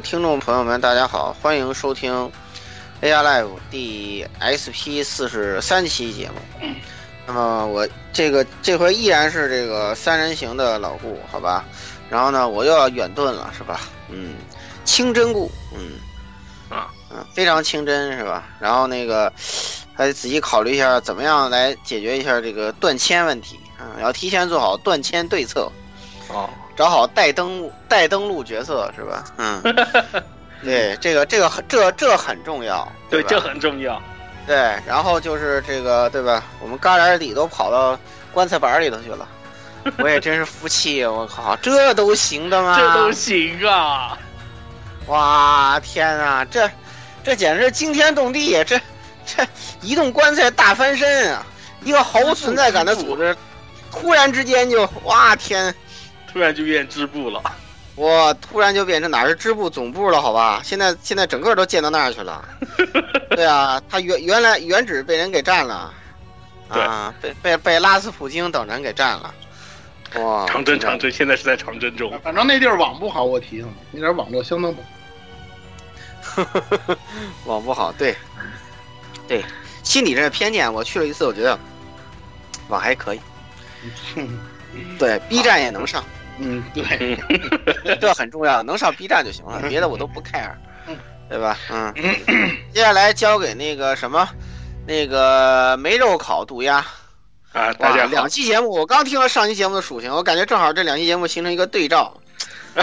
[0.00, 2.32] 位听众朋友们，大家好，欢迎收听
[3.02, 6.36] AR Live 第 SP 四十三期节目。
[7.26, 11.66] 那么我这个这回依然是这个三人行的老顾，好吧？
[12.08, 13.82] 然后呢，我又要远遁了，是吧？
[14.08, 14.36] 嗯，
[14.86, 16.00] 清真顾，嗯，
[16.74, 18.48] 啊，嗯，非常清真，是吧？
[18.58, 19.30] 然后那个
[19.92, 24.00] 还得仔细考虑一下，怎么样来解决一下这个断签问题啊？
[24.00, 25.70] 要提前做好断签对策。
[26.28, 26.48] 哦，
[26.80, 29.22] 找好带登录带登录角色是吧？
[29.36, 29.60] 嗯，
[30.64, 34.00] 对，这个这个很这这很重要，对，吧这很重要。
[34.46, 36.42] 对，然后就是这个对吧？
[36.58, 37.98] 我们旮旯里都跑到
[38.32, 39.28] 棺材板里头去了，
[40.00, 42.74] 我也真是服气，我靠，这都行的吗？
[42.78, 44.16] 这都行啊！
[45.06, 46.66] 哇，天啊，这
[47.22, 48.80] 这简直是惊天动地，这
[49.26, 49.46] 这
[49.82, 51.44] 移动棺材大翻身啊！
[51.84, 53.36] 一个毫无存在感的组织，
[53.92, 55.74] 突然之间就哇天！
[56.32, 57.42] 突然就变支部了，
[57.96, 60.60] 我突然就变成哪是支部总部了，好吧？
[60.64, 62.48] 现在现在整个都建到那儿去了。
[63.34, 65.92] 对啊，他原原来原址被人给占了，
[66.68, 69.34] 啊，被被被拉斯普京等人给占了。
[70.16, 72.12] 哇，长征长征，现在是在长征中。
[72.22, 74.88] 反正那地儿网不好，我提醒你，那点网络相当不好。
[77.46, 78.16] 网不好，对，
[79.26, 79.44] 对，
[79.82, 81.58] 心里这偏见，我去了一次，我觉得
[82.68, 83.20] 网还可以。
[84.98, 86.04] 对，B 站也能上。
[86.42, 87.18] 嗯，对，
[88.00, 90.50] 这很重要，能上 B 站就行了，别的我都不 care，
[91.28, 91.56] 对吧？
[91.70, 91.92] 嗯，
[92.72, 94.26] 接下来交给那个什么，
[94.86, 96.84] 那个没肉烤渡鸦
[97.52, 102.16] 啊，大家两期节目，我刚听了上期节目的属性，我感觉正好这两期节目形成一个对照。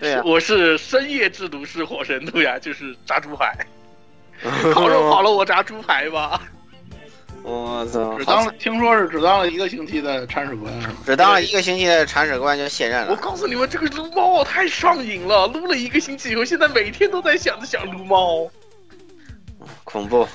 [0.00, 3.56] 对呀，我是深夜制毒师火神渡鸦，就是炸猪排，
[4.72, 6.40] 烤肉好了，我炸猪排吧。
[7.42, 8.16] 我操！
[8.16, 10.72] 只当了，听说是只当了一个星期的铲屎官，
[11.04, 13.10] 只当了一个星期的铲屎官就卸任了。
[13.10, 18.48] 我告诉你们，这个撸猫太上瘾了，撸了一个星期以后，现在每天都在想着想撸猫，
[19.82, 20.28] 恐怖，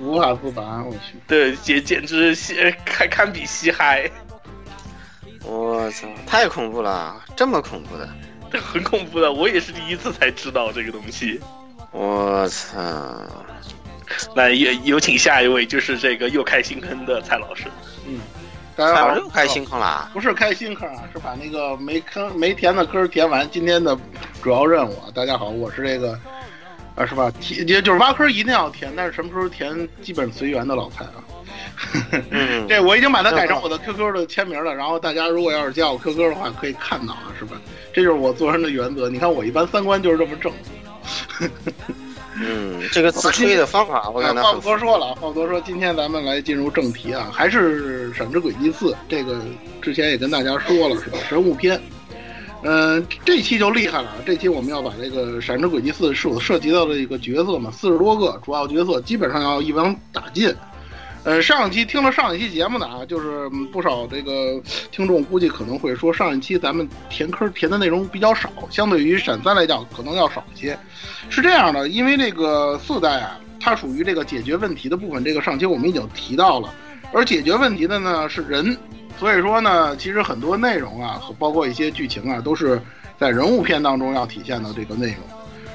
[0.00, 1.16] 无法自拔，我去。
[1.28, 4.10] 对，简简直嘻堪堪比嘻嗨。
[5.44, 8.08] 我操，太恐怖了，这么恐怖的，
[8.50, 11.40] 这很恐怖的，我也是第一次才知道这个东西。
[11.92, 12.80] 我操！
[14.34, 17.64] 那有有请下一位，就是这个又开新坑的蔡老师。
[18.06, 18.20] 嗯，
[18.76, 20.10] 大家好，又开新坑了？
[20.12, 23.48] 不是开新坑啊，是把那个没坑没填的坑填完。
[23.50, 23.96] 今天的
[24.42, 26.18] 主要任务啊，大家好，我是这个
[26.94, 27.32] 啊，是吧？
[27.40, 31.24] 填也就是挖坑一定要填，但是什么时候填基本随缘的老蔡啊。
[32.30, 37.56] 嗯、 这我已经把它改成我的 QQ 的签名了，然后大家如果要是加我 QQ 的话，可以看到啊，是吧？
[37.92, 39.08] 这就是我做人的原则。
[39.08, 40.52] 你看我一般三观就是这么正。
[42.34, 49.38] 嗯，这个自吹的方法，我感觉话不多说了，话不多说，今天咱们来进入正题啊，还是《闪之轨迹四》这个
[49.82, 51.18] 之前也跟大家说了是吧？
[51.28, 51.78] 神物篇，
[52.62, 60.54] 嗯、呃，这期就厉害了，这期我们要把这个《闪之轨迹四》是我涉及到的一个角色嘛，四十多个主要角色，基本上要一网打尽。
[61.24, 64.60] 呃，上一期听了上一期节目的啊，就是不少这个
[64.90, 70.76] 听众估计可能会说，上一期咱们填坑填的内容比较少，相对于闪三来讲可能要少一些。
[71.30, 76.74] 是这样的，因为这个四代啊，它属于这个解决问题的部分，这个上期我们已经提到了，
[77.12, 78.76] 而解决问题的呢是人，
[79.16, 82.82] 所以说呢，其实很多内容啊，和包括一些剧情啊，都是
[83.16, 85.18] 在人物片当中要体现的这个内容。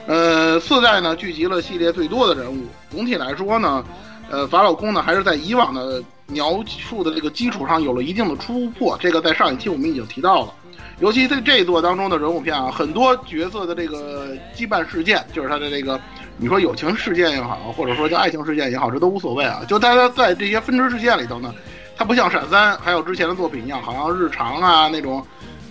[0.07, 3.81] 呃，四代呢聚集了系列最多的人物，总体来说呢。
[4.29, 8.97] 呃，法老空呢，还是在以往的描述的这个基础上有了一定的突破。
[8.99, 10.53] 这个在上一期我们已经提到了，
[10.99, 15.99] 尤其在这一座当中的人物片啊，很多角色的这个羁绊事件，就是他的这个
[16.37, 19.61] 你说友情事件也好，或者说叫爱情事件也好，这都无所谓啊。
[19.67, 21.53] 就大家在这些分支事件里头呢，
[21.95, 25.25] 它不像闪三还有之前的作品一样，好像日常啊那种，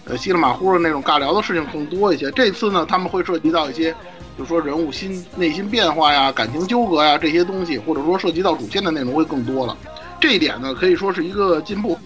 [0.06, 2.30] 呃稀里马虎的那种尬聊的事情更多一些。
[2.30, 3.94] 这次呢，他们会涉及到一些，
[4.38, 9.76] 就说人物心内心变化呀、感情纠葛呀这些东西，或者说涉及到主线的内容会更多了。
[10.20, 11.98] 这一点呢，可以说是一个进步。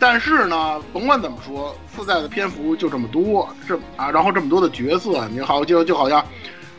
[0.00, 6.24] 但是呢，甭管怎么说，附带的篇幅就这么多，这啊，然后这么多的角色，你好就就好像。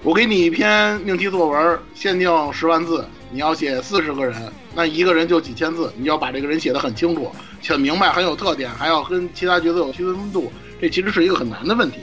[0.01, 7.29] 我给你一篇命题作文，限定十万字，你要写四十个人，那一个人就几千字，你要把这个人写得很清楚、
[7.67, 10.49] 很明白、很有特点，还要跟其他角色有区分度，
[10.79, 11.97] 这其实是一个很难的问题。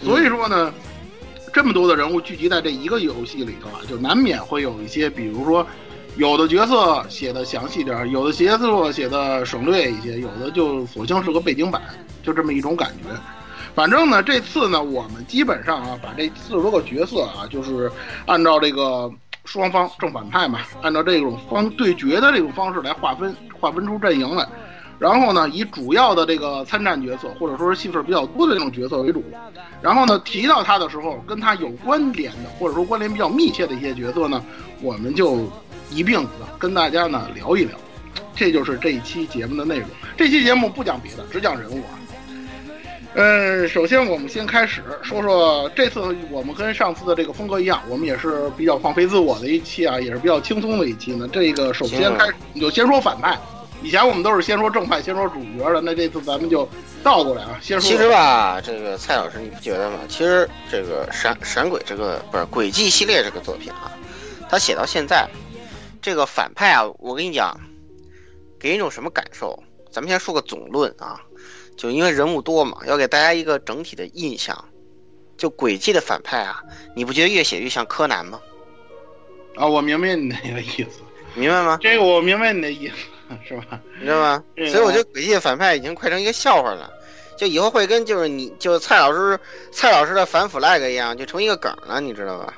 [0.00, 0.72] 所以说呢，
[1.52, 5.66] 这么多的人物聚集在这一个游戏里头啊，就难免会有一些，比如说，
[6.16, 11.82] 有的角色写的详细点，有的角色写的省略一些，有的就索性是个背景板，
[12.22, 13.10] 就这么一种感觉。
[13.74, 17.90] 反正呢，这次呢，我们基本上啊，把这四十多个角色啊，就是
[18.26, 19.10] 按照这个
[19.44, 24.46] 双方正反派嘛，按照这种方对决的这种方式来划分，划分出阵营来。
[25.00, 29.24] 然后呢，以主要的这个参战角色，或者说是戏份比较多的这种角色为主。
[29.80, 34.44] 然后呢，提到他的时候，跟他有关联的，或者说关联比较密切的一些角色呢，
[34.82, 35.50] 我们就
[35.90, 37.74] 一并的跟大家呢聊一聊。
[38.36, 39.88] 这就是这一期节目的内容。
[40.18, 41.96] 这期节目不讲别的，只讲人物啊。
[43.14, 51.26] 嗯，首先我们先开始说说这次我们跟上次的这个风格一样，我们也是比较放飞自我的一期啊，也是比较轻松的一期呢。
[51.32, 53.36] 这个首先开始你就先说反派，
[53.82, 56.68] 以前我们都是先说正派，先说主角的，那这次咱们就
[57.02, 57.90] 倒过来啊，先说。
[57.90, 60.00] 其实吧，这个蔡老师你不觉得吗？
[60.08, 63.92] 其实这个闪闪鬼这个不是轨迹系列这个作品啊，
[64.48, 65.28] 他写到现在，
[66.02, 67.58] 这个反派啊，我跟你讲，
[68.58, 69.62] 给人一种什么感受？
[69.90, 71.20] 咱们先说个总论啊。
[71.76, 74.64] 就因为人物多嘛，要给大家一个整体的印象。
[75.38, 76.62] 就轨迹的反派啊，
[76.94, 78.38] 你不觉得越写越像柯南吗？
[79.56, 81.00] 啊，我明白你那个意思，
[81.34, 81.78] 明白吗？
[81.80, 82.94] 这个我明白你的意思，
[83.46, 83.80] 是吧？
[83.98, 84.42] 你知道吗？
[84.56, 86.90] 所以我觉得轨迹的反派已经快成一个笑话了，
[87.36, 89.38] 就以后会跟就是你就蔡老师
[89.72, 92.54] 蔡老师的反 flag 一样，就成一个梗了，你知道吧？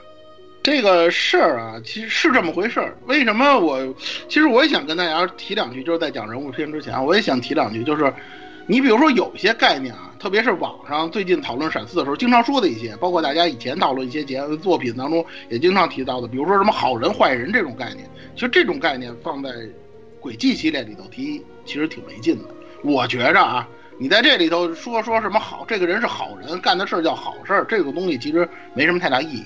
[0.63, 2.97] 这个事儿啊，其实是这么回事儿。
[3.07, 3.95] 为什么我
[4.29, 8.13] 其实我也想跟大家提两句，就是在讲人物篇之前，我也想提两句，就是。
[8.69, 19.51] 你比如说有一些概念啊，特别是网上最近讨论闪四的时候，经常说的一些，包括大家以前讨论一些节作品当中也经常提到的，比如说什么好人坏人这种概念，其实这种概念放在
[20.23, 22.45] 轨迹系列里头提，其实挺没劲的。
[22.83, 29.45] 我觉着啊，你在这里头说说什么好，这个人是好人，干的事儿叫好事儿，这个东西其实没什么太大意义。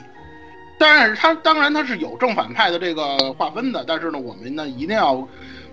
[0.79, 5.27] 但是他当然他是有正反派的这个划分的，但是呢，我们呢一定要。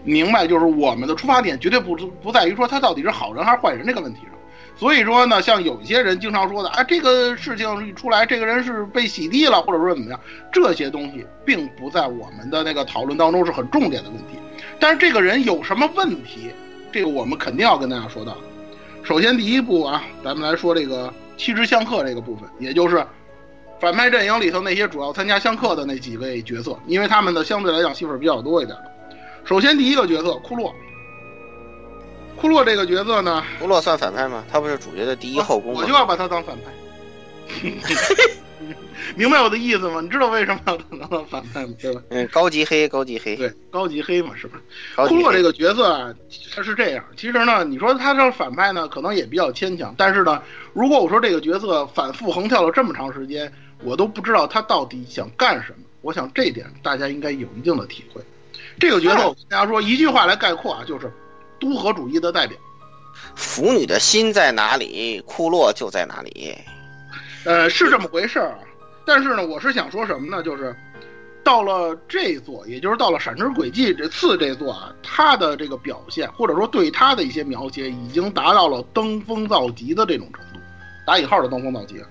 [0.05, 4.31] 明白，就是我们的出发点绝对不不在于说他到底是好人还是坏人这个问题上。
[4.75, 10.19] 所以说呢，像有一些人经常说的啊，这个事情一出来，这个人是被洗地了，或者说怎么样，
[10.51, 14.37] 这些东西并不在我们的那个讨论当中是很重点的问题。
[14.83, 16.51] 但是这个人有什么问题，
[16.91, 18.35] 这个我们肯定要跟大家说到。
[19.01, 23.01] 首先第一步啊，咱们来说这个七支相克这个部分，也就是
[23.79, 28.77] 反派阵营里头那些主要参加相克的那几位角色，因为他们的相对来讲戏份比较多一点。
[29.45, 30.75] 首先，第一个角色库洛。
[32.35, 33.41] 库洛这个角色呢？
[33.61, 34.43] 库洛算反派吗？
[34.51, 35.79] 他不是主角的第一后宫吗？
[35.81, 37.71] 我就要把他当反派。
[39.15, 40.01] 明白我的意思吗？
[40.01, 41.73] 你知道为什么要当当反派吗？
[41.79, 42.01] 对吧？
[42.09, 43.35] 嗯，高级黑，高级黑。
[43.35, 44.59] 对，高级黑嘛，是吧？
[45.07, 46.13] 库洛这个角色啊，
[46.55, 47.03] 他是这样。
[47.17, 49.93] 其实呢，你说他这反派呢，可能也比较牵强。
[49.97, 50.41] 但是呢，
[50.73, 53.51] 如果我说这个角色反复横跳了这么长时间，
[53.83, 55.77] 我都不知道他到底想干什么。
[56.01, 58.21] 我想这点大家应该有一定的体会。
[58.79, 61.11] 这个角色，我跟大家说一句话来概括啊，就是
[61.59, 62.57] 都合主义的代表。
[63.35, 66.57] 腐女的心在哪里，库洛就在哪里。
[67.45, 68.57] 呃，是这么回事儿。
[69.05, 70.41] 但是呢，我是想说什么呢？
[70.41, 70.75] 就是
[71.43, 80.59] 到了这座，也就是到了《闪之轨迹》这次这座啊，他的这个表现，或者说对他的一些描写，已经达到了登峰造极的这种程度，
[81.05, 82.01] 打引号的登峰造极。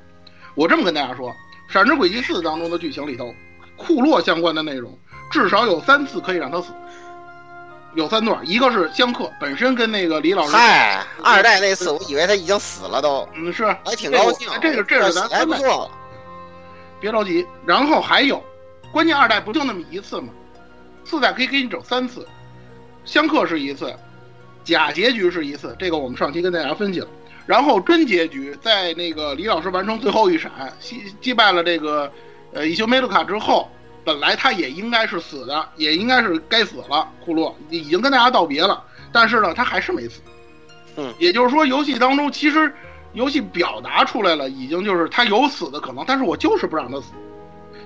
[0.55, 1.31] 我这么跟大家说，
[1.73, 3.35] 《闪之轨迹四》当中的剧情里头，
[3.77, 4.97] 库洛相关的内容。
[5.31, 6.75] 至少有三次可以让他死，
[7.95, 10.57] 有三段，一个是相克本身跟那个李老师。
[10.57, 13.29] 嗨，二代那次我以为他已经死了都。
[13.35, 14.49] 嗯，是，还挺高兴。
[14.63, 15.91] 这个这是咱还不错。
[17.01, 18.43] 别着急，然后还有，
[18.93, 20.29] 关键二代不就那么一次吗？
[21.05, 22.27] 四代可以给你整三次，
[23.05, 23.95] 相克是一次，
[24.65, 27.09] 假结局是一次，这个我们上期跟大家分析了。
[27.45, 32.11] 然后真结局在那个李老师完成最后一闪，击击败了这个
[32.55, 33.69] 呃伊修梅鲁卡之后。
[34.05, 37.09] 本来他也应该是死的，也应该是该死了。
[37.25, 38.83] 库洛已经跟大家道别了，
[39.13, 40.21] 但是呢，他还是没死。
[40.97, 42.73] 嗯，也就是说，游戏当中其实
[43.13, 47.13] 游戏表达出来了，已经就是他有死的可能，但是我就是不让他死。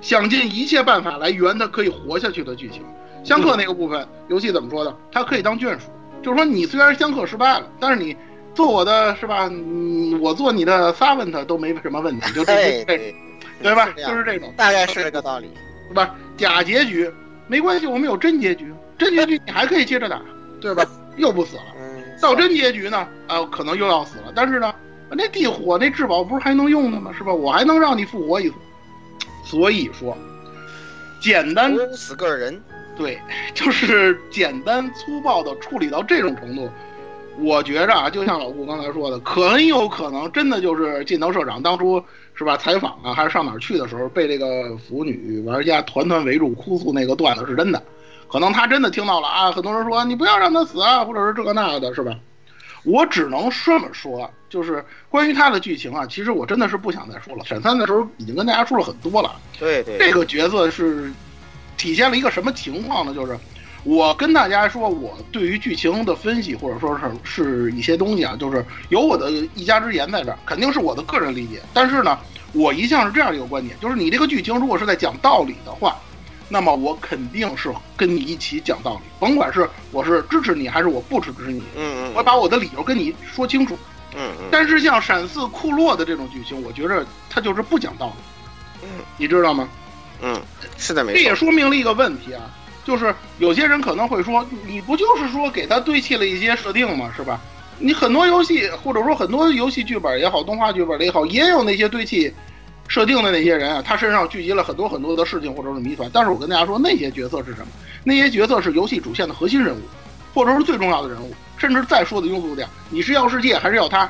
[0.01, 2.83] 想尽一切办法来圆他可以活下去的剧情。
[3.25, 4.97] 相克那个部分，游戏怎么说的？
[5.11, 5.91] 他可以当眷属，
[6.23, 8.17] 就是说你虽然相克失败了，但是你
[8.55, 9.49] 做我的是吧？
[9.51, 13.15] 嗯，我做你的 servant 都没什么问题，就这对这，
[13.63, 13.89] 对吧？
[13.97, 15.51] 就是这种，大概是这个道理。
[15.89, 16.15] 是吧？
[16.37, 17.11] 假结局
[17.47, 20.21] 没关系，我们有真结局，真结局你还可以接着打，
[20.61, 20.85] 对吧？
[21.17, 21.63] 又不死了。
[21.79, 24.75] 嗯，到真结局呢，啊，可能又要死了，但是呢，
[25.11, 27.11] 那地火那至宝不是还能用的吗？
[27.17, 27.33] 是吧？
[27.33, 28.55] 我还能让你复活一次。
[29.45, 30.17] 所以说，
[31.21, 32.61] 简单死个人，
[32.97, 33.21] 对，
[33.55, 36.69] 就是简单粗暴的处理到这种程度，
[37.39, 42.03] 我觉着啊，就像老顾刚才说的，很有可能真的就是近藤社长当初
[42.37, 47.83] 是吧采访啊，还是上哪儿去的时候，被这个腐女玩家团团围住哭诉那个段子是真的，
[48.29, 52.15] 可能他真的听到了啊，很多人说你不要让他死啊，或者是这个那个的，是吧？
[52.85, 57.45] 我只能这么说，就是关于他的剧情啊，其实我真的是不想再说了。
[57.45, 59.35] 闪三的时候已经跟大家说了很多了。
[59.59, 61.11] 对对，这个角色是
[61.77, 63.13] 体现了一个什么情况呢？
[63.13, 63.37] 就是
[63.87, 71.63] 我跟大家说，我对于剧情的分析，或者说是是一些东西啊，就是有我的一家之言在这儿，肯定是我的个人理解。
[71.73, 72.19] 但是呢，
[72.53, 75.97] 我一向是这样一个观点，就是你这个剧情如果是在讲道理的话，
[76.49, 83.79] 那么我肯定是跟你一起讲道理，甭管是我是支持你还是我不支持你，嗯嗯，我把我的理由跟你说清楚。
[84.17, 89.69] 嗯嗯，但是像闪四库洛的这种剧情，我觉着他就是不讲道理，嗯，你知道吗？
[90.23, 90.41] 嗯，
[90.77, 91.35] 是的，没错这也。
[91.35, 92.51] 说明了一个问题啊，
[92.87, 97.13] 就是有些人可能会说，你不就是说给他堆砌了一些设定吗？
[97.17, 97.41] 是吧？
[97.81, 102.33] 你很多游戏或者说很多游戏剧本也好，动画剧本的也好，也有那些堆砌
[102.87, 106.09] 设定的那些人啊，他身上聚集了很多很多的事情或者是谜团。
[106.13, 107.67] 但是我跟大家说，那些角色是什么？
[108.05, 109.81] 那些角色是游戏主线的核心人物，
[110.33, 114.09] 或者是最重要的人物，甚至再说的庸俗点，你是要世界还是要他？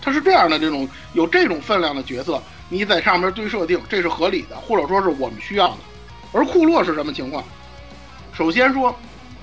[0.00, 5.78] 他是这样的，这种有这种分量的角色，你在上面堆设定，这是合理的，或者说是我们需要的。
[6.32, 7.44] 而库洛是什么情况？
[8.32, 8.94] 首先说，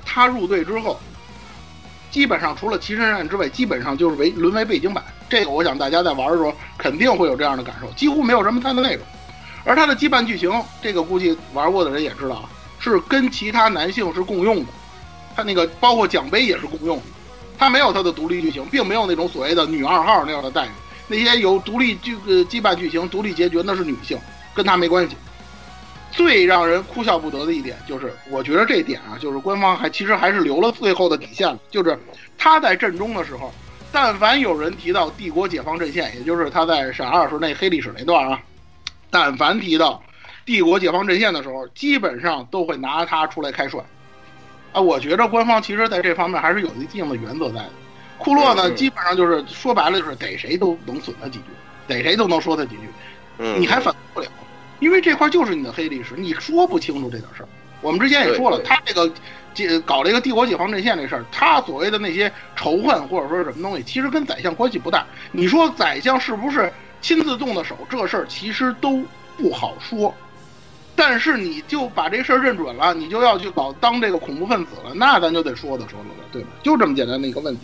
[0.03, 0.99] 他入队之后，
[2.09, 5.03] 基本上除了齐神战之外，基本上就是为沦为背景板。
[5.29, 9.05] 这个我想大家在玩的时候肯定会有这样的感受，几乎没有什么他的内容。
[9.63, 14.65] 而他的羁绊剧情，这个估计玩过的人也知道啊，是跟其他男性是共用的。
[15.35, 17.03] 他那个包括奖杯也是共用的，
[17.59, 20.69] 他没有他的独立剧情，并没有那种所谓的女二号那样的待遇。
[21.07, 24.17] 那些有独立剧呃羁绊剧情、独立结局那是女性，
[24.55, 25.15] 跟他没关系。
[26.11, 31.97] 最让人哭笑不得的一点就是，我觉得这点啊，就是官方还其实还是留了最后的底线了，就是
[32.37, 33.53] 他在阵中的时候，
[33.91, 38.41] 但凡有人提到帝国解放阵线，也就是他在闪二时那黑历史那段啊，
[39.09, 40.03] 但凡提到
[40.45, 43.85] 帝国解放阵线的时候，基本上都会拿他出来开涮。
[44.71, 47.69] 啊，我觉得官方其实在这方面还是有一定的原则在的。
[48.17, 51.45] 库洛呢，基本上就是说白了就是逮谁都能损他几句，
[51.87, 52.81] 逮谁都能说他几句，
[53.37, 54.27] 嗯，你还反驳不了，
[54.79, 57.49] 因为这块就是你的黑历史，你说不清楚这点事儿。
[57.81, 59.09] 我们之前也说了，他这个
[59.53, 65.05] 解搞这个帝国解放阵线这事儿，他所谓的那些仇恨或者说什么东西，其实跟宰相关系不大。
[65.31, 66.71] 你说宰相是不是
[67.01, 69.01] 亲自动的手，这事儿其实都
[69.37, 70.13] 不好说。
[70.95, 76.49] 但是你就把这事儿认准了，你就要去搞当这个恐怖分子了，那咱就得说的说了了，对吧？
[76.61, 77.61] 就这么简单的一个问题。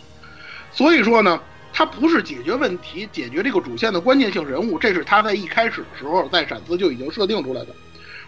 [0.72, 1.38] 所以说呢，
[1.78, 7.76] 他不是解决问题、解决这个主线的关键性人物，这是他在一开始的时候在闪四就已经设定出来的。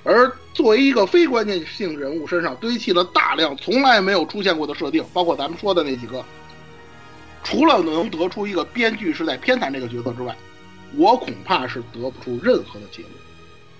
[0.03, 6.21] 而作为一个非关键性人物身上堆砌了大量从来没有出现过的设定，包括咱们说的那几个，
[7.41, 10.35] 除了能得出一个编剧是在偏袒这个角色之外，
[10.97, 13.13] 我恐怕是得不出任何的结论，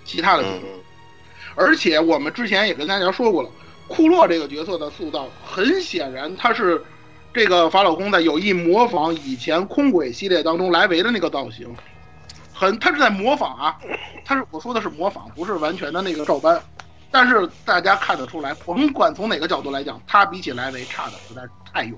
[0.05, 0.63] 其他的结论。
[0.63, 0.79] 嗯
[1.55, 3.49] 而且我们之前也跟大家说过了，
[3.87, 6.79] 库洛这个角色的塑造，很显然他是
[7.33, 11.75] 这个法老公在有意模仿以前空轨系列当中莱维的那个造型，
[12.53, 13.77] 很他是在模仿啊，
[14.25, 16.59] 他是我说的是模仿，不是完全的那个照搬。
[17.09, 21.95] 但是大家看得出来，甭管从哪个角度来讲，他比起莱维差的实在是太远。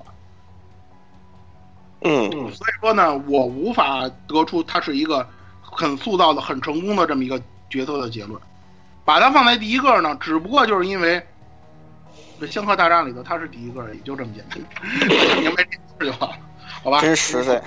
[2.01, 5.27] 嗯所以说呢，我无法得出他是一个
[5.61, 8.39] 很塑造的很成功的这么一个角色的结论。
[9.03, 11.25] 把他放在第一个呢，只不过就是因为
[12.39, 14.59] 这《星河大战》里头他是第一个也，就这么简单，
[15.41, 16.37] 明白这事就好了，
[16.83, 17.01] 好吧？
[17.01, 17.61] 真实在。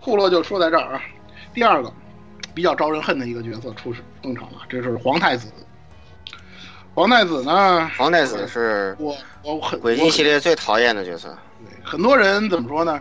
[0.00, 1.02] 库洛就说在这儿啊。
[1.52, 1.92] 第二个
[2.52, 5.48] 比较招人恨的一个角色出登场了，这是皇太子。
[6.94, 7.90] 皇太子呢？
[7.96, 11.36] 皇太子是我我很轨迹系列最讨厌的角色。
[11.64, 13.00] 对，很多人怎么说呢？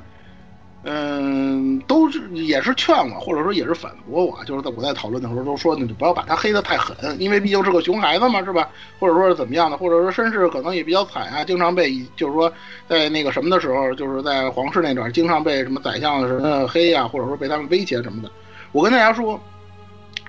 [0.86, 8.70] 嗯，都是也是劝我，或者说也是反驳我，就是在我在讨论的时候都说，你就不要把他黑的太狠，因为毕竟是个熊孩子嘛，是吧？
[9.00, 12.52] 或者说是怎么样的，或者说身世可能也比较惨啊，经常被就是说
[12.88, 18.30] 在那个什么的时候，就是在皇室那段，经常被什么宰相什么黑呀、或者说被他们威胁什么的。
[18.74, 19.40] 我跟大家说，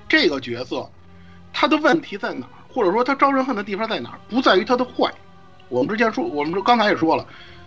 [0.08, 0.88] 这个角色
[1.52, 5.12] 他的问题在哪儿，或者说他招人恨的地方在哪儿，不在于他的坏。
[5.68, 7.26] 我们之前说，我们刚才也说了，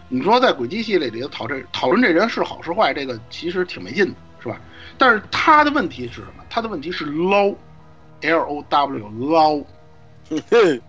[0.09, 4.59] 你说在轨迹系列里头讨这讨论这人是好是坏，这个其实挺没劲的，是吧？
[4.97, 6.43] 但是他的问题是什么？
[6.49, 9.65] 他的问题是 low，L O W low。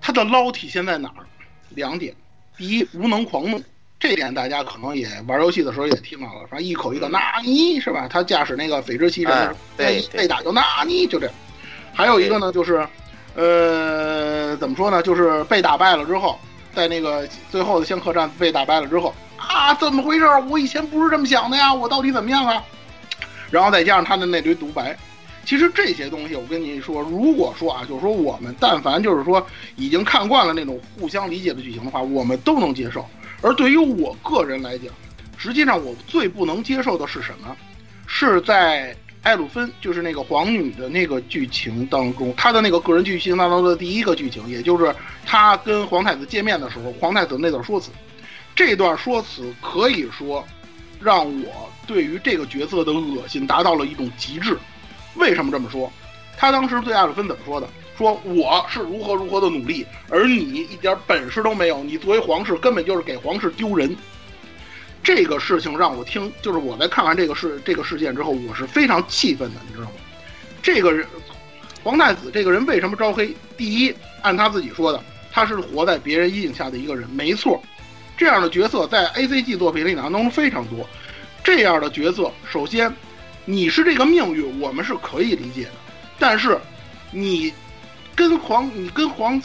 [0.00, 1.26] 他的捞体现在哪儿？
[1.70, 2.14] 两点，
[2.56, 3.60] 第一，无能狂怒，
[3.98, 8.08] 这点大家可能也玩游戏的时候也听到了，反正一口一个纳尼是吧？
[8.08, 11.34] 他驾驶那个斐之骑士，对，被打就纳尼，就这样。
[11.92, 12.86] 还有一个呢，就是，
[13.34, 15.02] 呃，怎么说呢？
[15.02, 16.38] 就是被打败了之后，
[16.78, 20.24] 在那个最后的仙客栈被打败了之后啊，怎么回事？
[20.48, 22.62] 我以前不是这么想的呀，我到底怎么样啊？
[23.50, 24.96] 然后再加上他的那堆独白。
[25.44, 29.44] 其实这些东西，我跟你说，如果说啊，就是说我们但凡就是说
[29.74, 33.04] 已经看惯了那种互相理解的剧情的话，我们都能接受。
[33.42, 34.92] 而对于我个人来讲，
[35.36, 37.56] 实际上我最不能接受的是什么？
[38.06, 38.94] 是在
[39.28, 44.90] 艾鲁芬，就是那个皇女的那个剧情当中，她的那个个人剧情当中的第一个剧情，也就是
[45.26, 47.90] 她跟皇太子见面的时候，皇太子那段说辞，
[48.56, 50.42] 这段说辞可以说
[50.98, 54.56] 让我对于这个角色的恶心达到了一种极致。
[55.16, 55.92] 为什么这么说？
[56.38, 57.68] 他当时对艾鲁芬怎么说的？
[57.98, 63.94] 说我是如何如何的努力，而你一点本事都没有，你作为皇室根本就是给皇室丢人。
[65.02, 69.92] 这个事情让我听，就是我在看完这个事这个事件之后，我是非常气愤的，你知道吗？
[70.62, 71.06] 这个人
[71.82, 73.34] 皇太子这个人为什么招黑？
[73.56, 77.62] 第一，按他自己说的，他是活在别人阴影下的一个人，没错。
[78.16, 80.88] 这样的角色在 A C G 作品里当中非常多。
[81.42, 82.92] 这样的角色，首先。
[83.50, 85.70] 你是这个命运，我们是可以理解的，
[86.18, 86.60] 但是，
[87.10, 87.50] 你
[88.14, 89.42] 跟皇，你跟皇，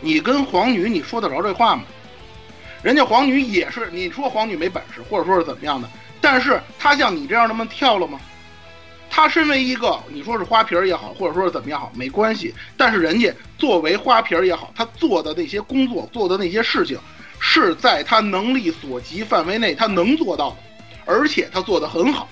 [0.00, 1.82] 你跟皇女，你说得着这话吗？
[2.84, 5.88] 人家皇女也是，你说皇女没本事，或者说是怎么样的，
[6.20, 8.20] 但是她像你这样那么跳了吗？
[9.08, 16.98] 她身为一个，你说是花瓶也好，或者说是怎么样好，没关系，但是人家作为花瓶也好，她做的那些工作，做的那些事情，
[17.40, 20.56] 是在她能力所及范围内，她能做到的，
[21.06, 22.28] 而且她做的很好。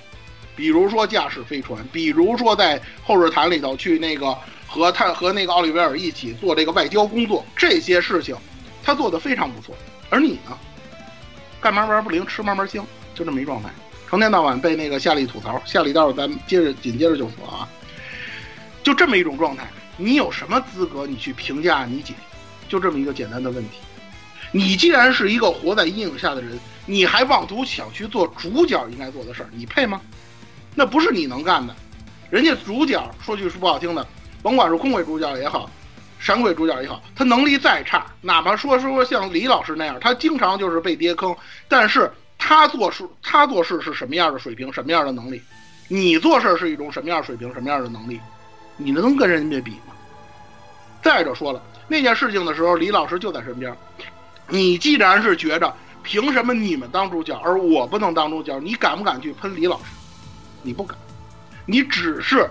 [0.55, 4.37] 比如说驾驶飞船，比如说在后日谈里头去那个
[4.67, 8.37] 和他和那个奥利维尔一起做这个外交工作，这些事情
[8.85, 9.75] 他做的非常不错。
[10.13, 10.59] 而你呢，
[11.59, 13.71] 干嘛玩不灵，吃嘛嘛香，就这么一状态，
[14.11, 15.59] 成天到晚被那个夏利吐槽。
[15.65, 17.67] 夏利待会儿咱接着紧接着就说啊，
[18.83, 22.13] 就这么一种状态，你有什么资格你去评价你姐？
[22.69, 23.79] 就这么一个简单的问题。
[24.51, 29.99] 你既然是一个活在阴影下的人，你还妄图想去做主角应该做的事儿，你配吗？
[30.75, 31.75] 那不是你能干的，
[32.29, 34.07] 人家主角说句是不好听的，
[34.43, 35.71] 甭管是空鬼主角也好，
[36.23, 41.35] 闪鬼主角也好，他能力再差，哪怕说说像李老师那样，他经常就是被跌坑，
[41.67, 42.09] 但是
[42.39, 45.43] 他做事他做事是什么样的水平，什么样的能力？
[45.89, 48.21] 你做事是一种什么样的水平，什么样的能力？
[48.77, 49.95] 你能跟人家比吗？
[51.03, 53.77] 再者说了，那件事情的时候，李老师就在身边，
[54.49, 59.87] 你既然是觉着凭什么你们当主角，而我不能当主角，你敢不敢去喷李老师？
[60.63, 60.97] 你不敢，
[61.67, 62.49] 你只是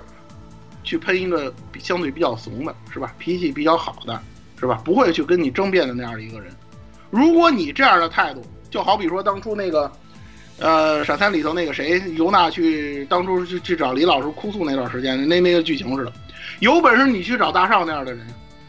[0.83, 3.13] 去喷一个相对比较怂的，是吧？
[3.17, 4.21] 脾气比较好的，
[4.59, 4.81] 是吧？
[4.83, 6.51] 不会去跟你争辩的那样的一个人。
[7.09, 9.91] 如果你这样的态度，就好比说当初那个，
[10.59, 16.13] 呃，闪三里头那个谁尤娜去当初去去找李老师哭诉那段时间，那那个剧情似的。
[16.59, 18.25] 有本事你去找大少那样的人，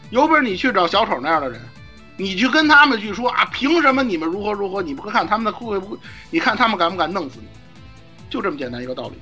[0.09, 1.61] 有本事你去找小丑那样的人，
[2.17, 4.81] 你去跟他们去说啊，凭什么你们如何如何？
[4.81, 5.97] 你不看他们的会不会？
[6.29, 7.47] 你看他们敢不敢弄死你？
[8.29, 9.15] 就这么简单一个道理。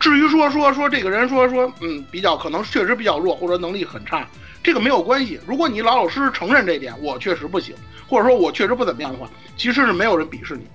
[0.00, 4.26] 至于说说说这个人说说嗯比较可能确实比较弱或者能力很差，
[4.62, 5.40] 这个没有关系。
[5.46, 7.74] 如果你老老实实承认这一点，我确实不行，
[8.08, 10.66] 或者说我确实不怎么样的话，其实是没有人鄙视你。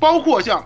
[0.00, 0.64] 包括像，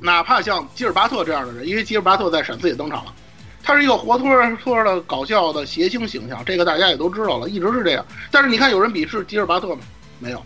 [0.00, 3.14] 哪怕像吉尔巴特这样的人，因为吉尔巴特在闪四也登场了，
[3.62, 8.04] 他是一个活脱脱的搞笑的谐星形象，这个大家也都知道了，一直是这样。
[8.30, 9.82] 但是你看有人鄙视吉尔巴特吗？
[10.18, 10.42] 没有。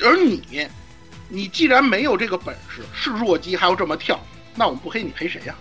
[0.00, 0.68] 而你，
[1.28, 4.18] 你既然没有这个本事，是弱鸡还要这么跳。
[4.54, 5.54] 那我们不黑你黑谁呀？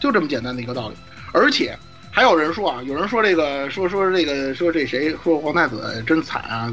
[0.00, 0.96] 就这么简单的一个道理。
[1.32, 1.76] 而且
[2.10, 6.72] 还有人说啊，有人说这个说说这个说这谁说皇太子真惨啊，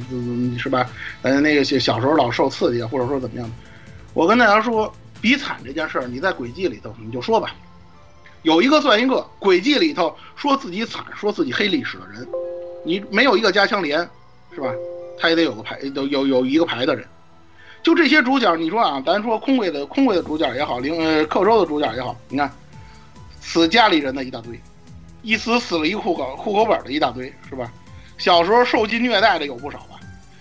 [0.58, 0.90] 是吧？
[1.22, 3.52] 呃，那个小小时候老受刺激，或者说怎么样？
[4.14, 7.56] 我跟大家说，比惨这件事儿，你在轨迹里头你就说吧，
[8.44, 9.26] 有一个算一个。
[9.40, 12.26] 轨迹里头说自己惨，说自己黑历史的人，
[12.86, 14.00] 你没有一个加强连，
[14.54, 14.72] 是吧？
[15.20, 17.06] 他也得有个牌，有有有一个牌的人。
[17.84, 22.50] 就这些主角，你说啊，咱说空位的空位的主角也好，灵呃克州的主角也好，你看，
[23.41, 24.58] 死家里人的一大堆，
[25.22, 27.69] 一死死了一户口户口本的一大堆，是吧？
[28.17, 30.00] 小时候受尽虐待的有不少吧？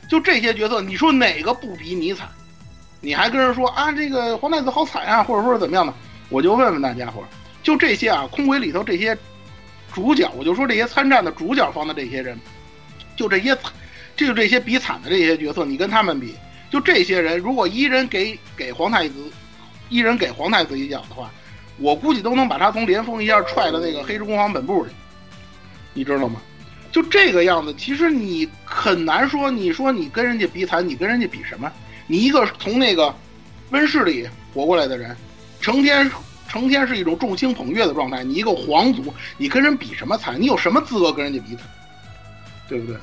[0.09, 2.29] 就这些角色，你说哪个不比你惨？
[3.01, 5.93] 你还跟人说啊，这个皇太子好惨啊，或者说是怎么样的？
[6.29, 7.25] 我就问问大家伙，
[7.63, 9.19] 就这些啊，空轨里头这些
[9.93, 12.39] 主角，我就说这些参战的主角方的这些人，
[13.17, 13.59] 就这些，
[14.15, 16.37] 就这些比惨的这些角色，你跟他们比，
[16.73, 19.31] 就这些人，如果一人给给皇太子，
[19.91, 21.31] 一人给皇太子一脚的话，
[21.77, 24.93] 我估计都能把他从连峰一下踹到那个黑之工坊本部去，
[25.93, 26.41] 你知道吗？
[26.91, 31.71] 就这个样子，其实你很难说，你说你跟人家比惨，你跟人家比什么？
[32.07, 33.15] 你一个从那个
[33.69, 35.15] 温室里活过来的人，
[35.61, 36.11] 成天
[36.49, 40.41] 成天是一种众星捧月的状态，你一个皇族，你跟人比什么惨？
[40.41, 41.67] 你有什么资格跟人家比惨？
[42.67, 42.97] 对不对？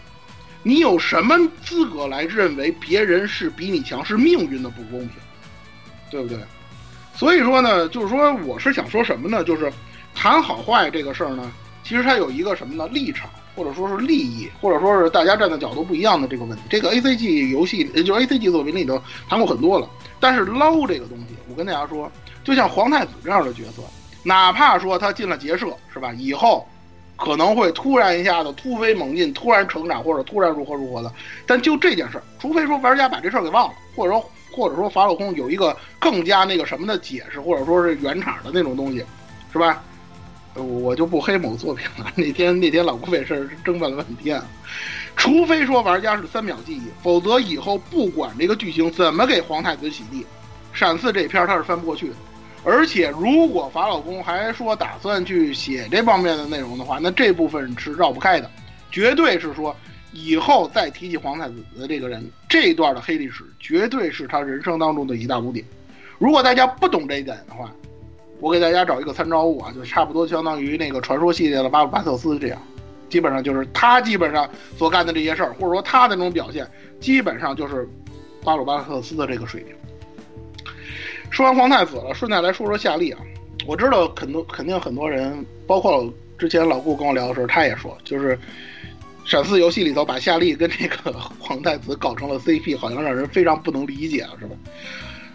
[0.64, 5.12] 你有什么资格来认为别人是比你强，是命运的不公平？
[6.10, 6.38] 对不对？
[7.16, 9.44] 所以说呢，就是说，我是想说什么呢？
[9.44, 9.72] 就是
[10.14, 11.52] 谈好坏这个事儿呢，
[11.84, 12.88] 其实它有一个什么呢？
[12.90, 13.30] 立场。
[13.56, 19.90] 或者说是利益，或者说是大家站的角度不一样的这个问题，这个 A C G 游戏，也就 A C G 作品里头谈过很多了。
[20.18, 22.10] 但是捞这个东西，我跟大家说，
[22.42, 23.82] 就像皇太子这样的角色，
[24.24, 26.14] 哪怕说他进了结社，是吧？
[26.14, 26.66] 以后
[27.20, 31.12] 可能会突然一下子突飞猛进，突然成长，或者突然如何如何的。
[31.46, 39.04] 但就这件事儿，除非说玩家把这事儿给忘了，或者说或者说法老空有一个更加那个什么的解释，或者说是原厂的那种东西，
[39.52, 39.84] 是吧？
[40.56, 42.12] 我就不黑某作品了。
[42.16, 44.42] 那天那天老顾这事儿争辩了半天，
[45.16, 50.26] 除非说玩家是三秒记忆，否则以后不管这个剧情怎么给皇太子洗地，
[50.74, 52.16] 闪四这篇他是翻不过去的。
[52.64, 58.52] 而且如果法老公还说打算去写这方面的内容的话，那这部分是绕不开的，
[58.92, 59.76] 绝对是说
[60.12, 65.66] 以后再提起皇太子的这个人，这段的黑历史绝对是他人生当中的一大污点。
[66.18, 67.72] 如果大家不懂这一点的话，
[68.42, 72.62] 我给大家找一个参照物啊，就差不多相当于那个传说系列的巴鲁巴特斯这样，
[73.10, 76.70] 基本上就是他基本上所干的这些事儿，或者说他的那种表现，
[77.00, 77.88] 基本上就是
[78.44, 79.74] 巴鲁巴特斯的这个水平。
[81.30, 83.20] 说完皇太子了，顺带来说说夏利啊。
[83.68, 88.38] 我知道很多肯定很多人，包括之前老顾跟我聊的时候，他也说，就是
[89.26, 94.56] 闪四游戏里头把夏利跟这个 皇太子搞成了 CP，好像让人非常不能理解啊，是吧？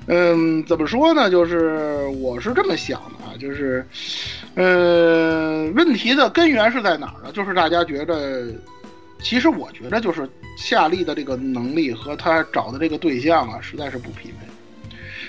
[0.07, 1.31] 嗯，怎么说呢？
[1.31, 3.87] 就是我是这么想的啊，就是，
[4.55, 7.33] 呃，问题的根源是在哪儿呢？
[7.33, 8.49] 就是大家觉得，
[9.23, 10.29] 其实我觉得就是
[10.59, 14.47] 夏利的这个能力和他找的这个对象啊，实在是不匹配。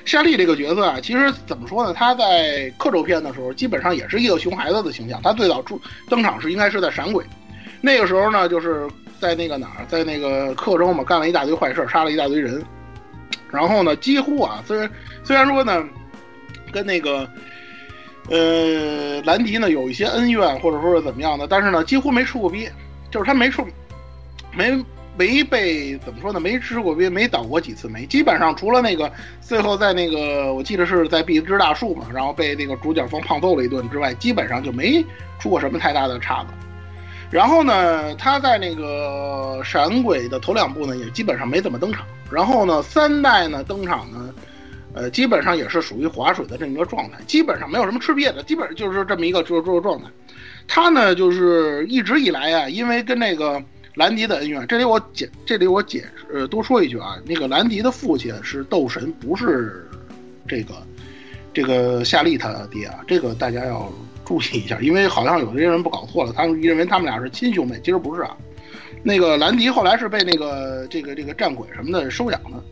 [0.06, 1.94] 夏利这个角色啊，其实怎么说呢？
[1.94, 5.20] 他在刻舟篇的时候，基本上也是一个熊孩子的形象。
[5.24, 7.26] 他最早出登场是应该是在闪鬼，
[7.82, 8.88] 那个时候呢，就是
[9.20, 12.64] 在那个哪儿，在那个刻舟嘛，干了一大堆坏事，杀了一大堆人。
[13.52, 14.90] 然后呢，几乎啊，虽然
[15.24, 15.84] 虽然说呢，
[16.72, 17.28] 跟那个
[18.30, 22.70] 呃兰迪呢有一些恩怨，或者说是怎么样的，但是呢，几乎没出过逼，
[23.10, 23.66] 就是他没出，
[24.54, 24.72] 没
[25.18, 35.06] 没被怎么说呢，没吃过逼，没倒过几次霉，基本上除了那个最后在那个我记得是在避之大树嘛，然后被那个主角方胖揍了一顿之外，基本上就没
[35.40, 36.50] 出过什么太大的岔子。
[37.32, 42.06] 然后呢，他在那个闪鬼的头两部呢，也基本上没怎么登场。
[42.30, 44.34] 然后呢，三代呢登场呢，
[44.94, 50.06] 呃，基本上也是属于划水的这么一个状态，基本上没有什么吃瘪的，基本就是这么一个这这个状态。
[50.68, 53.62] 他呢，就是一直以来啊，因为跟那个
[53.96, 59.90] 兰迪的恩怨，这里我解，这里我解释呃多说一句啊，那个兰迪的父亲是斗神，不是
[60.48, 60.74] 这个
[61.54, 63.92] 这个夏利他爹啊，这个大家要。
[64.28, 68.36] 注意一下，因为好像有些人不搞错了，他们认为他们俩是亲兄妹，其实不是啊。
[69.04, 72.64] 那个兰迪后来是被那个这个这个战鬼什么的收养的。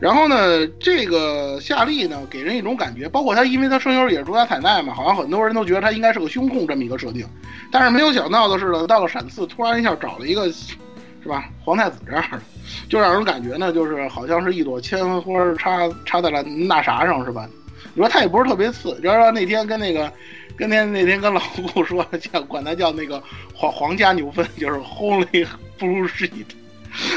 [0.00, 7.26] 然后呢，这个夏利呢，给人一种感觉，包括他，因为他声优也是主打彩奈嘛，好像很多人都觉得他应该是个胸控这么一个设定。
[7.70, 12.40] 但是没有想到的是呢，到了闪四，突然一下找了一个，是吧，皇太子这样的，
[12.88, 17.48] 就让人感觉呢，就是好像是一朵千花插插在了那啥上，是吧？
[17.94, 20.10] 你说他也不是特别次，就说那天跟那个。
[20.56, 21.42] 跟天那天跟老
[21.74, 23.20] 顾说， 叫管他叫那个
[23.52, 25.44] 皇皇家牛粪，就是 Holy
[25.80, 26.46] Blue Sheet，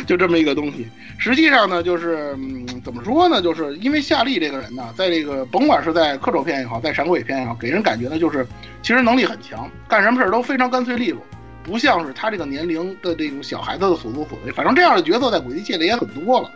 [0.06, 0.88] 就这么一个东西。
[1.18, 3.42] 实际上呢，就是嗯，怎么说呢？
[3.42, 8.46] 就是因为夏利这个人呢，在这个甭管是在刻舟篇也好，在闪鬼片也好，给人感觉呢，就是
[8.82, 11.22] 其实能力很强，干什么事儿都非常干脆利落，
[11.64, 14.52] 不像是他这个年龄的这种小孩子的所作所为。
[14.52, 16.52] 反正这样的角色在鬼泣界里也很多了。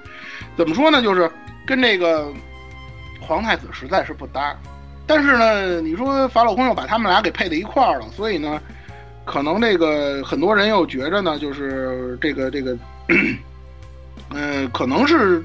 [0.55, 1.01] 怎么说呢？
[1.01, 1.29] 就是
[1.65, 2.31] 跟这个
[3.19, 4.55] 皇太子实在是不搭。
[5.07, 8.61] 但是呢，你说法老空又把他们俩给配在一块儿了，所以呢，
[9.25, 12.77] 可能这个很多人又觉着呢，就是这个这个，
[14.29, 15.43] 嗯， 可能是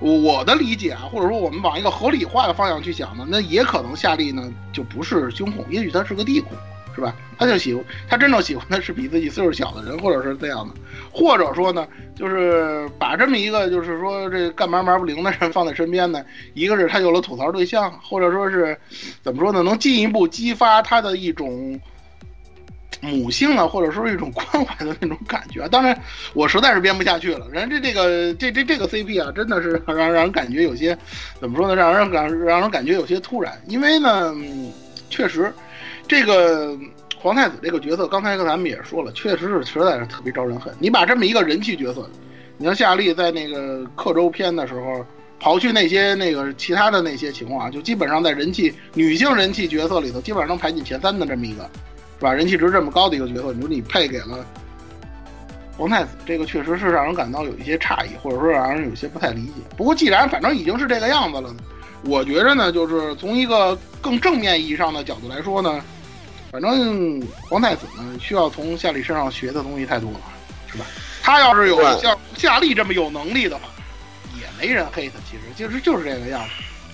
[0.00, 6.52] 我的理解啊，或者说我们往一个合理化的方向去想呢，那也可能夏利呢就不是胸控，也许他是个地控。
[6.94, 7.14] 是吧？
[7.38, 10.74] 他就喜欢，他真正喜欢的是比自己岁数小的人，或者是这样的，
[11.12, 16.24] 或者说呢，就是把这么一个，就是说这干嘛嘛不灵的人放在身边呢？
[16.54, 18.76] 一个是他有了吐槽对象，或者说是
[19.22, 19.62] 怎么说呢？
[19.62, 21.80] 能进一步激发他的一种
[23.00, 25.66] 母性啊，或者说是一种关怀的那种感觉。
[25.68, 25.98] 当然，
[26.34, 27.46] 我实在是编不下去了。
[27.50, 30.96] 人这这个这这这个 CP 啊，真的是让让人感觉有些
[31.40, 31.74] 怎么说呢？
[31.74, 33.52] 让人感让人感觉有些突然。
[33.66, 34.34] 因为呢，
[35.10, 35.52] 确实
[36.06, 36.76] 这个
[37.16, 40.72] 皇太子这个角色，刚才跟咱们也说了，确实是实在是特别招人恨。
[40.78, 42.08] 你把这么一个人气角色，
[42.56, 45.06] 你像夏利在那个刻舟篇的时候。
[45.40, 51.70] 刨去那些那个其他的那些情况啊，就基本上在人气女性人气角色里头，基本上能排进前三的这么一个，
[52.20, 52.32] 吧？
[52.32, 54.44] 人气值这么高的一个角色，你说你配给了
[55.76, 59.52] 皇太子，这个确实是让人感到有一些诧异，或者说让人有些不太理解。
[59.76, 61.54] 不过既然反正已经是这个样子了，
[62.04, 65.80] 我觉着呢，就是从一个更正面意义上的角度来说呢，
[66.50, 70.20] 反正皇太子呢需要从夏利身上学的东西太多了，
[70.66, 70.84] 是吧？
[71.22, 73.62] 他要是有像夏利这么有能力的话。
[74.40, 76.50] 也没人黑他，其实就是就是这个样子。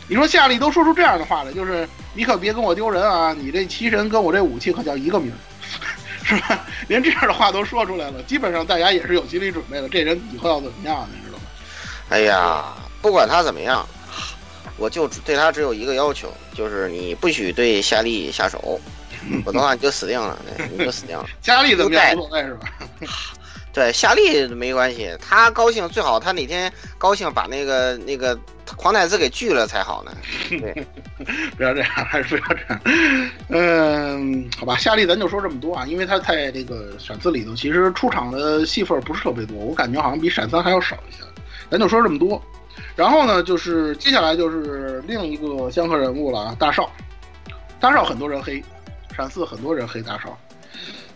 [0.06, 3.32] 你说夏利都说出这样的话了，就是你可别跟我丢人啊！
[3.32, 5.32] 你这七神跟我这武器可叫一个名，
[6.22, 6.64] 是吧？
[6.88, 9.88] 连这样的话都说出来了，基本上大家也是有心理准备的。
[9.88, 11.44] 这人以后要怎么样，你知道吗？
[12.10, 12.64] 哎呀，
[13.00, 13.86] 不管他怎么样，
[14.76, 18.80] 我就对他只有一个要求，就是你不许对夏利下手，
[19.44, 20.38] 否则的话你就死定了，
[20.70, 21.26] 你就死定了。
[21.40, 22.68] 夏利怎么样无所谓是吧？
[23.74, 28.38] 对夏利没关系，他高兴最好，他哪天高兴把那个那个
[28.76, 30.12] 狂太子给拒了才好呢。
[30.48, 30.86] 对，
[31.56, 32.80] 不要这样，还是不要这样。
[33.48, 41.24] 嗯，好吧，夏利咱就说这么多啊，因为他在这个闪四里头其实出场的戏份不是特别多，我感觉好像比闪三还要少一些。
[41.68, 42.40] 咱就说这么多，
[42.94, 46.88] 然后呢，就是接下来就是另一个香客人物了，大少。
[47.80, 48.62] 大少很多人黑，
[49.16, 50.38] 闪四很多人黑大少。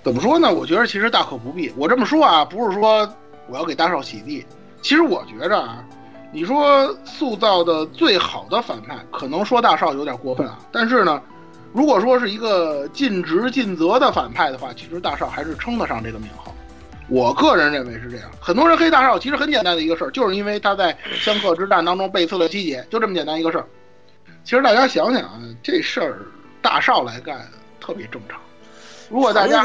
[0.03, 0.53] 怎么说呢？
[0.53, 1.73] 我觉得其实大可不必。
[1.77, 3.09] 我这么说啊，不是说
[3.49, 4.45] 我要给大少洗地。
[4.81, 5.85] 其实我觉着啊，
[6.33, 10.59] 你说塑造的最好的反派，可能说大少有点过分啊。
[10.73, 11.21] 但是呢，
[11.73, 16.55] 如果说是一个尽职尽责的反派的话，其实大少还是称得上这个名号。
[17.09, 18.31] 我个人认为是这样。
[18.41, 23.67] 很多人黑大少，其实很简单的一个事儿，就是因为他在香客之战当中背刺了七姐，就这么简单一个事儿。
[24.45, 26.19] 其实大家想想啊，这事儿
[26.63, 27.47] 大少来干
[27.81, 28.39] 特别正常。
[29.09, 29.63] 如果大家，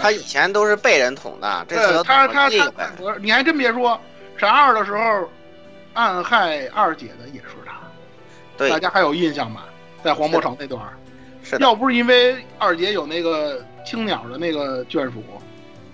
[0.00, 2.72] 他以前都是被人捅的，这次他他他，
[3.20, 3.98] 你还真别说，
[4.36, 5.28] 闪二的时候，
[5.94, 7.74] 暗害二姐的也是他，
[8.56, 9.64] 对，大家还有印象吧？
[10.02, 10.82] 在黄渤城那段，
[11.42, 15.22] 是要不是因为二姐有那个青鸟的那个眷属，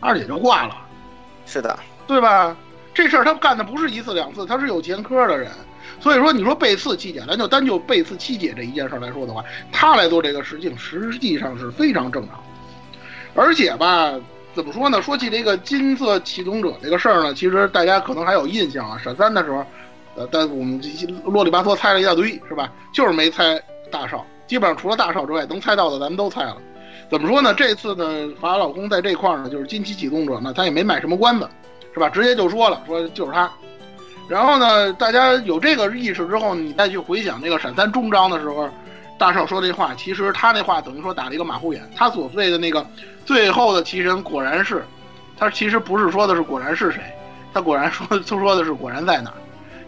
[0.00, 0.76] 二姐就挂了，
[1.46, 2.56] 是的，对吧？
[2.94, 5.50] 这事儿他干的不是一次两次，他是有前科的人。
[6.02, 12.42] 所以说，你说背刺七姐，咱就单就背刺七姐这一件事来说的话，他来做这个事情，实际上是非常正常。
[13.36, 14.12] 而且吧，
[14.52, 15.00] 怎么说呢？
[15.00, 18.98] 说起这个金色启动者这个事儿呢，其实大家可能还有印象啊。
[18.98, 19.64] 闪三的时候，
[20.16, 20.82] 呃，但我们
[21.24, 22.72] 啰里吧嗦猜了一大堆，是吧？
[22.92, 26.56] 就是没猜大少，基本上除了大少之外，能猜到的咱们都猜了。
[27.08, 27.54] 怎么说呢？
[27.54, 31.48] 这次呢，法老公在这块儿呢，就是金旗启动者呢，他也没卖什么关子，
[31.94, 32.10] 是吧？
[32.10, 33.48] 直接就说了，说就是他。
[34.32, 38.66] 然后呢，大家有这个意识之后，你再去回想这个闪三终章的时候，
[39.18, 41.82] 大少说这话，其实他那话等于说打了一个马虎眼。
[41.94, 42.86] 他所谓的那个
[43.26, 44.86] 最后的奇神果然是，
[45.36, 47.02] 他其实不是说的是果然是谁，
[47.52, 49.30] 他果然说就说的是果然在哪，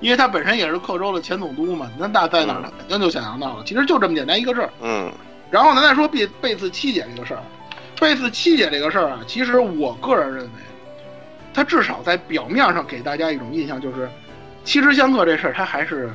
[0.01, 3.63] 因为他本身也是克州的前总督嘛，那大在哪儿，肯定就想象到了。
[3.65, 4.69] 其实就这么简单一个事儿。
[4.83, 5.11] 嗯。
[5.51, 7.41] 然后呢，再说贝贝刺七姐这个事儿，
[7.99, 10.51] 贝次七姐这个事儿啊，其实我个人认为，
[11.55, 14.07] 他至少在表面上给大家一种印象就是。
[14.65, 16.11] 七支相克这事儿，他还是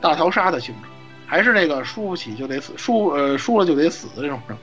[0.00, 0.88] 大逃杀的性质，
[1.26, 4.56] 还是那个输不起就得死，输呃输了就得死的这种症，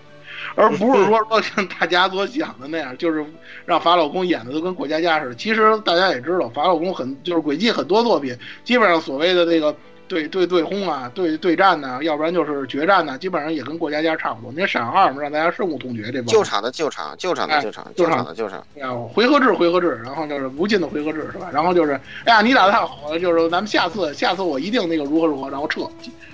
[0.55, 3.25] 而不是说 说像大家所想的那样，就是
[3.65, 5.35] 让法老公演的都跟过家家似的。
[5.35, 9.75] 其实大家也知道，法老公很就是轨迹很多作品，基本上所谓的那个。
[10.11, 14.51] 对对对轰啊，对对战呢，要不然就是决战呢，基本上也跟过家家差不多。
[14.53, 16.25] 那闪二嘛，让大家深恶痛绝这帮。
[16.25, 18.61] 救场的救场，救场的救场，救场的救场。
[18.75, 21.49] 呀，回合制，回合制，然后就是无尽的回合制，是吧？
[21.53, 21.93] 然后就是，
[22.25, 25.89] 哎呀，你打的太好了，就是咱们下次，下次我一定那个如何如何，然后撤，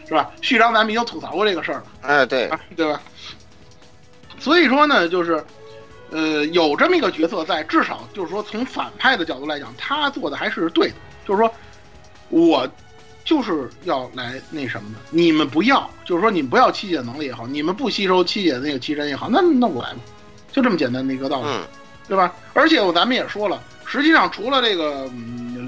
[0.07, 0.31] 是吧？
[0.41, 1.83] 序章咱们已经吐槽过这个事儿了。
[2.01, 2.99] 哎，对，对吧？
[4.39, 5.43] 所以说呢，就是，
[6.09, 10.95] 呃，有这么一个角色在，至少就是说从反派的角度来讲，他做的还是对的，
[11.27, 11.53] 就是说，
[12.29, 12.67] 我。
[13.27, 19.99] 就是要来那什么的，你们不要，就是说你们不要七姐能力也好，你们不吸收七姐那个奇珍也好，那那我来吧，
[20.49, 21.49] 就这么简单的一个道理，
[22.07, 22.33] 对吧？
[22.53, 25.11] 而且我咱们也说了，实际上除了这个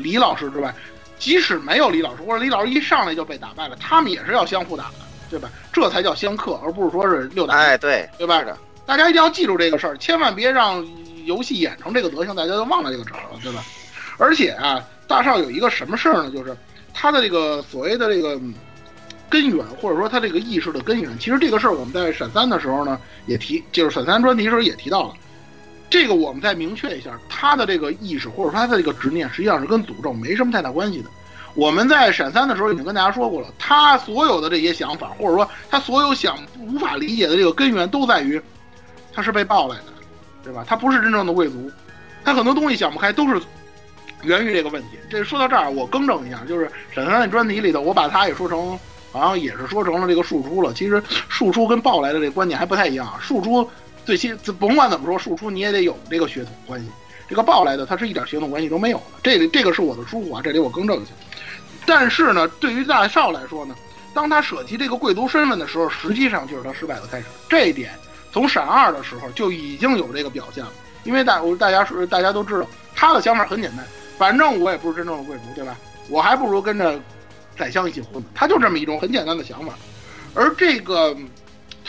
[0.02, 0.74] 李老师之外，
[1.18, 4.94] 即使没有李老师，或者李老师一上来就被打败了，他们也是要相互打的，
[5.30, 5.50] 对吧？
[5.74, 7.56] 这才叫相克，而不是说是六打。
[7.56, 8.42] 哎，对，对吧？
[8.86, 10.82] 大家一定要记住这个事儿，千万别让
[11.26, 13.62] 游戏演成这个德行，大家就忘了这个茬了，对吧？
[14.18, 16.32] 而且啊，大少有一个什么事儿呢？
[16.32, 16.56] 就是。
[16.94, 18.40] 他的这个所谓的这个
[19.30, 21.18] 根源，或者说他这个意识的根源。
[21.20, 25.14] 其实这个事儿我们在闪三的时候呢也提，就是闪三专题时候也提到了。
[25.90, 31.10] 这个我们再明确一下，他的这个意识或者说他的这个执念，实际上是跟诅咒没什么太大关系的。
[31.56, 38.40] 我们在闪三的时候已经跟大家说过了，他所有的这些想法，或者说他所有想无法理解的这个根源，都在于
[39.12, 39.86] 他是被抱来的，
[40.44, 40.64] 对吧？
[40.68, 41.72] 他不是真正的贵族，
[42.24, 43.42] 他很多东西想不开都是
[44.24, 45.00] 源于这个问题。
[45.10, 48.78] 这说到这儿，我更正一下，就是闪三的专题里头，我把他也说成
[49.12, 50.74] 好像也是说成了这个庶出了。
[50.74, 53.70] 其实庶出跟抱来的这观点还不太一样，庶出。
[54.06, 56.88] 最新，甭管怎么说，庶出你也得有这个血统关系。
[57.28, 59.04] 这个抱来的，他是一点血统关系都没有的。
[59.22, 61.12] 这里这个是我的疏忽啊，这里我更正一下。
[61.86, 63.76] 但是呢，对于大少来说呢，
[64.14, 67.26] 当他舍弃这个贵族身份的时候，实际上就是他失败的开始。
[67.48, 67.92] 这一点
[68.32, 70.72] 从闪二的时候就已经有这个表现了。
[71.04, 73.86] 因为大我大家说大家都知道，他的想法很简单，
[74.20, 75.76] 反正我也不是真正的贵族，对吧？
[76.10, 77.00] 我还不如跟着
[77.58, 78.30] 宰相一起混呢。
[78.36, 79.74] 他就这么一种很简单的想法。
[80.36, 81.18] 而这个。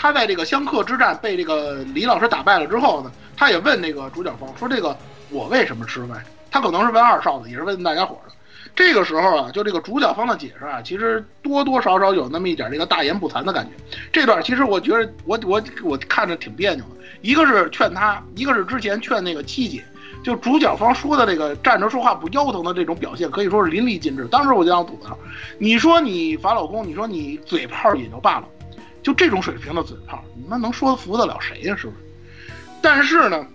[0.03, 4.97] 他在这个香客之战被这个李老师打败了之后呢，他也问那个主角方说：“这个
[5.29, 8.33] 我为什么失败？”他可能是问二少的，也是问大家伙的。
[8.75, 13.73] 这个时候啊，就这个主角方的解释啊，其实多多少少有那么一点这个大言不惭的感觉。
[14.11, 17.05] 这段其实我觉得我我我看着挺别扭的。
[17.21, 19.85] 一个是劝他，一个是之前劝那个七姐，
[20.22, 24.26] 就主角方说的这个站着说话不腰疼的这种表现，可以说是淋漓尽致。
[24.26, 25.16] 当时我就想吐槽，
[25.59, 28.46] 你说你法老公，你说你嘴炮也就罢了。
[29.02, 31.74] 就这种水平的嘴炮，你们能说服得了谁呀？
[31.74, 31.98] 是不是？
[32.83, 33.46] 但是呢，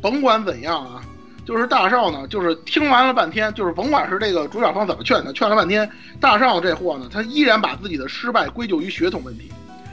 [0.00, 1.02] 甭管怎样啊，
[1.44, 5.86] 就是大少呢，就是听完了半天，就是甭管是这个主角方怎么劝他，劝了半天，
[6.18, 9.50] 大少这货呢，他依然把自己的失败归咎于血统问题，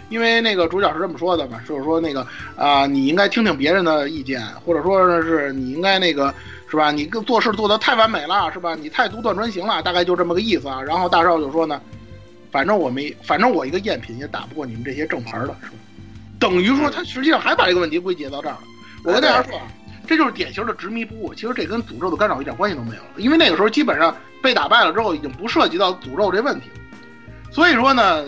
[0.10, 6.34] 因为那个主角是这么说的嘛，就是说那个啊，你应该听听别人的意见，或者说呢是你应该那个
[6.70, 6.92] 是吧？
[6.92, 8.76] 你做事做得太完美了，是吧？
[8.76, 10.82] 你太独断专行了，大概就这么个意思啊。
[10.82, 11.82] 然后大少就说呢。
[12.52, 15.74] 反正我没，反正我一个赝品也打不过你们这些正牌的，是吧？
[16.40, 18.60] 等于说他实际上还把这个问题归结到这儿了。
[19.04, 19.68] 我跟大家说啊，
[20.08, 21.32] 这就是典型的执迷不悟。
[21.32, 26.72] 其实这跟诅咒的干扰一点关系都没有，因为那个时候基本上被打败了之后，已经不涉及到诅咒这问题。
[27.52, 28.26] 所以说呢，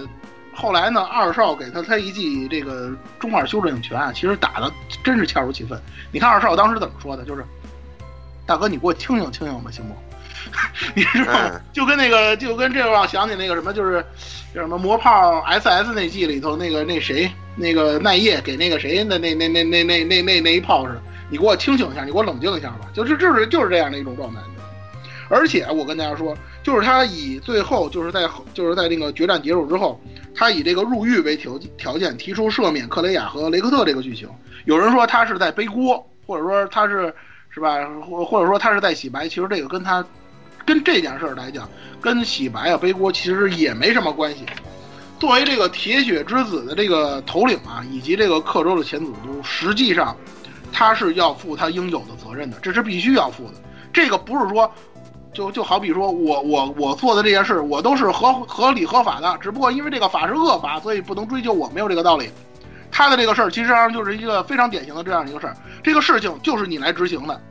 [0.53, 4.71] 后来呢，二少给他他一记这个中二修正拳，其实打的
[5.03, 5.81] 真是恰如其分。
[6.11, 7.23] 你看二少当时怎么说的？
[7.23, 7.43] 就是
[8.45, 9.95] 大哥，你给我清醒清醒吧，行不？
[10.95, 11.61] 你知道吗？
[11.71, 14.03] 就跟那个，就跟这个让想起那个什么，就是
[14.53, 21.01] 叫什么魔炮 S S 那季里头那个那谁，那个奈叶给那个谁的那那那那那那那那一炮似的。
[21.29, 22.81] 你给我清醒一下，你给我冷静一下吧。
[22.93, 24.39] 就是就是就是这样的一种状态。
[25.29, 29.99] 而且我跟大家说，就是他以最后就是在就是在那个决战结束之后，
[30.35, 34.29] 他以这个入狱为条条件提出赦免克雷亚和雷克特这个剧情。
[34.65, 37.13] 有人说他是在背锅，或者说他是
[37.49, 39.27] 是吧，或或者说他是在洗白。
[39.27, 40.05] 其实这个跟他。
[40.63, 41.67] 跟这件事儿来讲，
[41.99, 44.45] 跟洗白啊背锅其实也没什么关系。
[45.19, 50.15] 作为这个铁血之子的这个头领啊，以及这个克州的前总督，实际上
[50.71, 53.53] 他是要负他应有的责任的，这是必须要负的。
[53.91, 54.71] 这个不是说，
[55.33, 62.29] 就就好比说我我我做的这件事，我都是合合理合法的，只不过因为这个法是恶法，所以不能追究我没有这个道理。
[62.91, 67.41] 他的这个事儿其实上就是一个非常典型的这样一个事儿，这个事情就是你来执行的。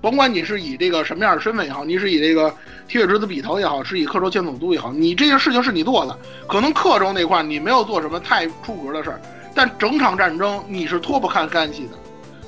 [0.00, 2.48] 甭管你是以这个什么样的身份也好，你是以这个
[2.86, 9.20] 铁血之子笔头也好，是以克州前总督也好，你这件事情是你做的，可能克州那块你没有做什么太出格的事儿，
[9.54, 11.98] 但整场战争你是脱不开干系的。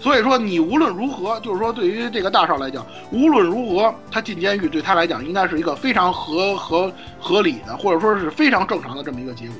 [0.01, 9.57] 所以说你无论如何，就是说对于这个大少来讲，无论如何他进监狱对他来讲应该是一个非常合合合理的，或者说是非常正常的这么一个结果。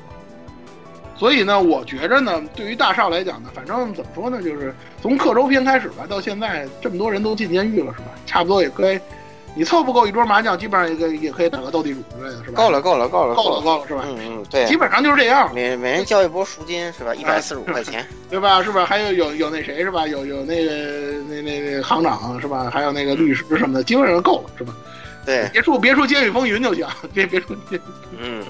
[1.15, 8.07] 所以呢，我觉着呢，对于大少来讲呢，反正怎么说呢，就是从刻舟篇开始吧，到现在这么多人都进监狱了，是吧？
[8.25, 8.99] 差不多也该，
[9.53, 12.55] 你凑不够一桌麻将，基本上也可以也可以打个斗地主之类的，是吧？
[12.55, 14.03] 够了，够了，够了，够了，够了，是吧？
[14.05, 15.53] 嗯嗯，对，基本上就是这样。
[15.53, 17.13] 每每人交一波赎金，是吧？
[17.13, 18.63] 一百四十五块钱，对吧？
[18.63, 18.85] 是吧？
[18.85, 20.07] 还有有有那谁，是吧？
[20.07, 20.71] 有有那个
[21.27, 22.69] 那那那行长，是吧？
[22.71, 24.73] 还有那个律师什么的，基本上够了，是吧？
[25.25, 27.79] 对，别说别说监狱风云就行，别别说监。
[28.17, 28.43] 嗯。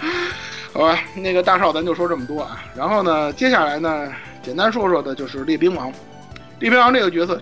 [0.72, 2.62] 好吧，那个大少咱就说这么多啊。
[2.76, 4.12] 然后呢，接下来呢，
[4.42, 5.90] 简单说说的就是列兵王。
[6.60, 7.40] 列兵王这个角色，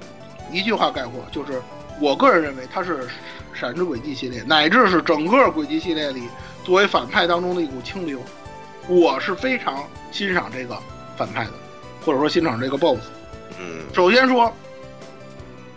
[0.50, 1.60] 一句话概括就是，
[2.00, 2.98] 我个人认为他是
[3.54, 6.24] 《闪之轨迹》系列，乃至是整个轨迹系列里
[6.64, 8.20] 作为反派当中的一股清流。
[8.88, 9.82] 我是非常
[10.12, 10.78] 欣赏这个
[11.16, 11.52] 反派的，
[12.04, 13.00] 或者说欣赏这个 BOSS。
[13.58, 13.82] 嗯。
[13.94, 14.52] 首先说，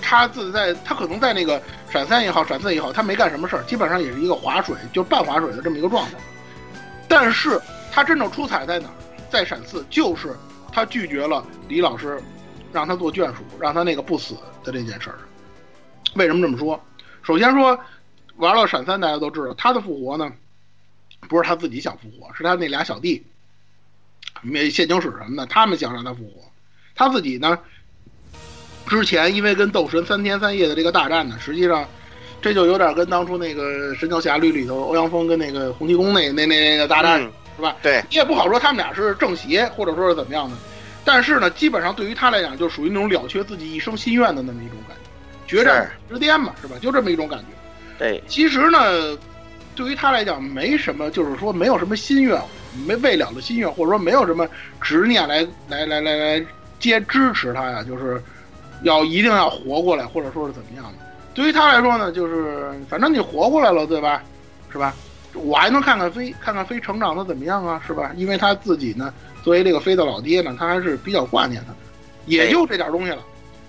[0.02, 6.12] 他自在他可能在那个闪三也好，闪四也好，他没干什么事儿，基本上也是一个划水，就半划水的这么一个状态。
[7.08, 7.60] 但是
[7.92, 8.94] 他真正出彩在哪儿？
[9.30, 10.36] 在闪四，就是
[10.72, 12.22] 他拒绝了李老师
[12.74, 15.18] 让他做眷属，让他那个不死的这件事儿。
[16.16, 16.82] 为什么这么说？
[17.24, 17.80] 首先说
[18.38, 20.32] 玩了闪三，大家都知道他的复活呢，
[21.28, 23.24] 不是他自己想复活，是他那俩小弟，
[24.42, 26.42] 那陷阱使什么的，他们想让他复活。
[26.96, 27.58] 他自己呢，
[28.88, 31.88] 之前因为跟斗神三天三夜的这个大战呢，实际上
[32.42, 37.76] 这就有点跟当初那个《神雕侠侣》里头欧阳锋跟那个洪七公那那那那个大战、嗯是吧？
[37.84, 40.56] 对，你也不好说他们俩是正邪，或者说是怎么样的。
[41.04, 45.09] 但是呢，基本上对于他来讲，就属于那种了却自己一生心愿的那么一种感觉，
[45.50, 46.76] 决战之巅嘛，是吧？
[46.80, 47.46] 就这么一种感觉。
[47.98, 49.18] 对，其实呢，
[49.76, 52.40] 对于他来讲，没什么，就是说没有什么心愿，
[52.86, 54.48] 没未了的心愿，或者说没有什么
[54.80, 56.46] 执念来来来来来
[56.80, 58.22] 接支持他呀，就是
[58.84, 61.00] 要一定要活过来，或者说是怎么样的。
[61.34, 64.22] 对于他来说呢，就是反正你活过来了，对吧？
[64.72, 64.94] 是吧？
[65.34, 68.12] 我还能看看飞，看看飞成长的怎么样啊，是吧？
[68.16, 69.12] 因为他自己呢，
[69.44, 71.78] 作为这个飞的老爹呢，他还是比较挂念他的，
[72.28, 73.20] 也就这点东西了，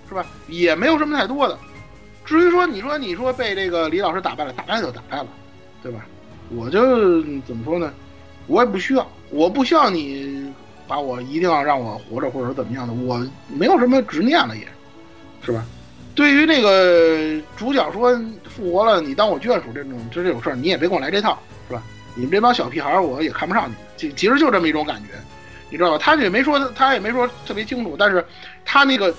[0.07, 0.25] 是吧？
[0.47, 1.57] 也没有什么太多的。
[2.25, 5.27] 至于说你说你说被这个李老师打败了，打败就打败了，
[5.81, 6.05] 对吧？
[6.49, 7.93] 我就怎么说呢？
[8.47, 10.53] 我也不需要，我不需要你
[10.87, 14.67] 把我一定要让我活着或者怎么样的，我没有什么执念了也，
[15.45, 15.63] 是吧？
[16.13, 18.19] 对于那个主角说
[18.49, 21.81] 复活了，你当我眷属这种就这种事儿，你也别跟我来这套，是吧？
[22.15, 25.13] 你们这帮小屁孩，我也看不上你，其其实就这么一种感觉，
[25.69, 25.97] 你知道吧？
[25.97, 28.25] 他也没说，他也没说特别清楚，但是
[28.65, 29.15] 他那个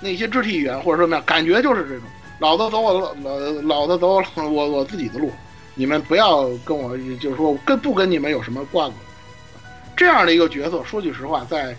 [0.00, 2.02] 那些肢体语言或者说什么样，感觉就是这种，
[2.42, 5.30] 老子走我老老子走我我自己的路，
[5.76, 8.94] 你们不要跟我，就是说跟不跟你们有什么瓜葛。
[9.96, 11.72] 这样的一个角色，说句实话，在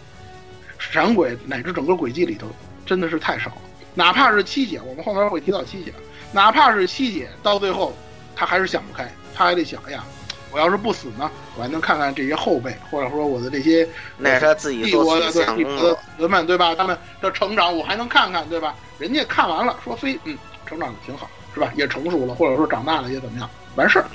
[0.79, 2.47] 闪鬼乃至整个轨迹里头，
[2.85, 3.57] 真的是太少了。
[3.93, 5.93] 哪怕是七姐，我们后面会提到七姐，
[6.31, 7.91] 哪怕是七姐，到最后
[8.33, 10.05] 她还是想不开，她还得想，哎呀，
[10.49, 13.85] 我要是不死呢，我还能看看这些后辈，或者说我的这些
[14.17, 15.99] 那是他自己帝做国的帝国的作。
[16.19, 16.73] 人们，对吧？
[16.73, 18.73] 他们的成长，我还能看看，对吧？
[18.97, 21.71] 人家看完了，说飞，嗯，成长的挺好，是吧？
[21.75, 24.05] 也成熟了，或者说长大了，也怎么样，完事儿。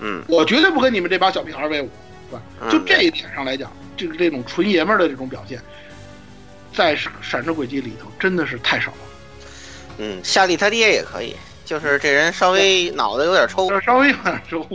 [0.00, 1.88] 嗯，我绝对不跟你们这帮小屁孩为伍，
[2.28, 2.42] 是吧？
[2.60, 5.60] 嗯就这一点上来讲，就是这种纯爷们儿的这种表现，
[6.74, 8.96] 在《闪之轨迹》里头真的是太少了。
[9.98, 14.66] 嗯，夏利他爹也可以，就是这人稍微脑子有点抽，稍微有点抽，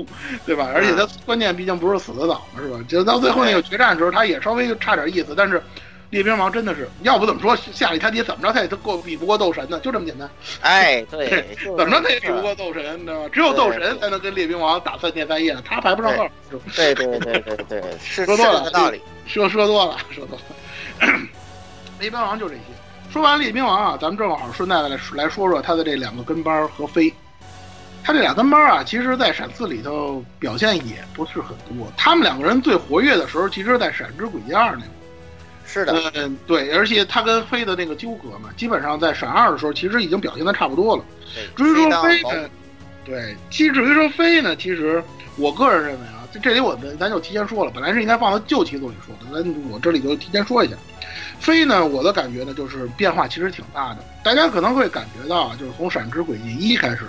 [0.46, 0.70] 对吧？
[0.74, 2.80] 而且他关键毕竟不是死的早嘛，是吧？
[2.88, 5.62] 就到最后那个决战的时候，他也稍微差点意思，但是
[6.10, 9.78] 列兵王真的是，要不怎么说夏利他爹怎么着他也过比不过斗神呢？
[9.82, 10.30] 就这么简单。
[10.62, 13.30] 哎， 对，就是怎么着他也比不过斗神，知道吗？
[13.34, 16.26] 只有斗神才能跟列兵王打三天三夜，他排不上号。
[16.76, 19.02] 对对对对对， 说多了个道理。
[19.28, 20.44] 说说多了，说多了。
[22.00, 22.62] 列兵王就这些。
[23.12, 27.14] 说完列兵王啊，咱们正好顺带的来来说说他的这两个跟班和飞。
[28.04, 31.92] 他这俩跟班啊，其实在闪四里头表现也不是很多。
[31.98, 34.97] 他们两个人最活跃的时候，其实在闪之轨迹二那个。
[35.68, 41.04] 是的，嗯，对，而且他跟飞的那个纠葛嘛，基本上在闪二的时候，其实已经表现的差不多了。
[41.58, 42.50] 至于说飞呢，
[43.04, 45.04] 对，其实至于说飞呢，其实
[45.36, 50.76] 我个人认为啊，这里我们咱就提前说了，本来是应该放到旧期组里说的，咱我这里就提前说一下。
[51.40, 53.98] 飞呢，我的感觉呢，就是变化其实挺大的。
[54.24, 57.02] 大家可能会感觉到，就是从闪之轨迹一开始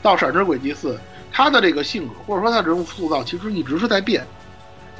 [0.00, 0.98] 到闪之轨迹四，
[1.32, 4.24] 他的这个性格或者说他人物塑造，其实一直是在变。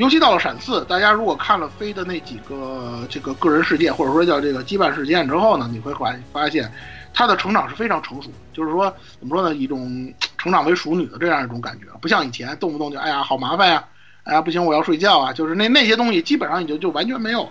[0.00, 6.72] 尤其到了闪四，大家如果看了飞的那几个这个个人事件，或者说叫这个羁绊事件之后呢，你会发发现
[7.12, 13.84] 他的成长是非常成熟，就是说怎么说呢，一种成长为熟女的这样一种感觉，不像以前动不动就哎呀好麻烦呀，
[14.24, 17.50] 哎呀不行我要睡觉啊，就是那那些东西基本上已经就完全没有了。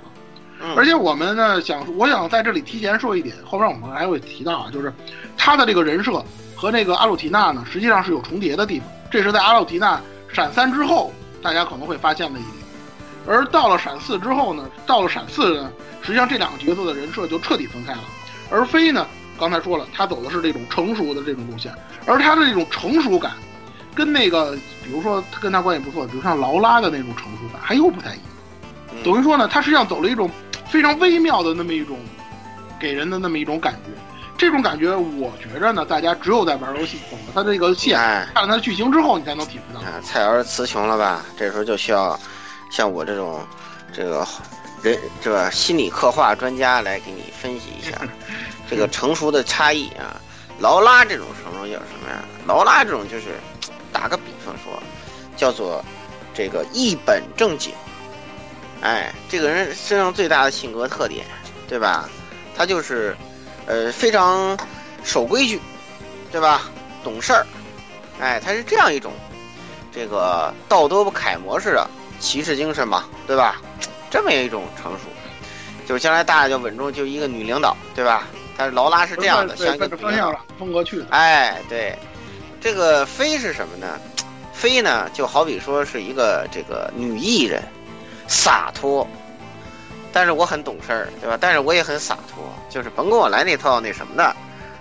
[0.75, 4.91] 而且我们呢想，我想在这里提前说一点，后边我们还会提到啊，就是
[5.37, 6.25] 他的这个人设
[6.55, 10.01] 和那个阿鲁提娜呢，实际上是有重叠的地方，这是在阿鲁提娜
[10.33, 11.13] 闪三之后。
[11.41, 12.55] 大家可能会发现的一点，
[13.27, 15.71] 而到了闪四之后呢，到了闪四呢，
[16.01, 17.99] 实际上这两个角色的人设就彻底分开了。
[18.49, 19.05] 而飞呢，
[19.39, 21.73] 刚才说了，他走的是这种成熟的这种路线，
[22.05, 23.33] 而他的这种成熟感，
[23.93, 29.03] 跟那个比如说他跟他关系不错，比如像劳拉的那种成熟感，还又不太一样。
[29.03, 30.29] 等于说呢，他实际上走了一种
[30.67, 31.97] 非常微妙的那么一种
[32.79, 33.91] 给人的那么一种感觉。
[34.39, 37.99] 这种感觉，我觉着呢，大家只有在玩游戏懂了它这个线，
[38.33, 39.81] 看了它的剧情之后，你才能体会到。
[39.81, 41.25] 啊，蔡老师词穷了吧？
[41.37, 42.17] 这时候就需要
[42.71, 43.45] 像我这种
[43.93, 44.25] 这个
[44.81, 47.99] 人这个心理刻画专家来给你分析一下
[48.69, 50.15] 这个成熟的差异啊。
[50.59, 52.23] 劳拉这种成熟叫什么呀？
[52.47, 53.25] 劳拉这种就是
[53.91, 54.81] 打个比方说，
[55.35, 55.83] 叫做
[56.33, 57.73] 这个一本正经。
[58.79, 61.25] 哎，这个人身上最大的性格特点，
[61.67, 62.09] 对吧？
[62.55, 63.13] 他就是。
[63.69, 64.57] 呃，非常
[65.03, 65.61] 守规矩，
[66.31, 66.63] 对吧？
[67.03, 67.45] 懂事儿，
[68.19, 69.13] 哎，他是这样一种
[69.93, 71.87] 这个道德楷模式的
[72.19, 73.61] 骑士精神嘛，对吧？
[74.09, 75.01] 这么一种成熟，
[75.87, 78.27] 就是将来大家就稳重，就一个女领导，对吧？
[78.57, 81.05] 但是劳拉是这样的，像一个方向了，风格去的。
[81.11, 81.95] 哎，对，
[82.59, 83.99] 这个飞是什么呢？
[84.51, 87.63] 飞呢，就好比说是一个这个女艺人，
[88.27, 89.07] 洒脱。
[90.11, 91.37] 但是我很懂事儿，对吧？
[91.39, 94.35] 但是我也很洒脱，就是甭跟我来那套那什么的，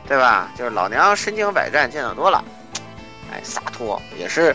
[0.06, 0.50] 对吧？
[0.56, 2.42] 就是老娘身经百战，见得多了，
[3.30, 4.54] 哎，洒脱也是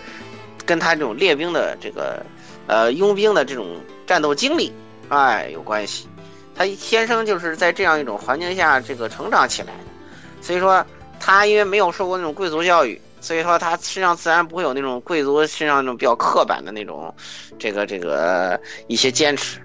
[0.65, 2.25] 跟他这种列兵的这个
[2.67, 4.73] 呃佣兵的这种战斗经历，
[5.09, 6.07] 哎有关系。
[6.55, 10.85] 他天生就是在这样一种环境下这个成长起来的，所以说
[11.19, 17.13] 他因为没有受过那种贵族教育，所以说他身上自然不会有那种贵族身上那种比较刻板的那种
[17.57, 19.59] 这个这个一些坚持。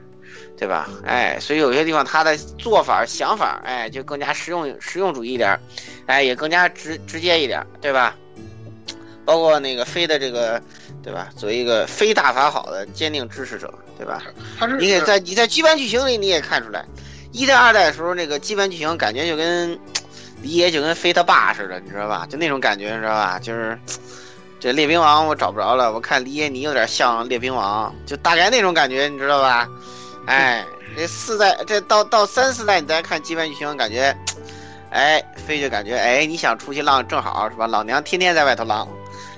[0.59, 0.89] 对吧？
[1.07, 5.59] 哎，所以有些地方他的做法、想法，哎，就更加实用、实用主义一点，
[6.07, 8.17] 哎，也更加直直接一点，对吧？
[9.25, 10.61] 包括那个飞的这个，
[11.03, 11.29] 对吧？
[11.37, 14.23] 作为一个非大法好的坚定支持者，对吧？
[14.59, 16.85] 他是你给在你在基本剧情里你也看出来，
[17.31, 19.79] 一代、二代的时候那个基本剧情感觉就跟
[20.43, 22.27] 李爷就跟飞他爸似的，你知道吧？
[22.29, 23.39] 就那种感觉，你知道吧？
[23.39, 23.79] 就是
[24.59, 29.69] 这列兵王我找不着了，我看李爷你有点像列兵王，就大概那种感觉，你知道吧？
[30.31, 34.15] 哎，这四代，这到到三四代，你再看基本剧情，感觉，
[34.93, 37.67] 哎，飞就感觉，哎，你想出去浪正好是吧？
[37.67, 38.87] 老娘天天在外头浪，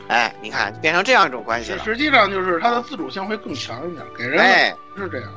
[0.08, 1.84] 哎，你看变成这样一种关系了。
[1.84, 5.30] 实际上就是他的自主性会更强一点，给人哎是这样。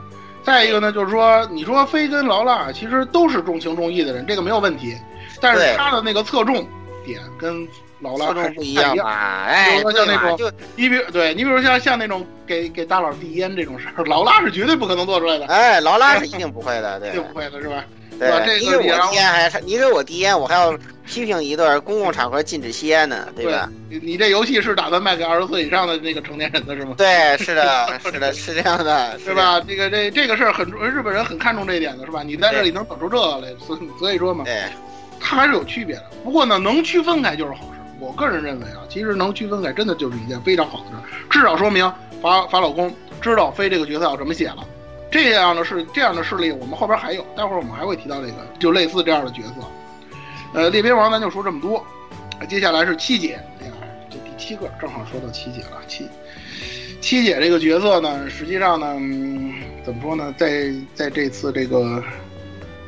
[0.43, 4.97] 再一个呢，就是说，你说飞跟劳拉其实都是重情重义的人，这个没有问题，
[5.39, 6.67] 但是他的那个侧重
[7.05, 7.67] 点跟。
[8.03, 9.45] 劳拉不一样吧？
[9.47, 15.45] 哎，比如说像那种，就你比对你比如像像那种给给大佬递烟这种事儿， 劳拉是绝对不可能做出来的。
[15.47, 17.83] 哎，劳拉是 一定不会的，对，一定不会的是吧？
[18.19, 23.67] 对，你给我递烟还你给我递烟，我还要批评一段公共场合禁止吸烟呢，对吧？
[23.89, 26.93] 你你这游戏是打算卖给二十岁以上的那个成年人的是吗？
[26.95, 29.59] 对，是的， 是的，是这样的，是吧？
[29.67, 32.21] 这个这这个事儿很日本人很看重这一点的是吧？
[32.23, 34.61] 你在这里能整出这个来，所所以说嘛，对，
[35.19, 36.05] 它还是有区别的。
[36.23, 37.79] 不过呢，能区分开就是好事。
[38.03, 41.89] 我个人认为啊，其实能区分开，真的就是一件非常好的事，至少说明
[42.21, 44.67] 法法老公知道飞这个角色要怎么写了。
[45.09, 49.53] 这样的是这样的事例，我们后边还有，待会儿我们还会提到这个，就类似这样的角色。
[50.53, 51.85] 呃，列边王咱就说这么多，
[52.49, 53.73] 接下来是七姐，哎呀，
[54.09, 55.79] 这第七个正好说到七姐了。
[55.87, 56.07] 七
[56.99, 59.53] 七姐这个角色呢，实际上呢，嗯、
[59.85, 62.03] 怎么说呢，在在这次这个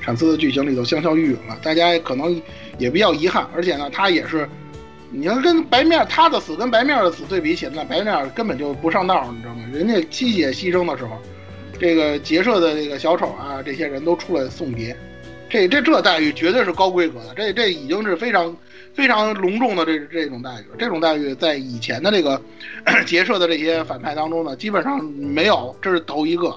[0.01, 2.41] 闪思的剧情里头香消玉殒了，大家可能
[2.77, 4.49] 也比较遗憾，而且呢，她也是。
[5.17, 9.63] 你要跟白面他的死跟白面的死对比起来，白面根本就不上道，你知道吗？
[9.71, 11.17] 人家七姐牺牲的时候，
[11.79, 14.95] 这个结社的这个小丑啊，这些人都出来送别，
[15.49, 18.55] 这这这待遇绝对是高规格的，这这已经是非常
[18.93, 20.65] 非常隆重的这这种待遇。
[20.77, 22.41] 这种待遇在以前的这个
[23.07, 26.53] 结社的这些反派当中呢，基本上没有，这是头一个。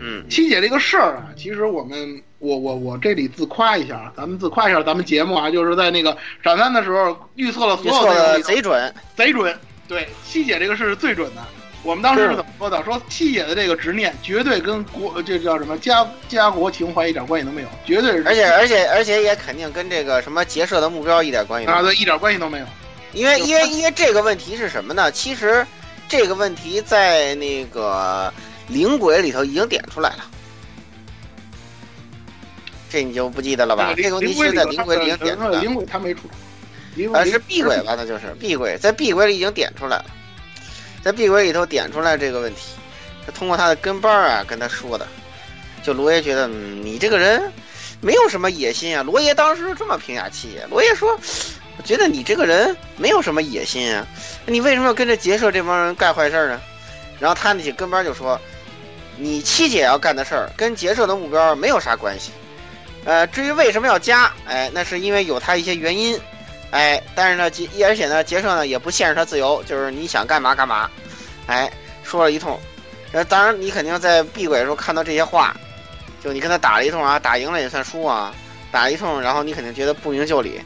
[0.00, 2.22] 嗯，七姐这个事儿啊，其实我们。
[2.40, 9.52] 我我我这里自夸一下，咱们自夸一下咱们节目啊，就是在那个展三的时候预测了所有的贼准，贼准。
[9.88, 11.42] 对，七姐这个事是最准的。
[11.82, 12.80] 我们当时是怎么说的？
[12.84, 18.22] 说七姐的这个执念绝对跟国这叫什么家家国情怀一点关系都没有，绝对是。
[18.24, 22.66] 而且而且而且也肯定跟这个什么结社的目标一点关系啊，对，一点关系都没有。
[23.14, 25.10] 因为因为因为这个问题是什么呢？
[25.10, 25.66] 其实
[26.06, 28.32] 这个问题在那个
[28.68, 30.24] 灵鬼里头已经点出来了。
[32.90, 33.92] 这你就不记得了吧？
[33.94, 35.60] 这个问题是在灵鬼里已经点出来了。
[35.60, 36.22] 灵鬼他没出，
[37.12, 37.94] 呃是闭鬼吧？
[37.96, 40.06] 那就是闭鬼，在闭鬼里已经点出来了，
[41.02, 42.60] 在闭鬼里头点出来这个问题，
[43.26, 45.06] 他通过他的跟班啊跟他说的，
[45.82, 47.52] 就罗爷觉得你这个人
[48.00, 49.02] 没有什么野心啊。
[49.02, 51.14] 罗爷当时这么评价七爷，罗爷说，
[51.76, 54.06] 我觉得你这个人没有什么野心啊，
[54.46, 56.58] 你为什么要跟着结社这帮人干坏事呢？
[57.20, 58.40] 然后他那些跟班就说，
[59.18, 62.30] 你七姐要干的事儿跟结社的目标没有啥关系。
[63.04, 66.18] 呃，至于为什么要加，哎，那是因为有他一些原因，
[66.70, 70.90] 哎，但是呢，结而且呢，杰社呢也不限制他自由，就是你想干嘛干嘛，
[71.46, 71.70] 哎，
[72.02, 72.58] 说了一通，
[73.12, 75.56] 呃，当然你肯定在闭轨的时候看到这些话，
[76.22, 78.34] 就你跟他打了一通啊，打赢了也算输啊，
[78.70, 80.60] 打了一通，然后你肯定觉得不明就里，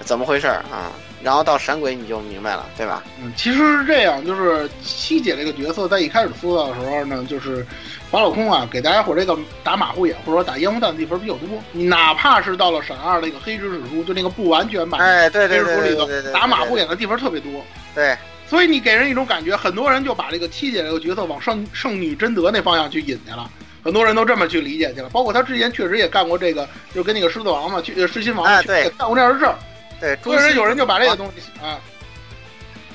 [0.00, 0.92] 怎么回事啊？
[1.22, 3.02] 然后到闪鬼你就明白了，对吧？
[3.20, 7.66] 嗯，其实是这样，就是七姐这个角色在一开始塑造的时候呢，就是
[8.10, 11.48] 法老空啊，给大家伙这个打马虎眼或者说打烟雾弹的地方比较多。
[11.72, 17.50] 哪怕是到了闪二那个黑执事书，就那个不完全版哎，对对对里头打马虎眼的地方特别多。
[17.94, 23.50] 对，所以你给人一种感觉，很多人就把这个七姐这个角色往圣圣女贞德那方向去引去了，
[23.82, 25.08] 很多人都这么去理解去了。
[25.08, 29.54] 包括他之前确实也干过这个，就跟那个狮子王嘛，去狮心王哎，对，干过这样的事儿。
[29.98, 31.80] 对，所以说有人就把这个东西啊，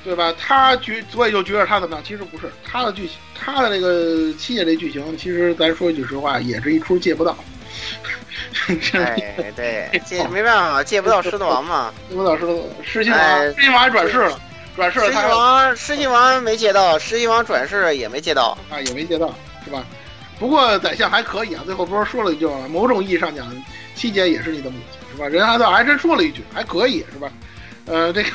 [0.04, 0.32] 对吧？
[0.38, 2.04] 他觉，所以就觉得他怎么样？
[2.04, 7.36] 其实不是，他的剧情，他的那个七姐这剧情，其实咱说一句实话，也是一出借不到。
[8.66, 14.30] 对对，借没办法，借不到狮子王嘛， 借不到狮子狮心王，狮心王还转世了。
[14.30, 14.40] 狮心
[14.74, 19.34] 转世他王狮心王没借到，狮心王转世也没借到，啊也没借到，
[19.64, 19.84] 是吧？
[20.38, 22.66] 不过宰相还可以啊，最后不是说了一句吗？
[22.68, 23.46] 某种意义上讲，
[23.94, 25.28] 七姐也是你的母亲，是吧？
[25.28, 27.30] 人还倒还真说了一句，还可以，是吧？
[27.86, 28.30] 呃，这个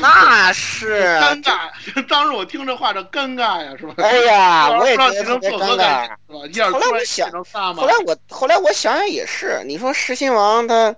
[0.00, 3.94] 那是 尴尬，当时我听这话这尴尬呀，是吧？
[3.98, 6.04] 哎呀，我也不知道觉得特别尴尬。
[6.04, 6.46] 是吧？
[6.52, 7.30] 一后来我想
[7.74, 10.94] 后来我后来我想想也是，你说狮心王他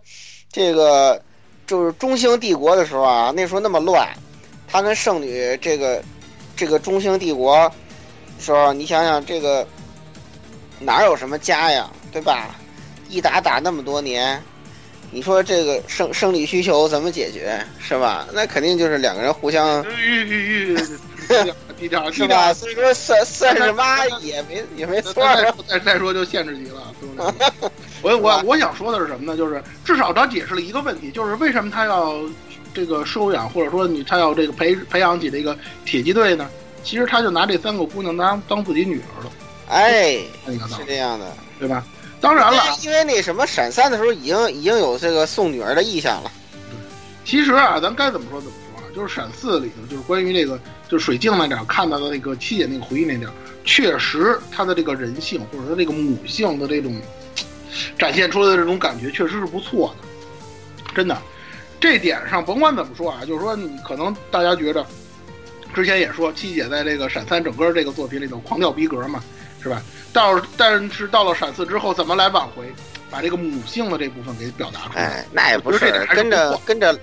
[0.52, 1.20] 这个
[1.66, 4.08] 就是中兴帝国的时候啊，那时候那么乱，
[4.68, 6.02] 他跟圣女这个
[6.56, 7.70] 这个中兴帝国
[8.38, 9.66] 时候，你想想这个
[10.78, 12.54] 哪有什么家呀，对吧？
[13.08, 14.40] 一打打那么多年，
[15.12, 18.26] 你说这个生生理需求怎么解决，是吧？
[18.32, 19.90] 那肯定就是两个人互相是
[22.28, 22.52] 吧？
[22.54, 25.52] 所以说算算是妈也没也没错儿。
[25.66, 27.70] 再再说就限制级了，对不对？
[28.02, 29.36] 我我我想说的是什么呢？
[29.36, 32.20] 就是至少他解释了一个问题，就是为什么他要
[32.72, 36.48] 这个收养，或者说你他要这个培培养起这个铁骑队呢？
[36.82, 39.32] 其实他就拿这三个姑娘当当自己女儿了，
[39.68, 41.26] 哎，是这样的。
[41.58, 41.84] 对吧？
[42.20, 46.30] 当然了，因为那什么闪三的时候已经已经有这个送女儿的意向了。
[46.52, 46.76] 对
[47.24, 48.84] 其实啊，咱该怎么说怎么说啊？
[48.94, 53.32] 就是闪四里头，就是关于那个，就是水镜那点儿看到的那个七姐那个回忆那点儿，
[53.64, 56.94] 确实她的这个人性或者说这个母性的这种
[57.98, 61.16] 展现出来的这种感觉，确实是不错的，真的。
[61.80, 64.84] 这点上甭管怎么说啊，就是说你可能大家觉着，
[65.72, 69.24] 之前也说七姐在这个闪三整个这个作品里头狂掉逼格嘛，
[69.62, 69.82] 是吧？
[70.12, 72.72] 到但是到了闪四之后，怎么来挽回，
[73.10, 75.02] 把这个母性的这部分给表达出来？
[75.02, 76.98] 哎，那也不是是跟着跟着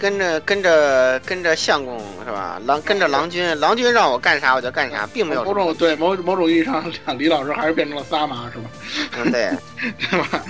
[0.00, 2.60] 跟着跟着跟着相公是吧？
[2.66, 8.70] 郎跟着郎君，郎君让我干啥我就干啥，并没有某种对某某种意义上讲，李老师还是变成了仨妈是吧？
[9.16, 9.50] 嗯对
[9.98, 10.42] 对吧？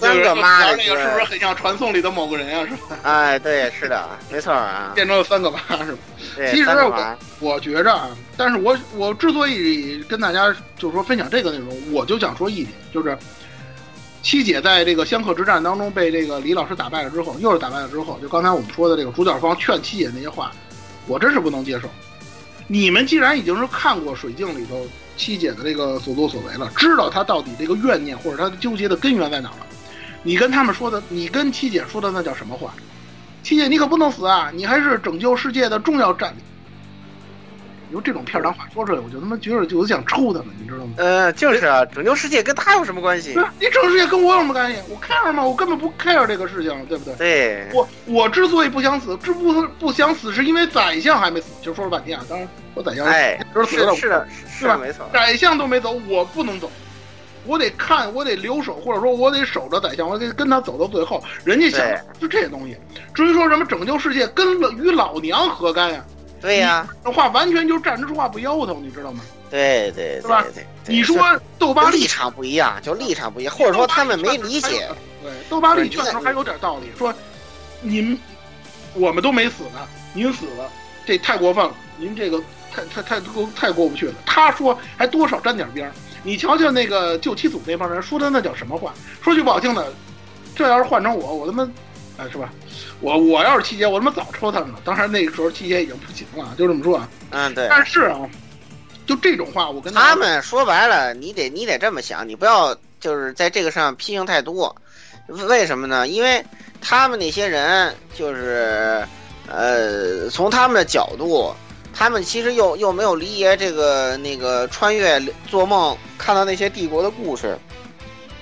[0.00, 2.64] 三个妈的那个是不是很像传送里的某个人啊？
[2.66, 2.98] 是吧？
[3.02, 4.92] 哎，对，是的，没错啊。
[4.94, 5.98] 变成了三个妈是吧？
[6.36, 13.16] 对，其实我我觉着啊，但是我我之所以跟大家就是说分享这个内容，我就想说一点，就是
[14.22, 20.50] 七姐在这个香客之战当中被这个李老师打败了之后，又是打败了之后，就刚才我们说的这个主角方劝七姐那些话，
[21.06, 21.88] 我真是不能接受。
[22.66, 29.66] 你们既然已经是看过水镜里头七姐的这个所作所为了，知道她到底这个怨念或者她纠结的根源在哪了，
[30.22, 32.74] 你跟他们说的，你跟七姐说的那叫什么话？
[33.42, 34.50] 七姐，你可不能死啊！
[34.52, 36.40] 你还是拯救世界的重要战力
[37.88, 37.90] 力。
[37.90, 40.92] 你说这种片儿当话说出来，我就他妈觉得就想抽他们，你知道吗？
[40.98, 43.42] 呃，就是啊，拯救世界跟他有什么关系对？
[43.58, 44.78] 你拯救世界跟我有什么关系？
[44.88, 45.42] 我 care 吗？
[45.42, 47.14] 我根本不 care 这个事情，对不对？
[47.16, 51.46] 对，我我之所以不想死，之不不想死，是因为宰相还没死。
[51.60, 55.08] 其实说了半天啊，当然我宰相哎，是死了，是是的，是是吧的，没错。
[55.12, 56.70] 宰相都没走，我不能走，
[57.46, 61.22] 我得看，我得留守，或者说我得守着宰相，我得跟他走到最后。
[61.44, 62.76] 人家想的是这些东西。
[63.14, 66.04] 至于说什么拯救世界，跟与老娘何干呀？
[66.40, 69.20] 对呀，这话完全就是站着说话不腰疼，你知道吗？
[69.50, 70.66] 对对是吧对对。
[70.84, 71.18] 对你说
[71.58, 74.88] 窦巴立场不一样，就立场不一样，或者说他们没理解。
[75.22, 77.12] 对，窦巴利劝的时候还有点道理，说
[77.80, 78.18] 您
[78.94, 80.70] 我们都没死呢，您死了，
[81.04, 84.14] 这太过分了，您这个太太太过太过不去了。
[84.24, 85.92] 他说还多少沾点边儿。
[86.22, 88.92] 你瞧瞧那个救七祖那帮人说的那叫什么话？
[89.22, 89.92] 说句不好听的，
[90.54, 91.68] 这要是换成我，我他妈，
[92.18, 92.50] 哎是吧？
[93.00, 94.80] 我我要是七姐，我他妈早抽他们了。
[94.84, 97.08] 当然那个时候七姐已经不行了，就这么说啊。
[97.30, 97.66] 嗯，对。
[97.70, 98.18] 但是啊，
[99.06, 104.74] 就这种话，我跟他们说白了，你得你得这么想，你不要就是在这个上批评太多。
[105.26, 106.08] 为什么呢？
[106.08, 106.44] 因为
[106.80, 109.06] 他们那些人就是
[109.46, 111.54] 呃，从他们的角度，
[111.92, 117.58] 他们其实又又没有理解这个那个穿越做梦看到那些帝国的故事。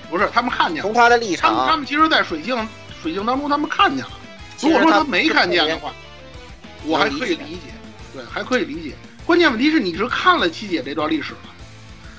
[0.09, 2.55] 不是他们看见了，从他的立场，他们他们其实，在水镜
[3.03, 4.11] 水镜当中，他们看见了。
[4.59, 5.91] 如果说他没看见的话，
[6.85, 7.73] 我还可以理解，
[8.13, 8.95] 对，还可以理解。
[9.25, 11.49] 关键问题是你是看了七姐这段历史了，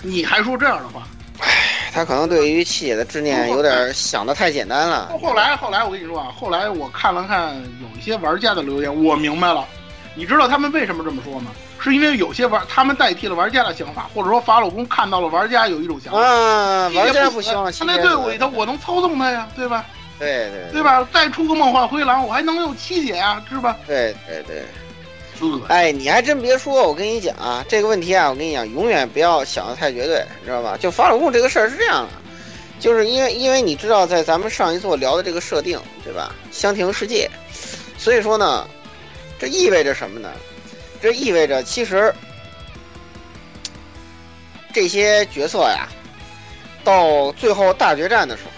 [0.03, 1.07] 你还说这样的话？
[1.41, 5.11] 唉，他可能对于七姐的执念有点想的太简单了。
[5.23, 9.65] 后来，后来我跟你说啊，后来我看了看有一些玩家的留言，我明白了。
[10.15, 11.51] 你知道他们为什么这么说吗？
[11.81, 16.21] 是因为有些玩他们代替了玩家的想法，或者说法老公看到了玩家有一种想法。
[16.21, 19.87] 啊，玩家不希望他那队伍里头，我能操纵他呀，对吧？
[20.19, 21.07] 对对对吧？
[21.13, 23.77] 再出个梦幻灰狼，我还能有七姐啊，是吧？
[23.87, 24.63] 对对对。
[25.69, 30.77] 哎，你还真别说，我跟你讲啊，这个问题啊，我跟你讲，永远不要想的太绝对，你知道吧？
[30.77, 32.13] 就法老共这个事儿是这样的，
[32.81, 36.35] 就是因为因为你知道，在咱们上一座聊的这个设定，对吧？
[36.51, 37.31] 香亭世界，
[37.97, 38.69] 所以说呢，
[39.39, 40.29] 这意味着什么呢？
[41.01, 42.13] 这意味着其实
[44.73, 45.89] 这些角色呀，
[46.83, 48.43] 到最后大决战的时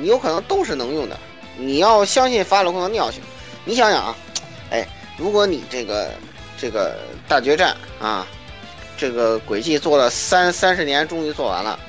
[0.00, 1.18] 你有可能都是能用的。
[1.58, 3.20] 你要相信法老共的尿性。
[3.64, 4.16] 你想想啊，
[4.70, 4.86] 哎。
[5.18, 6.10] 如果你这个
[6.58, 8.26] 这个大决战啊，
[8.98, 11.80] 这个轨迹做了三三十年，终于做完了，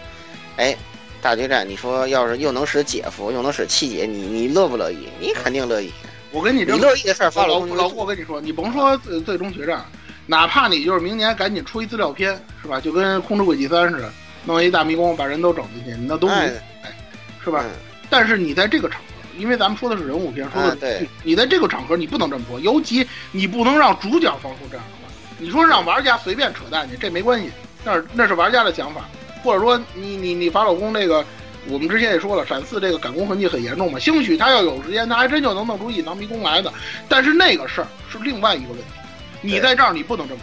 [0.55, 0.74] 哎，
[1.22, 5.10] 大决战，你说要是又能使姐夫，又能使七姐，你你乐不乐意？
[5.20, 5.91] 你肯定乐意。
[6.32, 9.84] 我跟你这你乐意的事儿，发老了老郭，我跟你说，你甭说最最终决战，
[10.26, 12.32] 哪怕你就是明年赶紧出一资料片，
[12.62, 12.80] 是吧？
[12.80, 14.10] 就跟《空之轨迹三》似的，
[14.45, 16.97] 弄一大迷宫把人都整进去，那都没，哎哎，
[17.43, 17.66] 是吧？
[18.10, 25.14] 但是你在这个场合，因为咱们说的是人物片，说的、啊对你在这个场合你不能这么说，尤其你不能让主角放出这样的话。
[25.38, 27.49] 你说让玩家随便扯淡去，这没关系，
[27.84, 29.01] 那是那是玩家的想法，
[29.43, 31.26] 或者说你你你法老宫这个。
[31.70, 36.72] 我们之前也说了，闪四这个赶工痕迹很严重嘛，兴许他要有时间，他还真就能弄出隐藏迷宫来的。
[37.10, 38.86] 但是那个事儿是另外一个问题，
[39.41, 40.39] 你在这儿你不能这么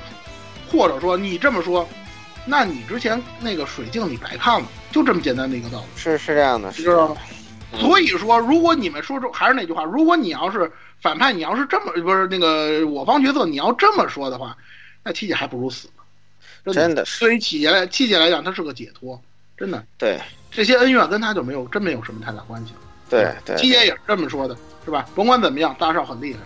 [0.71, 1.89] 说，或者说你这么说，
[2.45, 5.87] 那你之前那个水镜你白看了，就这么简单的一个道理。
[5.97, 7.17] 是是这样的，你知道吗？
[7.79, 10.70] 所以说，如果你们说出还是那句话，如果你要是
[11.01, 14.57] 反派，你要是这么不是那个我方角色，你要这么说的话，
[15.03, 16.72] 那七姐还不如死呢。
[16.72, 19.20] 真的对于七姐来七姐来讲，她是个解脱，
[19.57, 19.85] 真的。
[19.99, 20.20] 对。
[20.51, 22.79] 这些恩怨跟他就没有真没有什么太大关系了。
[23.11, 25.05] 对对，七姐也是这么说的，是吧？
[25.12, 26.39] 甭管怎么样，大少很厉害，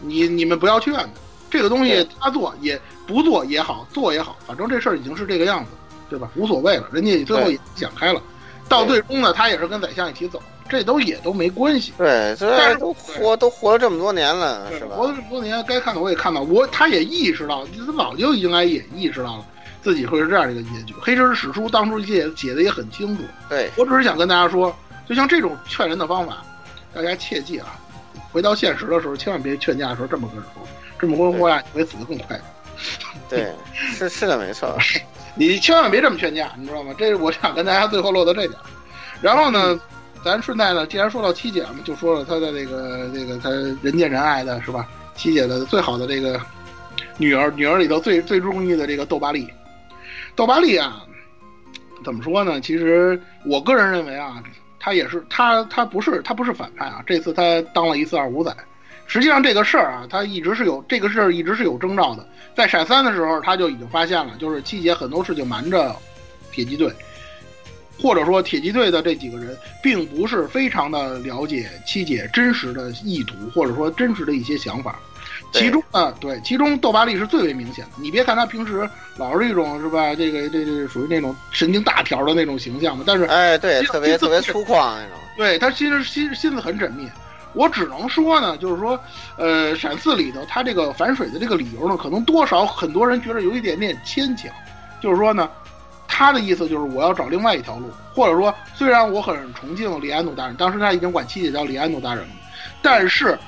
[0.00, 1.04] 你你们不要劝他。
[1.48, 5.70] 这个东西他做也不做也好，做也好，反正这事儿已经是这个样子，
[6.10, 6.28] 对吧？
[6.34, 8.20] 无所谓了，人家最后也想开了。
[8.68, 11.92] 到最终呢，他也是跟宰相一起走，这都也都没关系。
[11.96, 14.96] 对，这都活都活了这么多年了，是吧？
[14.96, 19.46] 活了这么多年，该看的我也看到，我他也意识到，他早就应该也意识到了。
[19.80, 23.22] 自己会是这样的一个结局，《黑神史书》当初写写的也很清楚。
[23.48, 24.76] 对我只是想跟大家说，
[25.08, 26.44] 就像这种劝人的方法，
[26.92, 27.78] 大家切记啊！
[28.32, 30.62] 回到现实的时候，千万别劝架的时候这么跟人说，
[30.98, 32.38] 这么跟人说呀，你会死得更快。
[33.28, 34.76] 对，是是的，没错。
[35.34, 36.92] 你千万别这么劝架，你知道吗？
[36.98, 38.58] 这是我想跟大家最后落到这点。
[39.20, 39.78] 然后呢，
[40.24, 43.50] 咱顺带呢，既然说到七姐嘛，就说了她的这个这个她
[43.82, 44.88] 人见人爱的是吧？
[45.14, 46.40] 七姐的最好的这个
[47.16, 49.48] 女儿，女儿里头最最中意的这个窦巴利。
[50.36, 51.02] 窦巴利啊，
[52.04, 52.60] 怎么说呢？
[52.60, 54.42] 其实我个人认为啊，
[54.78, 57.02] 她也是她她不是她不是反派啊。
[57.06, 58.56] 这次她当了一次二五仔，
[59.06, 62.26] 实际上这个事儿啊，他一直是有这个事儿一直是有征兆的。
[62.58, 65.94] 在闪三的时候，他就已经发现了，就是七姐很多事情瞒着
[66.50, 66.92] 铁骑队，
[68.02, 74.98] 或者说铁骑队的这几个人并不是非常的了解七姐真实的意图，或者说真实的一些想法。
[75.52, 77.92] 其中呢，对，其中豆巴利是最为明显的。
[78.02, 85.16] 你别看他平时老是一种是吧，这个这这属于那种神经大条的那种形象嘛，但是哎，对，特别特别粗犷那种。
[85.36, 87.08] 对他其实心心思很缜密。
[87.52, 88.98] 我只能说呢，就是说，
[89.36, 94.50] 呃，闪四里头他这个反水的这个理由呢，可能多少很多人觉得有一点点牵强。
[95.00, 95.48] 就是说呢，
[96.06, 102.34] 他的意思就是我要找另外一条路，或者说虽然我很崇敬李安努大人，当时他已经管七姐叫李安努大人了，
[102.82, 103.38] 但是。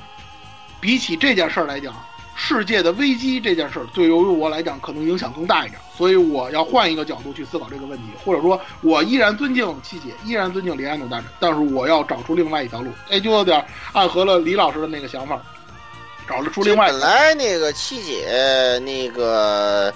[0.79, 1.93] 比起这件事来讲，
[2.35, 13.63] 世界的危机这件事儿对于我来讲可能影响更大一点，所以我要换一个角度去思考这个问题，或者说，我依然尊敬七姐，依然尊敬李安努大人，但是我要找出另外一条路，哎，就有点
[13.93, 15.39] 暗合了李老师的那个想法，
[16.27, 16.89] 找了出另外。
[16.89, 19.93] 本来那个七姐那个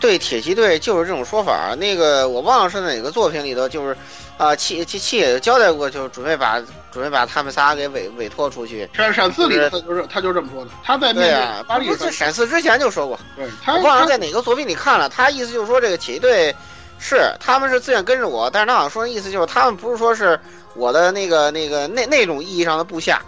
[0.00, 3.96] 对铁骑队就是这种说法，那个我忘了是哪个作品里头，就是
[4.38, 6.62] 啊七七七姐交代过，就准备把。
[6.92, 8.88] 准备把他们仨给委委托出去。
[8.92, 10.70] 闪闪四里他就是他就这么说的。
[10.84, 13.18] 他在对啊，巴黎在闪四之前就说过。
[13.34, 16.54] 对，我忘了在哪个作品里看了，他意思就是说这个起义队
[16.98, 20.38] 是他们是自愿跟着我，但是他好像说的意思就是他们不是说是
[20.74, 23.20] 我的那个那个那那种意义上的部下。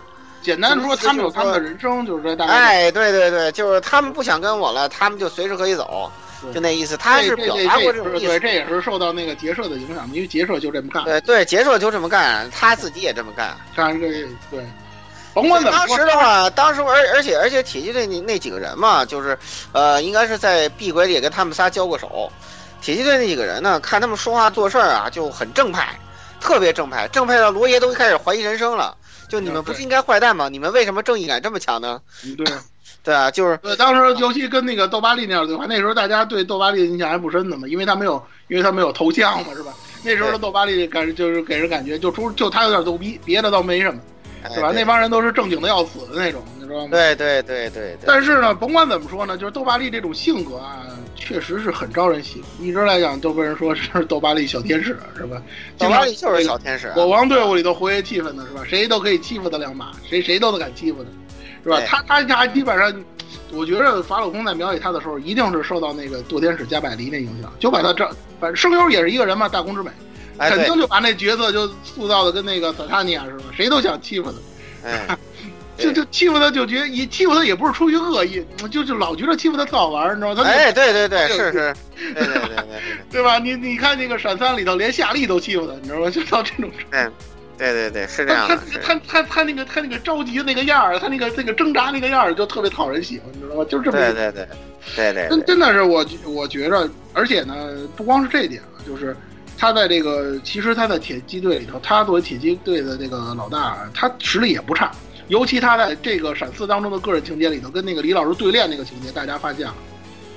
[0.42, 2.52] 简单说，他们有他们的人生，就是这大概。
[2.52, 6.12] 哎，对对对，就是他们不想跟我了，他们就随时可以走。
[6.52, 8.26] 就那意思，他是表达过这种意思。
[8.26, 11.04] 对，这也是受到那个结社的影响，因为结社就这么干。
[11.04, 13.56] 对对，结社就这么干，他自己也这么干。
[13.74, 14.64] 看这对，
[15.32, 19.38] 甭管怎么当时的话，当时而而且而且铁骑队那那几个人嘛，就是
[19.72, 22.30] 呃，应该是在闭轨里跟他们仨交过手。
[22.80, 25.98] 铁骑队那几个人呢，看他们说话做事儿啊，就很正派，
[26.40, 28.96] 特别正派，正派到罗爷都开始怀疑人生了。
[29.26, 30.48] 就你们不是应该坏蛋吗？
[30.50, 32.00] 你们为什么正义感这么强呢？
[32.36, 32.46] 对。
[33.04, 39.74] 对啊，就是对，当时尤其跟那个豆巴利那样对话，那时候大家对豆巴利的印象还不深的嘛，因为他没有，因为他没有头像嘛，是吧？
[40.02, 44.00] 那时候的豆巴利感就是给人感觉就出就他有点逗逼，别的倒没什么，
[44.54, 44.72] 是吧？
[44.72, 46.88] 那帮人都是正经的要死的那种，你知道吗？
[46.90, 47.96] 对对对对。
[48.06, 55.42] 但是呢，甭管怎么说呢，就是豆巴利这种性格啊，确实是很招人喜欢，一直来讲都被人说是豆巴利小天使，是吧？
[55.78, 58.62] 豆巴利就是小天使，国王队伍里头活跃气氛的是吧？
[58.66, 61.08] 谁都可以欺负他两把，谁谁都敢欺负他。
[61.64, 61.80] 是吧？
[61.86, 63.04] 他他家基本上，
[63.50, 68.06] 我觉得法老公在描写他的时候，一定是受到那个堕天使加百利那影响，就把他这
[68.38, 69.90] 反正声优也是一个人嘛，大公之美，
[70.38, 74.88] 肯定就把那角色就塑造的跟那个萨塔尼亚似的，谁都想欺负他。
[74.88, 75.18] 哎，
[75.78, 80.42] 就就欺负他，就觉得也欺负他也不是出于恶意，就就老觉得欺负他特好玩，你知道吗？
[80.44, 81.74] 他哎，对对对，是是，
[82.14, 82.66] 对对对对
[83.10, 83.38] 对 吧？
[83.38, 86.10] 你你看那个闪三里头，连夏利都欺负他，你知道吗？
[86.10, 87.12] 就到这种程度。
[87.56, 88.58] 对对对，是这样的。
[88.82, 93.64] 他他他他那个他那个着急的那个样儿，他那个那个挣扎那个样儿，就特别讨人喜欢，你知道吗？
[93.68, 93.98] 就这么。
[93.98, 94.48] 对对对，
[94.96, 95.28] 对对。
[95.28, 97.54] 真真的是我我觉着，而且呢，
[97.96, 99.16] 不光是这一点啊，就是
[99.56, 104.90] 他在这个其实他在铁骑队里头，他作为铁骑队的这个老大，他实力也不差。
[105.28, 109.74] 尤其他在这个闪四当中的个人情节里头，跟那个李老师对练那个情节，大家发现了，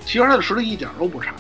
[0.06, 1.34] 其实他的实力一点都不差。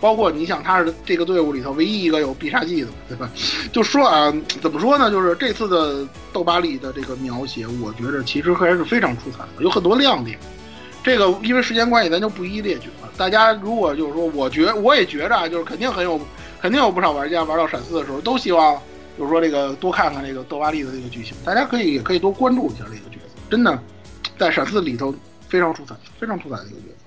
[0.00, 3.30] 包括你想，他是这个队伍里头唯一一个有必杀技的，对吧？
[3.70, 5.10] 就说啊，怎么说呢？
[5.10, 10.38] 就是这次的豆巴利的这个描写，我觉着其实还是非常出彩的，有很多亮点。
[11.02, 13.08] 这个因为时间关系，咱就不一一列举了。
[13.16, 16.20] 大家如果就是说，我觉我也觉着啊，就是肯定很有，
[16.60, 18.78] 肯定有不少玩家玩到闪四的时候，都希望
[19.18, 21.34] 就是说这个多看看这个豆巴利的这个剧情。
[21.44, 23.78] 大家可以也可以多关注一下这个角色，真的
[24.38, 25.14] 在闪四里头
[25.48, 26.99] 非常出彩，非常出彩的一个角色。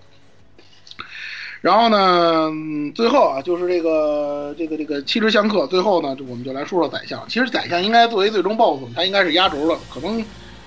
[1.63, 2.51] 然后呢，
[2.93, 5.65] 最后啊，就是这个这个这个七之相克。
[5.67, 7.23] 最后呢，我们就来说说宰相。
[7.29, 9.79] 其实宰相应该作为最终 BOSS，他应该是压轴了。
[9.89, 10.21] 可能，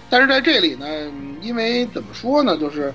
[0.09, 0.87] 但是在这里呢，
[1.43, 2.95] 因为怎么说呢，就是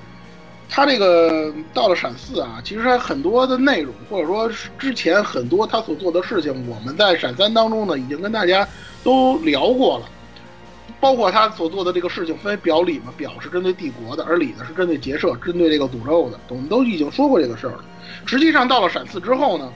[0.67, 4.49] 他这个到了闪四啊，其实他很多的内容，或者说
[4.79, 8.67] 之前很多他所做的事情，我们在闪三当中呢，已经跟大家
[9.03, 10.05] 都聊过了。
[11.01, 16.39] 包括他所做的这个事情，分为表里嘛，表是针对帝国的，而里呢是针对结社，针对这个诅咒的。
[16.49, 17.83] 我们都已经说过这个事儿了。
[18.25, 19.73] 实际上到了闪四之后呢，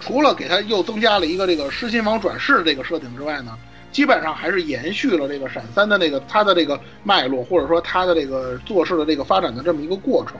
[0.00, 3.56] 除了给他又增加了一个这个失心王转世这个设定之外呢，
[3.90, 10.36] 基本上还是延续了这个闪三的那个他的这个脉络，或者说他的这个做事的这个发展的这么一个过程。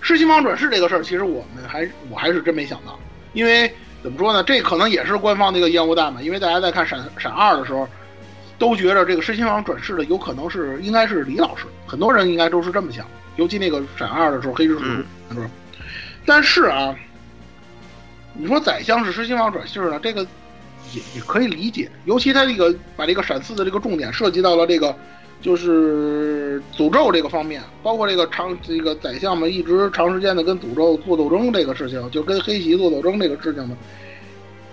[0.00, 2.98] 失心王转世这个事儿，其实我们还我还是真没想到，
[3.32, 3.72] 因为
[4.02, 6.20] 怎么说呢，这可能也是官方的一个烟雾弹吧。
[6.20, 7.88] 因为大家在看闪闪二的时候。
[8.58, 13.06] 都觉得这个失心王转世的有可能是应该是李老师，很多人应该都是这么想。
[13.36, 14.80] 尤其那个闪二的时候，黑之使
[15.30, 15.40] 徒，
[16.26, 16.92] 但是啊，
[18.34, 20.22] 你说宰相是失心王转世呢，这个
[20.92, 21.88] 也也可以理解。
[22.04, 24.92] 尤其他这个把这个闪四的这个重点涉及到了这个
[25.40, 33.76] 就是诅咒这个方面，包括这个长这个宰相们一直长时间的跟诅咒做斗争这个事情，就跟黑棋做斗争这个事情呢，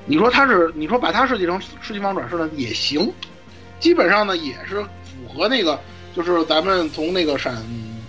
[0.08, 3.14] 你说他是你说把他设计成失心王转世呢也行。
[3.80, 5.80] 基本上呢，也是符合那个，
[6.16, 7.56] 就是咱们从那个闪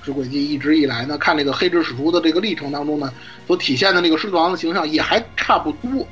[0.03, 3.12] 之轨迹一直以来呢，看这个黑之使徒的这个历程当中呢，
[3.47, 6.07] 所体现的那个狮子王的形象也还差不多。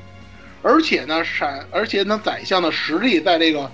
[0.63, 3.71] 而且呢，闪，而且呢，宰相的实力在这个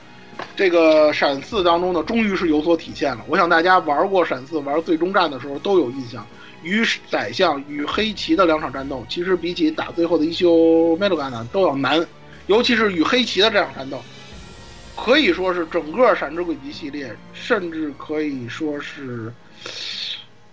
[0.56, 3.24] 这个闪四当中呢，终于是有所体现了。
[3.28, 6.26] 我想大家玩过闪四、玩最终战的时候都有印象，
[6.62, 12.04] 与宰相与黑旗的两场战斗，其实比起打最后的一休梅鲁干呢都要难，
[12.48, 14.02] 尤其是与黑旗的这场战斗。
[15.04, 19.32] 可以说是整个闪之轨迹系列，甚至可以说是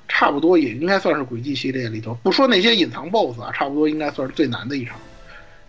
[0.07, 4.97] 差不多也应该算是轨迹系列里头，不说那些隐藏 BOSS 啊，差不多应该算是最难的一场。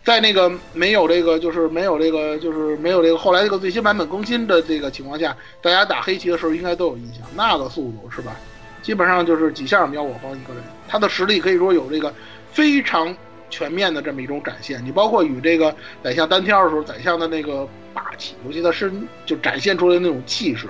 [0.04, 8.36] 在那个没有这个，就是没有这个，就是没有这个后来这个最新版本更新的这个情况下，大家打黑棋的时候应该都有印象，那个速度是吧？
[8.80, 12.14] 基本上就是几下秒我方一个人，他的实力可以说有这个
[12.52, 13.14] 非常
[13.50, 14.84] 全面的这么一种展现。
[14.84, 17.68] 你包括与这个宰相单挑的时候，宰相的那个。
[17.94, 20.68] 霸气，尤其他身就展现出来那种气势，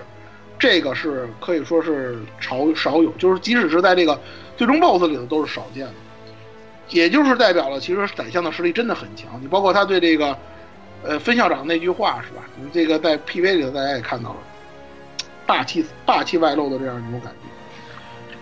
[0.59, 4.19] 这个是可以说是少少有，就是即使是在这个
[4.57, 5.93] 最终 BOSS 里头都是少见的，
[6.89, 9.39] 也就是代表了其实宰相的实力真的很强。
[9.43, 10.39] 你包括他对这个
[11.03, 12.49] 呃分校长那句话是吧？
[12.57, 14.37] 你这个在 PV 里头大家也看到了，
[15.45, 17.48] 霸气霸气外露的这样一种感觉。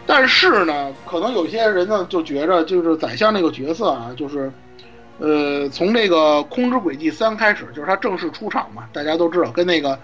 [0.06, 4.50] 但是呢，可能有些人呢就觉着就是宰相那个角色啊，就是。
[5.18, 9.98] 呃，从这个《空之轨迹三》开始，就是他正式出场嘛，大家都知道，跟那个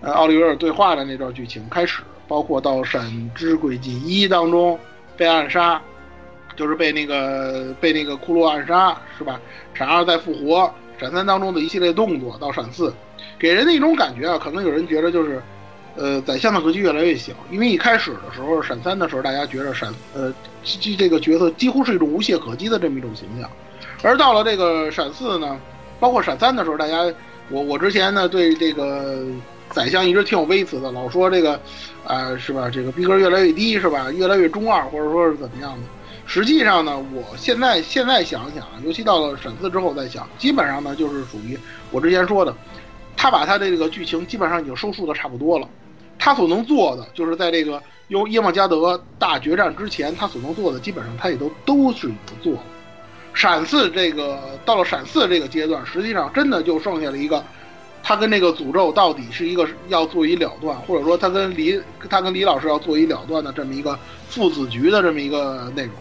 [0.00, 4.76] 呃奥利维尔对话的那段剧情开始，包括到《闪之轨迹一》当中
[5.16, 5.80] 被暗杀，
[6.56, 9.40] 就是被那个被那个库洛暗杀，是吧？
[9.72, 12.92] 闪二再复活，闪三当中的一系列动作，到闪四，
[13.38, 15.40] 给人的一种感觉啊，可能有人觉得就是，
[15.96, 20.32] 呃，宰相的格局越来越小，因为一开始的时候，闪三的时候，大家觉得闪呃
[20.62, 23.50] 这这个角色几乎是一种无懈可击的这么一种形象。
[24.02, 25.58] 而到了这个闪四呢，
[25.98, 27.02] 包括闪三的时候，大家，
[27.48, 29.24] 我我之前呢对这个
[29.70, 31.58] 宰相一直挺有微词的，老说这个，
[32.04, 32.68] 啊是吧？
[32.68, 34.10] 这个逼格越来越低是吧？
[34.12, 35.88] 越来越中二或者说是怎么样的？
[36.26, 41.58] 实际上呢，我现在现在想想，尤其到了闪四之后再想，基本上呢就是属于
[41.90, 42.54] 我之前说的，
[43.16, 45.68] 他把他的这个剧情基本上已经收束的差不多了，
[46.18, 52.62] 他所能做的就是在这个由耶梦加德大决战之前，他所能做的基本上他也都都是已经做了。
[53.34, 57.44] 闪四这个到了闪四这个阶段，实际上真的就剩下了一个，
[58.02, 63.98] 他跟这个诅咒到底是一个要做一了断，或者说他跟李他跟李老师要做一了断的这么一个
[64.28, 65.92] 父子局的这么一个内容。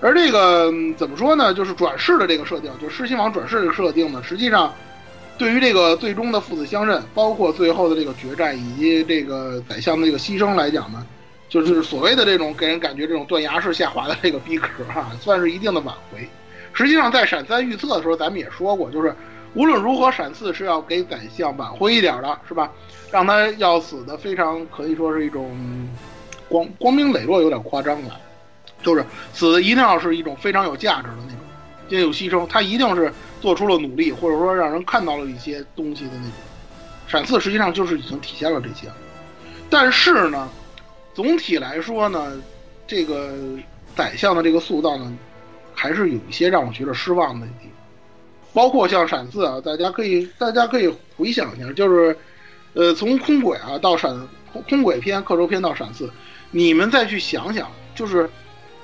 [0.00, 1.52] 而这个怎么说呢？
[1.52, 4.72] 就是转世的这个设定，就是狮心王转世的设定呢，实际上
[5.38, 11.06] 对于这个最终的父子相认，包括最后的这个决战以及这个宰相的这个牺牲来讲呢，
[11.48, 16.28] 就是所谓的这种给人感觉这种断崖式下滑的这个逼格哈、算是一定的挽回。
[16.72, 19.14] 实际上在闪三预测的时候，咱们也说过，就是
[19.54, 22.70] 无论如何，闪四是要给宰相挽回一点的，是吧？
[23.10, 25.56] 让他要死的非常可以说是一种
[26.48, 28.20] 光光明磊落，有点夸张了。
[28.82, 31.40] 就是死的一定要是一种非常有价值的那种，
[31.88, 36.32] 也有牺牲，他一定是做出了努力，或者说让人看到了一些东西的那种。
[37.06, 38.86] 闪四实际上就是已经体现了这些，
[39.70, 40.48] 但是呢，
[41.14, 42.32] 总体来说呢，
[42.86, 43.32] 这个
[43.96, 45.10] 宰相的这个塑造呢，
[45.72, 47.72] 还是有一些让我觉得失望的地方，
[48.52, 52.14] 包括像闪四啊，大家可以大家可以回想一下，就是
[52.74, 54.14] 呃从空轨啊到闪
[54.52, 56.10] 空空轨篇、刻舟篇到闪四，
[56.50, 58.28] 你们再去想想，就是。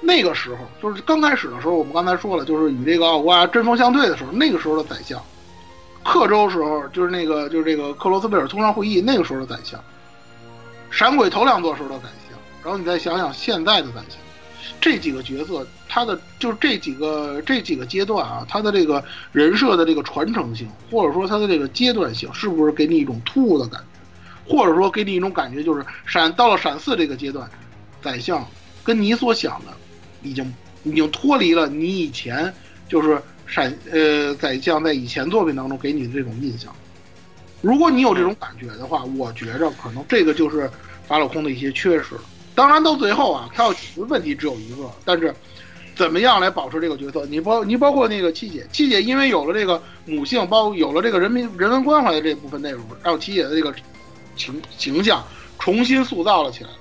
[0.05, 5.21] 那个时候，就是刚开始的时候，我们刚才说了，就是与这个奥瓜针锋相对的时候，那个时候的宰相，
[6.03, 9.83] 克州时候就是那个就是这个克罗斯贝尔通商会议那个时候的宰相，
[10.91, 14.19] 闪鬼头两座时候的宰相，然后你再想想现在的宰相，
[14.81, 19.03] 这几个角色，他的就是这几个这几个阶段啊，他的这个
[19.33, 27.49] 人设的这个传承性，或者说他的这个阶段性，是不是给你一种突兀的感觉，或者说给你一种感觉，就是闪到了闪四这个阶段，
[28.03, 28.47] 宰相
[28.83, 29.73] 跟你所想的。
[30.25, 30.53] 已经
[30.83, 32.53] 已经脱离了你以前
[32.89, 36.75] 就是闪呃宰相在以前作品当中给你的这种印象。
[37.61, 40.71] 如果你有这种感觉的话，我觉着可能这个就是
[41.07, 42.17] 法老空的一些缺失。
[42.55, 45.35] 当然到最后啊，他要解决问题只有一个，但是
[45.95, 47.25] 怎么样来保持这个角色？
[47.27, 53.75] 你包你包括那个七姐，七姐因为有了这个母性，包有了这个人民人文关怀的这部分内容，让七姐的这个
[54.37, 55.25] 形形象
[55.59, 56.77] 重新塑造了起来了。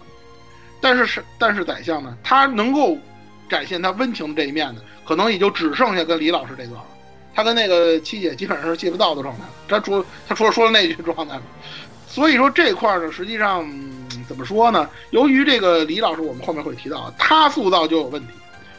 [0.81, 2.97] 但是是但是宰相呢，他能够。
[3.49, 6.85] 展现他温情的这一面呢，可能也就只剩下跟李老师这段了。
[7.35, 9.43] 他跟那个七姐基本上是借不到的状态。
[9.67, 11.39] 他除他除了说了那句状态，
[12.07, 13.67] 所以说这块呢，实际上、
[14.27, 14.87] 怎么说呢？
[15.09, 18.33] 由于这个李老师，我们后面会提到，他塑造就有问题，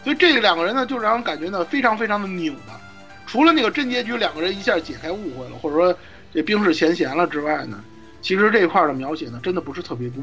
[0.04, 2.80] 所以这两个人呢，就让人感觉呢非常非常的拧巴。
[3.26, 5.96] 除了那个真结局，两个人一下解开误会了，或者说
[6.32, 7.82] 这冰释前嫌了之外呢，
[8.22, 10.22] 其实这块的描写呢，真的不是特别多。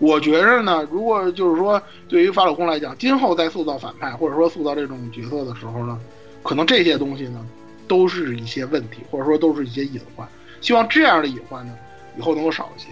[0.00, 5.96] 我觉着呢，如果就是说对于法老空来讲，今后在塑造反派或者说塑造这种角色的时候呢，
[6.42, 7.46] 可能这些东西呢，
[7.86, 10.26] 都是一些问题，或者说都是一些隐患。
[10.62, 11.74] 希望这样的隐患呢，
[12.18, 12.88] 以后能够少一些。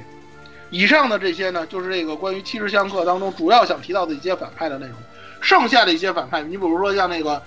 [0.70, 4.94] 以上的这些呢，就是这个关于七十相克当中主要想提到的一些反派的内容。
[5.40, 7.40] 剩下的一些反派，你比如说像那个，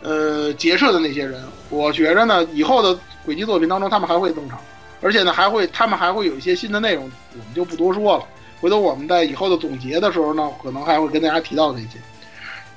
[0.00, 4.60] 呃，劫社的那些人，我觉着呢，以后的轨迹作品当中他们还会登场，
[5.00, 8.24] 而且呢，还会他们还会有一些新的内容，我们就不多说了。
[8.60, 11.98] 回头我们在以后的总结的时候呢，可能还会跟大家提到这些。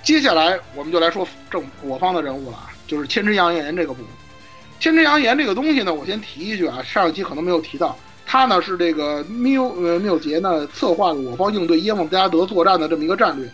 [0.03, 4.05] 接下来我们就来说正我方的人物了啊，就是千之扬言这个部分。
[4.79, 13.47] 千之扬言这个东西呢，我先提一句啊，上一期可能没有提到，他呢是这个缪呃缪杰呢策划了我方应对耶梦加德作战的这么一个战略。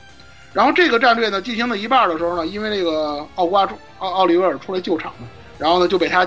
[0.53, 3.67] 然后这个战略呢进行到一半的时候呢，因为这个奥瓜
[3.99, 6.25] 奥奥利维尔出来救场嘛，然后呢就被他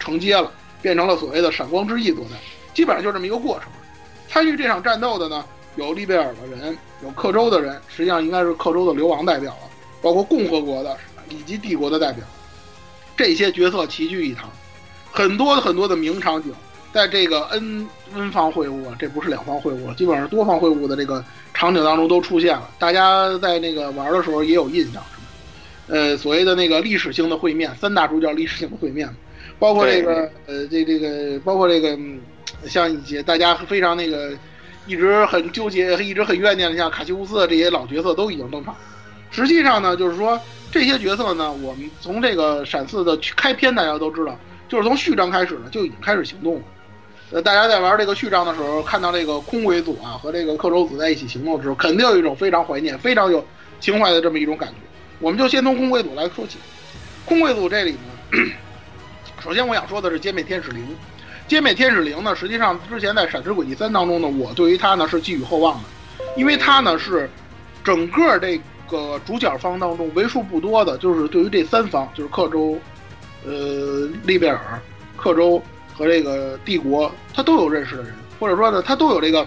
[0.00, 2.32] 承接了，变成了所谓的闪光之翼作战，
[2.74, 3.68] 基本上就这么一个过程。
[4.32, 5.44] 参与这场战斗的呢，
[5.76, 6.74] 有利贝尔的人，
[7.04, 9.68] 有克州的人，实际上应该是克州的流亡代表了，
[10.00, 10.96] 包括共和国的
[11.28, 12.24] 以及帝国的代表，
[13.14, 14.48] 这些角色齐聚一堂，
[15.12, 16.50] 很多很多的名场景，
[16.94, 21.22] 在这个 N N 方会晤啊，这不是两方会晤了，基本上多方会晤的这个
[21.52, 25.02] 场景当中都出现了，大家在那个玩的时候也有印象，
[25.88, 29.14] 呃，所谓的那个历史性的会面，三大主角历史性的会面，
[29.58, 31.98] 包括这个呃这这个包括这个。
[32.66, 34.32] 像一些大家非常那个，
[34.86, 38.74] 一直很纠结、一直很怨念的，像卡西乌斯的这些老角色都已经登场。
[39.30, 40.38] 实际上呢，就是说
[40.70, 44.38] 这些角色呢，我们从这个闪四的开篇，大家都知道，
[44.68, 46.62] 就是从序章开始呢就已经开始行动了。
[47.30, 53.42] 呃，大家在玩这个序章的时候，看到这个空鬼组啊和这个克州子在一起行动的时候，肯定有一种非常怀念、非常有
[53.80, 54.74] 情怀的这么一种感觉。
[55.18, 56.58] 我们就先从空鬼组来说起。
[57.24, 58.38] 空鬼组这里呢，
[59.42, 60.84] 首先我想说的是歼灭天使零。
[61.48, 65.84] 歼灭天使零呢，实际上之前在《闪之轨迹三》当中呢，我对于它呢是寄予厚望的，
[66.36, 67.28] 因为它呢是
[67.84, 72.78] 整个这个主角方当中为数不多的，就是对于这三方，就是克州、
[73.44, 74.80] 呃利贝尔、
[75.14, 75.62] 克州
[75.92, 79.46] 和这个帝国，他都有认识的人，或者说呢，他都有这个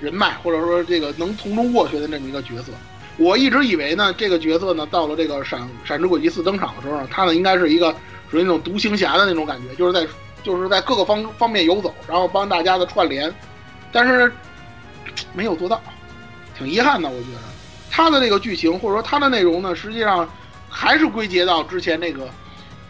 [0.00, 2.72] 人脉，或者说这个能从中斡旋的这么一个角色。
[3.16, 7.94] 我一直以为呢，这个角色呢，到了这个《闪闪之轨迹四》登场的时候呢，他呢应该是一个
[8.28, 10.04] 属于那种独行侠的那种感觉，就是在。
[10.48, 13.30] 就是在各个方方面游走，然后帮大家的串联，
[13.92, 14.32] 但是
[15.34, 15.78] 没有做到，
[16.56, 17.06] 挺遗憾的。
[17.06, 17.38] 我觉得
[17.90, 20.26] 他的这个剧情或者说他的内容呢，实际上
[20.66, 22.30] 还是归结到之前那个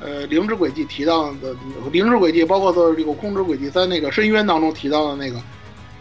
[0.01, 1.53] 呃灵之轨迹提到的
[1.91, 5.41] 灵之轨迹，包括说这个空之轨迹在那个深渊当中提到的那个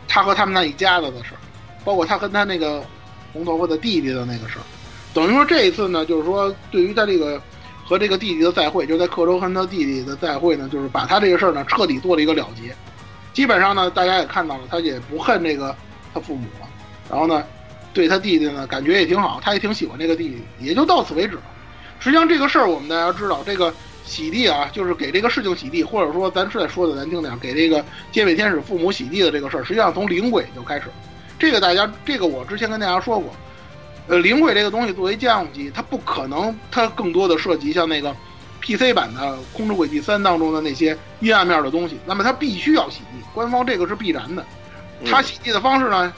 [0.07, 1.41] 他和他们那一家子的事儿，
[1.83, 2.83] 包括他跟他那个
[3.33, 4.61] 红头发的弟弟的那个事儿。
[5.11, 7.41] 等于说这一次呢，就是说对于他这个
[7.87, 12.75] 和这个弟弟的再会，就在克州和他弟弟的再会呢，就是把他这个事儿呢彻底做了一个了结。
[13.31, 15.73] 基本上呢，大家也看到了，他也不恨这个
[16.13, 16.67] 他父母了。
[17.09, 17.41] 然后呢，
[17.93, 21.37] 对他弟弟呢感觉也挺好，他也挺喜欢这个弟弟，也就到此为止。
[21.99, 23.73] 实际上这个事儿我们大家知道，这个
[24.03, 30.87] 洗地啊，就是给这个事情洗地，或者说咱是在说的难听点，给这个街尾天使父母洗地的这个事儿，实际上从灵鬼就开始。
[31.39, 33.33] 这个大家，这个我之前跟大家说过。
[34.07, 38.15] 呃，灵轨这个东西作为家用机，它不可能，它更多的涉及像那个
[38.61, 44.45] PC 版的《空之轨迹三》当中的那些阴暗面的东西，那么它必须要洗地，官方这个是必然的。
[45.05, 46.13] 它洗地的方式呢，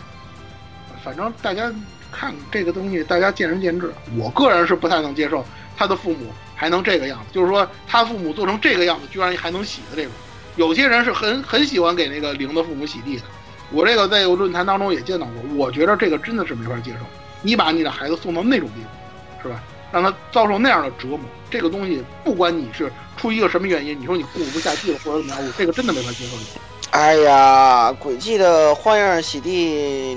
[1.04, 1.72] 反正大家
[2.12, 3.92] 看这个东西，大家见仁见智。
[4.16, 5.44] 我个人是不太能接受
[5.76, 10.12] 他的父母还能这个样子，就是说他父母做成这个样子，居然还能洗的这种。
[10.58, 13.24] 有些人是很很喜欢给那个灵的父母洗地的，
[13.72, 17.00] 我这个在论坛当中也见到过，我觉得这个真的是没法接受。
[17.42, 19.64] 你把你的孩子送到那种地方，是吧？
[19.92, 21.20] 让他遭受那样的折磨，
[21.50, 26.38] 这个东西不管你是出于一个什么原因，你说你过不下去了或者怎么样，我这个真的没法接受。
[26.92, 29.50] 哎呀，诡计的花样洗地，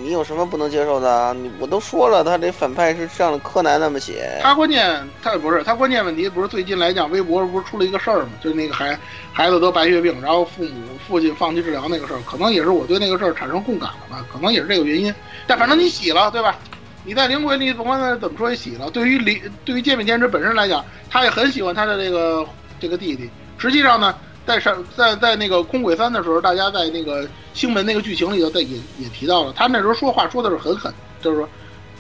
[0.03, 1.33] 你有什么不能接受的？
[1.35, 4.39] 你我都说了，他这反派是像柯南那么写。
[4.43, 8.31] 他关键他不是他关键问题，不是最近来讲，微博不是出了一个事儿嘛？
[8.43, 8.99] 就是那个孩
[9.33, 14.25] 孩子得白血病，然后父母父亲放弃治疗那个事儿，可能也是我对那个事儿产生共感了吧？
[14.33, 15.15] 可能也是这个原因。
[15.47, 16.59] 但反正你洗了，对吧？
[17.05, 18.89] 你在灵鬼里，甭管怎么说也洗了。
[18.91, 22.47] 对于灵，对于剑面天之本身来讲，他也很喜欢他的这个
[22.79, 23.29] 这个弟弟。
[23.59, 24.15] 实际上呢，
[24.47, 31.49] 在上在在那个空鬼三的时候，大家在那个星门那个剧情里头，在也也提到了，他那时候说话说的是很狠，就是说，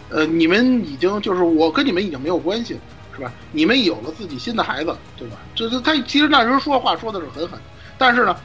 [0.09, 2.81] 呃，你们已经就是我跟你们已经没有关系了，
[3.17, 3.33] 是吧？
[3.51, 5.37] 你们有了自己新的孩子，对吧？
[5.57, 7.59] 就是他其实那时候说话说的是很狠，
[7.99, 8.37] 但是呢，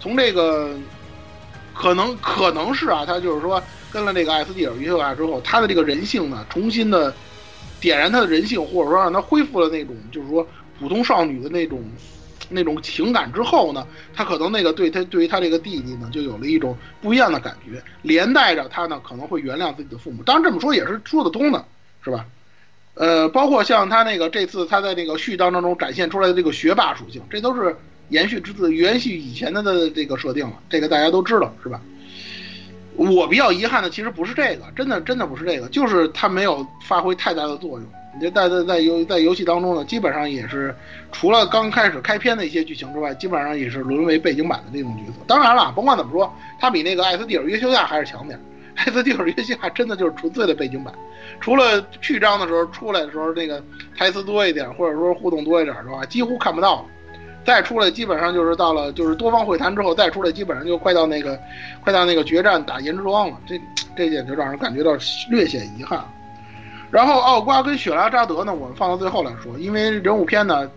[0.00, 0.70] 从这个
[1.74, 3.62] 可能可能是啊，他就是说。
[3.92, 7.14] 跟了这个艾斯蒂尔约修亚之后，他的这个人性呢，重新的
[7.80, 10.46] 点燃他的人性，或者说让他恢复了那种就是说
[10.78, 11.82] 普通少女的那种
[12.48, 20.22] 那种情感之后呢，他可能那个对他对于他这个弟弟呢，就有了一种不一样的感觉，连带着他呢可能会原谅自己的父母。
[20.22, 21.64] 当然这么说也是说得通的，
[22.04, 22.24] 是吧？
[22.94, 27.76] 呃，包括像他那个这次他在那个序章当中展现出来的这个学霸属性，这都是
[28.08, 31.80] 延续之自延续以前的的这个设定了，这个大家都知道，是吧？
[32.96, 37.82] 我比较遗憾的其实不是这个，真的真的不是这个，就是它没有发挥太大的作用。
[38.14, 40.74] 你就在在在游在游戏当中呢，基本上也是
[41.12, 45.18] 除了刚开始开篇的一些剧情之外，基本上也是沦为背景板的那种角色。
[45.26, 48.40] 当然了，甭管怎么说，它比那个艾斯蒂尔约修亚还是强点。
[48.76, 50.94] 艾斯蒂尔约修亚真的就是纯粹的背景板，
[51.40, 53.62] 除了序章的时候出来的时候那个
[53.96, 56.86] 台词多一点，或者说互动多一点的话，几乎看不到。
[57.46, 61.38] 再出来基本上就是到了就是多方会谈之后再出来基本上就快到那个
[61.84, 63.60] 快到那个决战打颜之王了，这
[63.96, 64.90] 这点就让人感觉到
[65.30, 66.04] 略显遗憾。
[66.90, 70.68] 然后奥瓜跟雪拉扎德呢，我们放到最后来说，因为人物篇呢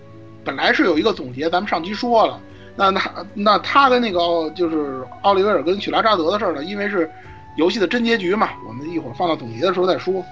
[0.43, 2.39] 本来是有一个总结，咱们上期说了，
[2.75, 3.01] 那那
[3.33, 7.09] 那他跟那个奥就是奥利维尔跟雪拉扎德的事儿呢，因为是
[7.57, 10.23] 游戏的真结局嘛，我们一会儿放到总结的时候再说。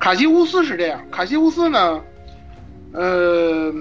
[0.00, 2.00] 卡西乌斯是这样，卡西乌斯呢，
[2.92, 3.72] 呃。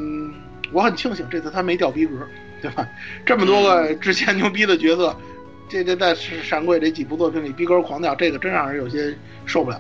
[0.72, 2.16] 我很庆幸这次他没掉逼格，
[2.62, 2.88] 对吧？
[3.26, 5.16] 这么多个之前牛逼的角色，
[5.68, 9.16] 这这在闪鬼这几部作品里逼格狂掉，这个真让人有些
[9.46, 9.80] 受不了。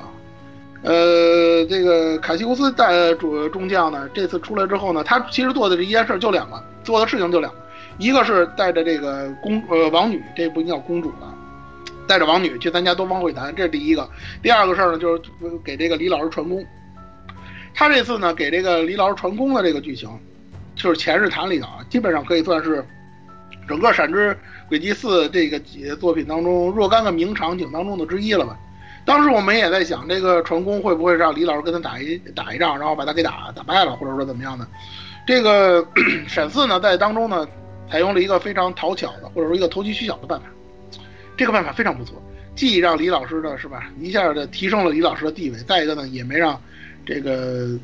[0.81, 7.59] 呃，这个凯西乌斯带主中将呢，这次出来之后呢，他其实做的这一件事就两个，做的事情就两个，
[7.97, 11.35] 一个是带着这个公呃王女，这不叫公主了，
[12.07, 14.09] 带着王女去参加东方会谈，这是第一个。
[14.41, 15.21] 第二个事儿呢，就是
[15.65, 16.65] 给这个李老师传功。
[17.73, 20.09] 他这次呢，给这个李老师传功的这个剧情。
[20.79, 22.83] 就是前日谈里头啊，基本上可以算是
[23.67, 24.35] 整个《闪之
[24.69, 25.59] 轨迹四》这个
[25.97, 28.57] 作品当中若干个名场景当中的之一了吧。
[29.05, 34.65] 当时我们也在想，这个传功会不会让李老师跟他打一打一仗，然后把他给打打败了，或者说怎么样的？
[35.27, 35.85] 这个
[36.27, 37.45] 闪四呢，在当中呢，
[37.91, 40.45] 采用了一个非常讨巧的，或者说一个投机取巧的办法。
[41.35, 42.15] 这个办法非常不错，
[42.55, 46.57] 既让李老师的是吧，一下的提升了李老师的地位，再一个呢，也没让
[47.05, 47.77] 这个。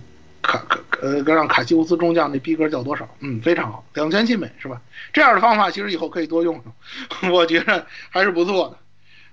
[0.45, 3.07] 卡卡呃，让卡西乌斯中将那逼格掉多少？
[3.19, 4.81] 嗯，非常好，两全其美是吧？
[5.11, 6.59] 这样的方法其实以后可以多用，
[7.31, 8.77] 我觉得还是不错的。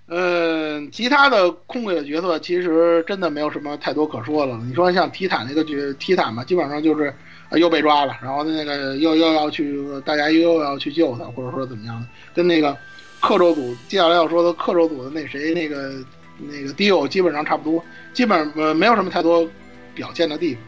[0.09, 4.59] 嗯，其他的空位的角色其实真的没有什么太多可说了。
[4.67, 7.15] 你说像提坦那个角提坦嘛，基本上就是
[7.49, 12.77] 啊又被抓了，然后那个又又要去，大家又要去救他，或者说怎么样的，跟那个
[13.21, 15.95] 克州组接下来要说的克州组的那谁那个
[16.37, 17.83] 那个迪欧基本上差不多，
[18.13, 19.49] 基本呃没有什么太多
[19.95, 20.63] 表现的地方。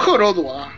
[0.00, 0.72] 克州组啊，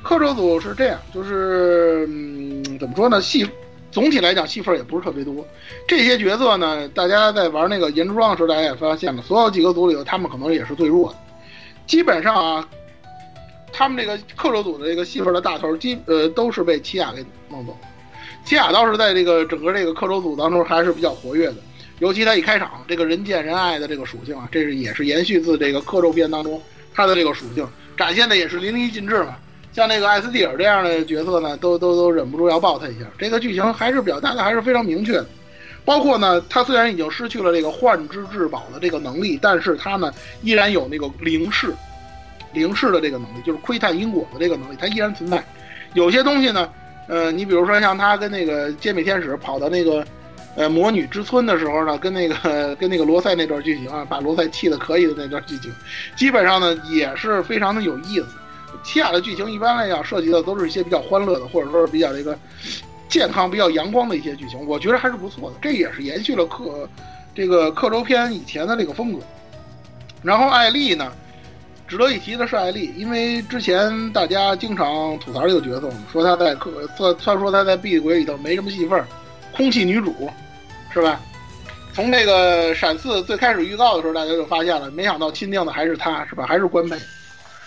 [0.00, 3.44] 克州组是这样，就是嗯怎么说呢，戏
[3.90, 5.44] 总体来讲戏份也不是特别多。
[5.88, 11.18] 这些角色呢，大家在玩那个银之庄的时候，大家也发现了，所有几个组里头，他们可能也是最弱的。
[11.84, 12.68] 基本上啊，
[13.72, 17.88] 他们这个克州组的这个戏份的大头，基呃都是被奇亚给弄走了。
[18.44, 21.56] 奇亚倒是在这个整个这个克州组当中还是比较活跃的，
[21.98, 26.62] 尤其他一开场这个人见人爱的这个属性啊，这是也是延续自这个克州篇当中
[26.94, 27.66] 他的这个属性，
[28.00, 29.36] 展现的也是淋漓尽致嘛。
[29.74, 33.04] 像那个艾斯蒂尔这样的角色呢，都都都忍不住要抱他一下。
[33.18, 35.26] 这个剧情还是表达的还是非常明确的。
[35.84, 40.10] 包括呢，他虽然已经失去了这个幻之至宝的这个能力，但是他呢
[40.40, 41.74] 依然有那个灵视，
[42.54, 45.44] 灵视的这个能力，就是窥探因果的这个能力，它依然存在。
[45.92, 46.68] 有些东西呢，
[47.06, 50.02] 呃，你比如说像他跟那个歼灭天使跑到那个
[50.56, 55.72] 呃魔女之村的时候呢，跟那个跟那个罗塞那段剧情啊，把罗塞气的可以的那段剧情，
[56.16, 58.26] 基本上呢也是非常的有意思。
[58.82, 62.36] 奇亚的剧情一般来讲涉及的都是一些比较欢乐的，或者说是比较这个。
[63.08, 65.56] 健康比较阳光的一些剧情，我觉得还是不错的。
[65.60, 66.88] 这也是延续了克
[67.34, 69.18] 这个克州篇以前的这个风格。
[70.22, 71.10] 然后艾丽呢，
[71.88, 79.04] 值得一提的是艾丽，因为之前大家经常吐槽这个角色，说她在克算算说她在碧鬼里头没什么戏份，
[79.52, 80.30] 空气女主，
[80.92, 81.20] 是吧？
[81.92, 86.46] 从这个闪四最开始预告的时候，大家就发现了，没想到钦定的还是她，是吧？
[86.46, 86.96] 还是官配。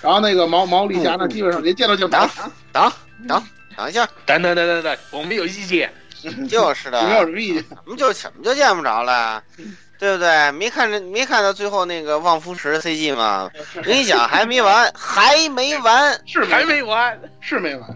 [0.01, 2.25] 然后那个毛毛丽霞呢，基本上连见到就打
[2.71, 2.91] 打
[3.27, 3.43] 打。
[3.75, 5.91] 等一下，等等等等等，我们有意见，
[6.47, 9.43] 就是的，没有什么意见，怎么就怎么就见不着了，
[9.99, 10.51] 对不对？
[10.51, 13.49] 没看着没看到最后那个望夫石 CG 吗？
[13.75, 17.89] 我跟你讲，还没完，还没完，是还没完，是没完，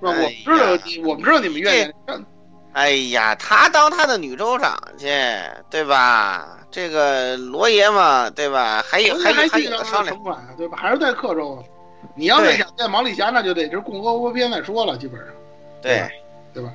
[0.00, 0.12] 是吧？
[0.16, 1.92] 我知道，我们知道你们愿意。
[2.72, 5.08] 哎呀，他当他的女州长去，
[5.68, 6.58] 对吧？
[6.70, 8.82] 这个罗爷嘛，对吧？
[8.88, 10.16] 还有还有还有的商量，
[10.56, 10.78] 对吧？
[10.80, 11.62] 还是在克州。
[12.14, 15.28] 你要是想见毛利霞，那就得是共和国边再说了，基本上，
[15.82, 16.10] 对，
[16.54, 16.70] 对吧？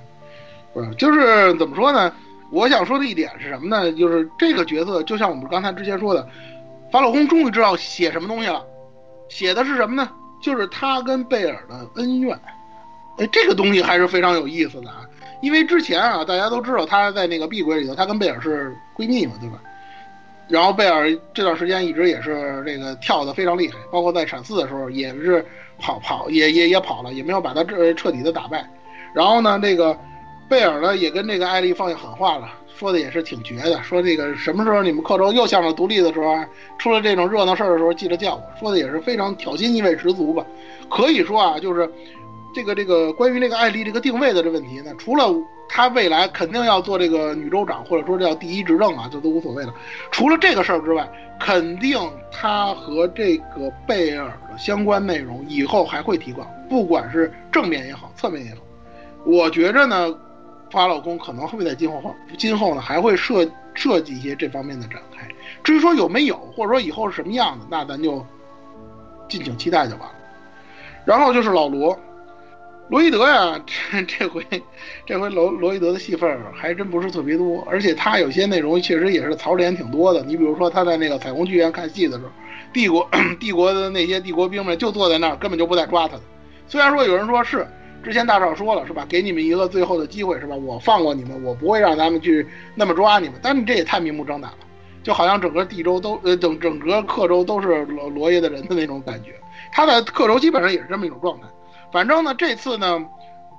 [0.74, 2.14] 不是，就是怎么说呢？
[2.52, 3.92] 我想说的一点是什么呢？
[3.94, 6.26] 就是这个角色，就像我们刚才之前说的，
[6.92, 8.64] 法老空终于知道写什么东西了，
[9.30, 10.10] 写的是什么呢？
[10.42, 12.40] 就是他跟贝尔的恩怨。
[13.18, 15.02] 哎，这个东西还是非常有意思的啊！
[15.42, 19.60] 因为之前啊，大家都知道他在那个碧鬼里头，他跟贝尔是闺蜜嘛，对吧？
[20.48, 25.46] 然后贝尔这段时间一直也是这个跳的非常厉害，包括在闪四的时候也是
[25.78, 28.66] 跑跑也也也跑了，也没有把他彻彻底的打败。
[29.14, 29.98] 然后呢，这个
[30.48, 36.38] 贝尔呢也跟这个艾丽放下狠话了，说的也是挺绝的，说这个什么时候你们克州又向着独立的时候，
[36.78, 38.44] 出了这种热闹事儿的时候，记得叫我。
[38.60, 40.46] 说的也是非常挑衅意味十足吧。
[40.90, 41.92] 可以说啊，就是
[42.58, 45.24] 这个这个关于这个艾丽这个定位的这问题呢，除了。
[45.70, 49.74] 他未来肯定要做这个女州长，或者说叫第一执政啊，这都无所谓了。
[50.12, 51.06] 除了这个事儿之外，
[51.38, 52.00] 肯定
[52.32, 58.62] 他和这个贝尔的相关内容以后还会提高，不管是正面也好，侧面也好。
[59.26, 60.18] 我觉着呢，
[60.72, 65.28] 法老宫可能会在今后今后呢还会设设计一些这方面的展开。
[65.66, 68.26] 至于说有没有，或者说以后是什么样的，那咱就
[69.28, 70.16] 敬请期待就完了。
[71.04, 72.00] 然后就是老罗。
[72.90, 74.46] 罗伊德呀，这这回，
[75.06, 80.24] 这回罗罗伊德的戏份还真不是特别多，而且他有些内容确实也是槽点挺多的。
[80.24, 82.32] 你比如说他在那个彩虹剧院看戏的时候，
[82.72, 83.10] 帝国
[83.42, 86.22] 帝国的那些帝国兵们就坐在那儿，根本就不带抓他的。
[86.66, 87.68] 虽然说有人说是
[88.02, 93.38] 之前大少说了是吧，给你们一个最后的机会是吧，我放过你们，我不会让他们去那么抓你们。
[93.44, 94.58] 但你这也太明目张胆了，
[95.04, 99.32] 就好像整个地州都呃整整个克州都是罗罗爷的人的那种感觉。
[99.74, 101.48] 他在克州基本上也是这么一种状态。
[101.92, 103.06] 反正呢，这次呢，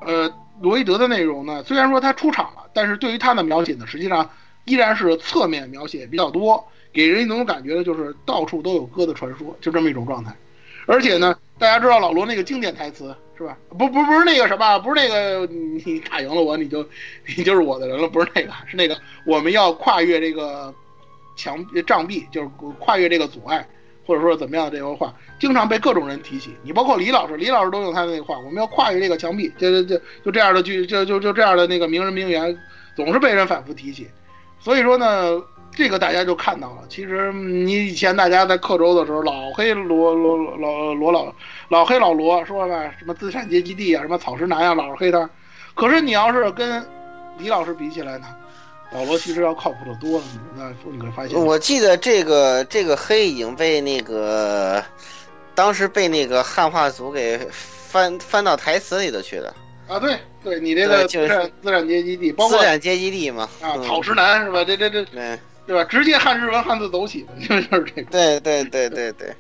[0.03, 4.29] 呃，罗伊德的内容呢，虽然说他出场了，但是对于他的描写呢，实际上
[4.65, 10.35] 依然是侧面描写比较多，给人一种感觉呢，就是到处都有哥的传说，就这么一种状态。
[10.87, 13.57] 而且呢，大家知道老罗那个经典台词是吧？
[13.71, 16.87] 不不不是那个什么，不是那个你打赢了我，你就
[17.37, 20.75] 你就是我的人了，不是那个，是那个我们要跨越这个
[21.37, 22.49] 墙障壁，就是
[22.79, 23.67] 跨越这个阻碍。
[24.09, 26.57] 或者说怎么样这个话，经常被各种人提起。
[26.63, 32.59] 你包括李老师，李老师都用他的那个话：“我们要跨越这个墙壁。”就就就就这样的句，就就就这样的那个名人名言，
[32.97, 34.09] 总是被人反复提起。
[34.59, 36.79] 所以说呢，这个大家就看到了。
[36.89, 41.35] 其实你以前大家在克州的时候，老黑罗罗老罗老
[41.69, 45.29] 老黑老罗说吧，什么资产阶级地啊，什么草食男啊，老是黑他。
[45.75, 46.83] 可是你要是跟
[47.37, 48.27] 李老师比起来呢？
[48.91, 50.25] 老罗其实要靠谱的多了，
[50.57, 51.39] 那你会发现。
[51.39, 54.83] 我记得这个这个黑已经被那个
[55.55, 59.55] 当时被那个汉化组给翻翻到台词里头去的。
[59.87, 63.49] 啊，对对，你这个就是资产资产阶级地，包括资产阶级地嘛。
[63.63, 64.65] 啊，嗯草食男是吧？
[64.65, 65.85] 这这这对对吧？
[65.85, 68.11] 直接汉日文汉字走起的， 就是这个。
[68.11, 69.35] 对对对对对，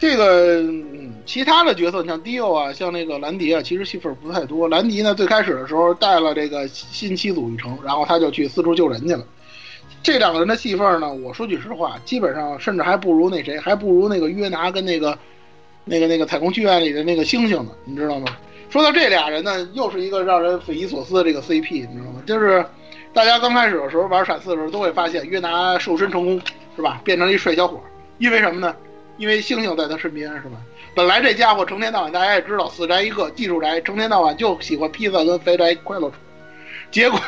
[0.00, 4.66] 这个嗯，其他的角色像迪欧啊，像那个兰迪啊，其实戏份不太多。
[4.66, 9.22] 兰迪呢，最开始的时候带了这个新七组一程，然后他就去四处救人去了。
[10.02, 15.16] 这两个人的戏份呢，我说句实话，基本上甚至还不如那谁，还不如那个约拿跟那个
[15.84, 18.28] 那个那个太空剧院里的那个星星呢，你知道吗？
[18.70, 22.22] 说到这俩人呢，又是一个让人匪夷所思的这个 CP，你知道吗？
[22.24, 22.64] 就是
[23.12, 26.40] 大家刚开始的时候玩闪四的时候，都会发现约拿瘦身成功，
[26.74, 27.02] 是吧？
[27.04, 27.78] 变成一帅小伙，
[28.16, 28.74] 因为什么呢？
[29.20, 30.56] 因为星星在他身边，是吧？
[30.94, 36.16] 本来这家伙成天到晚，大家也知道，死宅一个，技术宅，成天到晚就喜欢披萨跟肥宅快乐处。
[36.90, 37.20] 结果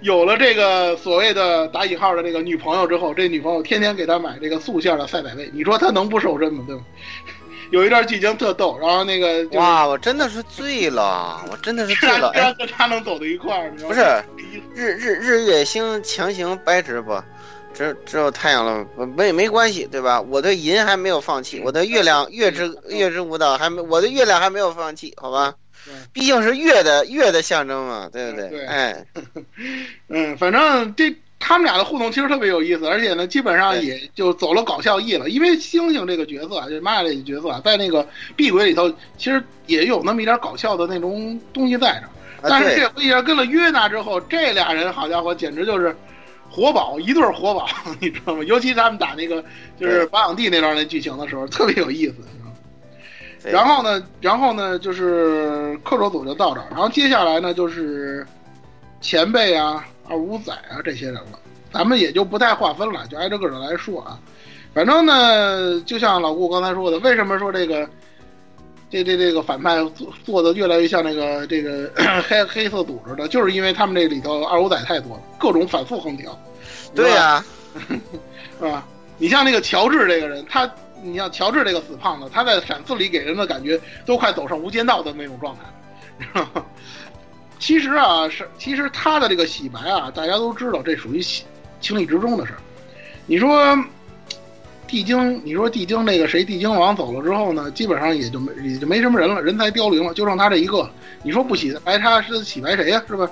[0.00, 6.64] 有了这个所谓的打引号的这个女朋友之后，这女朋友天天给他买这个素馅的赛百味，你说他能不瘦身吗？
[6.66, 6.82] 对吧？
[7.70, 12.30] 有一段剧情特逗，然后那个、就是、哇，我真的是醉了，我真的是醉了。
[12.34, 14.02] 居然跟他能走到一块儿，你知道不是
[14.74, 17.24] 日日日月星强行掰直播，
[17.74, 18.86] 只只有太阳了，
[19.16, 20.20] 没没关系，对吧？
[20.20, 25.54] 我的银还没有放弃，我的月亮月之月之舞蹈还没，我的月亮还没有放弃，好吧？
[26.12, 28.48] 毕竟是月的月的象征嘛，对不对？
[28.50, 29.06] 对，哎，
[30.08, 35.28] 嗯，反正这他们俩的互动其实特别有意思，而且呢，基本上也就走了搞笑意了。
[35.28, 38.88] 因为星星这个角色啊，就玛雅这个角色啊，在那个碧鬼里头，
[39.18, 42.48] 其实也有那么一点搞笑的那种东西在这。
[42.48, 45.96] 但是这回一下跟了约娜之后，这俩人好家伙，简直就是
[46.52, 47.66] 活宝，一对活宝，
[47.98, 48.44] 你知道吗？
[48.44, 49.42] 尤其他们打那个
[49.80, 52.16] 就是保养地那段那剧情的时候，特别有意思。
[53.50, 58.24] 然后呢，然后呢，就是克罗组就到这儿，然后接下来呢，就是
[59.00, 61.38] 前辈啊、二五仔啊这些人了，
[61.72, 64.18] 咱们也就不太划分了，就挨着个的来说啊。
[64.74, 67.88] 反正呢，就像老顾刚才说的，为什么说这个
[68.92, 71.90] 这这这个反派做做的越来越像那个这个
[72.28, 76.38] 黑黑色组织的，就是因为他们这里头二五仔太多了，各种反复横挑。
[76.94, 77.44] 对呀、啊，
[78.60, 78.86] 是吧？
[79.16, 80.70] 你像那个乔治这个人，他。
[81.04, 86.44] 你像乔治这个死胖子，他在闪四里给人的感觉都快走上无间道的那种状态。
[87.58, 91.20] 其实啊，是其实他的这个洗白啊，大家都知道，这属于
[91.80, 92.60] 情理之中的事儿。
[93.26, 93.76] 你说
[94.92, 100.86] 地精，你说地精那个谁，地精王走了之后呢，基本上也就没也就没什么人了，人才凋零了，就剩他这一个。
[101.22, 103.26] 你说不洗白他是洗白谁呀、是吧？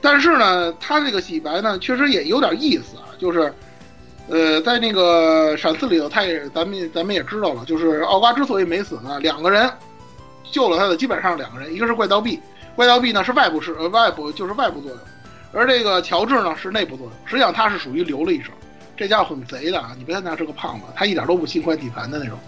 [0.00, 3.52] 但是呢，他这个洗白呢，确实也有点意思啊，就是。
[4.28, 9.70] 呃，在那个闪四里头，他也咱们咱们也知道了，就是奥瓜之所以没死呢，两个人
[10.50, 12.40] 救了他的基本上两个人，一个是怪盗币，
[12.74, 14.98] 怪盗币呢是外部是呃外部就是外部作用，
[15.52, 17.12] 而这个乔治呢是内部作用。
[17.24, 18.50] 实际上他是属于留了一手，
[18.96, 19.94] 这家伙很贼的啊！
[19.98, 22.38] 你别看他是个胖子，他一点都不心怀底盘的那种，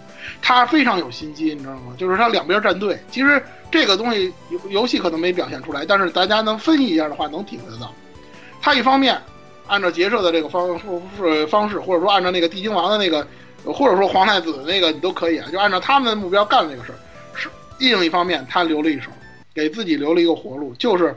[0.41, 1.93] 他非常有心机，你知道吗？
[1.97, 2.99] 就是他两边站队。
[3.11, 7.93] 其实这个东西游游戏可能没表现出来，但是大家能分析一下的话，能体会得到。
[8.61, 9.21] 他一方面。
[9.67, 10.67] 按照结社的这个方
[11.15, 13.23] 式方式，或者说按照那个地精王的那个，
[13.71, 16.97] 或者说皇太子的那个，你都可以啊，就按照他们的目标干这个事儿。
[17.35, 17.47] 是
[17.77, 19.11] 另一方面，他留了一手，
[19.53, 21.15] 给自己留了一个活路，就是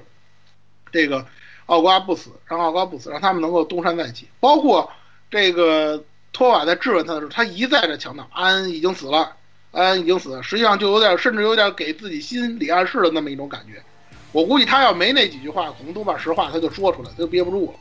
[0.92, 1.24] 这个
[1.64, 4.28] 奥瓜不死，让奥瓜不死，让他们能够东山再起。
[4.38, 4.92] 包括
[5.32, 9.32] 这个托瓦在质问他的时候，他一再的强调安已经死了，
[9.70, 13.82] 安已经死了，实际上就有点，甚至有点给自己心理暗示的那么一种感觉。
[14.30, 17.78] 我估计他要没那几句话，可能都把实话他就说出来，他就憋不住了。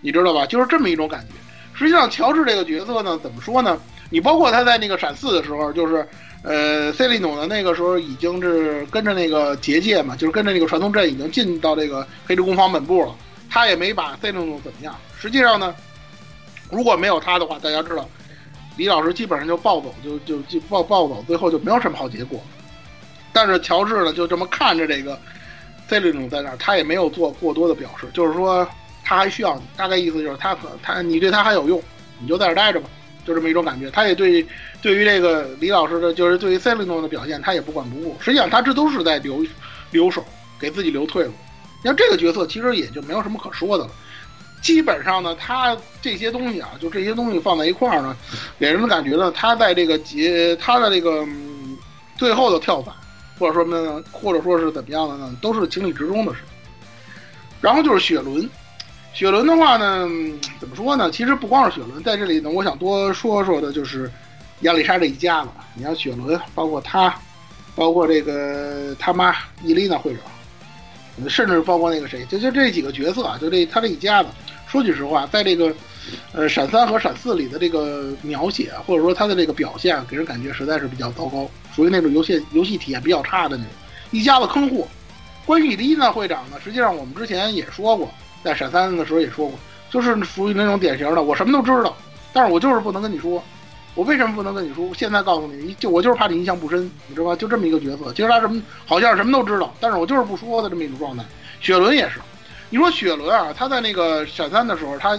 [0.00, 0.44] 你知道吧？
[0.44, 1.34] 就是这么一种感觉。
[1.78, 3.80] 实际上，乔治这个角色呢，怎么说呢？
[4.10, 6.04] 你包括他在那个闪四的时候，就是
[6.42, 13.14] 呃，塞利努呢，那个时候已经是跟着那个结界嘛，就是跟着那个传送阵已经进到这个黑之攻防本部了。
[13.48, 14.94] 他也没把塞利努怎么样。
[15.18, 15.74] 实际上呢，
[16.70, 18.08] 如果没有他的话，大家知道，
[18.76, 22.40] 李老师基本上就暴走，就就就暴暴走，最后就没有什么好结果。
[23.32, 25.18] 但是乔治呢，就这么看着这个
[25.88, 28.68] 塞利努在那儿，他也没有做过多的表示，就是说。
[29.04, 31.82] 他还需要你，大概意思就是他可他你对他还有用，
[32.20, 32.90] 你就在这待着吧，
[33.24, 33.90] 就这么一种感觉。
[33.90, 34.46] 他也对
[34.82, 38.14] 对于这个李老师的，就是对于塞利诺的表现，他也不管不顾。
[38.20, 39.42] 实际上，他这都是在留
[39.92, 40.22] 留手，
[40.60, 41.32] 给自己留退路。
[41.82, 43.90] 像这个角色，其实也就没有什么可说的了。
[44.60, 48.16] 基本上呢，他这些东西啊，就这些东西放在一块儿呢，
[48.58, 51.76] 给人的感觉呢，他在这个结他的这个、嗯、
[52.16, 52.94] 最后的跳反，
[53.38, 56.40] 或者说呢，或者说是怎么样的呢，都是情理之中的事。
[57.60, 58.48] 然后就是雪伦。
[59.14, 60.08] 雪伦的话呢，
[60.60, 61.10] 怎么说呢？
[61.10, 64.08] 其实不光是雪伦，在这里呢，我想多说说的就是
[64.60, 65.48] 亚历莎这一家子。
[65.74, 67.12] 你像雪伦，包括他，
[67.74, 74.28] 包括这个他妈伊丽娜会长，甚至包括那个谁，就就这几个角色啊，就这他这一家子。
[74.68, 75.72] 说句实话，在这个
[76.32, 83.72] 呃闪三和闪四里的这个描写，或者说他的这个表现，给人感觉实在是比较糟糕，属于那种游戏游戏体验比较差的那种。
[84.10, 84.86] 一家子坑货。
[85.46, 88.10] 关于你的伊娜会长呢，实际上我们之前也说过，
[88.44, 89.58] 在闪三的时候也说过，
[89.90, 91.96] 就是属于那种典型的，我什么都知道，
[92.32, 93.42] 但是我就是不能跟你说。
[93.94, 94.88] 我为什么不能跟你说？
[94.94, 97.34] 现在告诉你，就我就是怕你印象不深，你知道吧？
[97.34, 98.12] 就这么一个角色。
[98.12, 101.24] 其实他什么好像什么都知道，但是我就是不说的这么一种状态。
[101.60, 102.20] 雪伦也是，
[102.70, 105.18] 你说雪伦啊，他在那个闪三的时候，他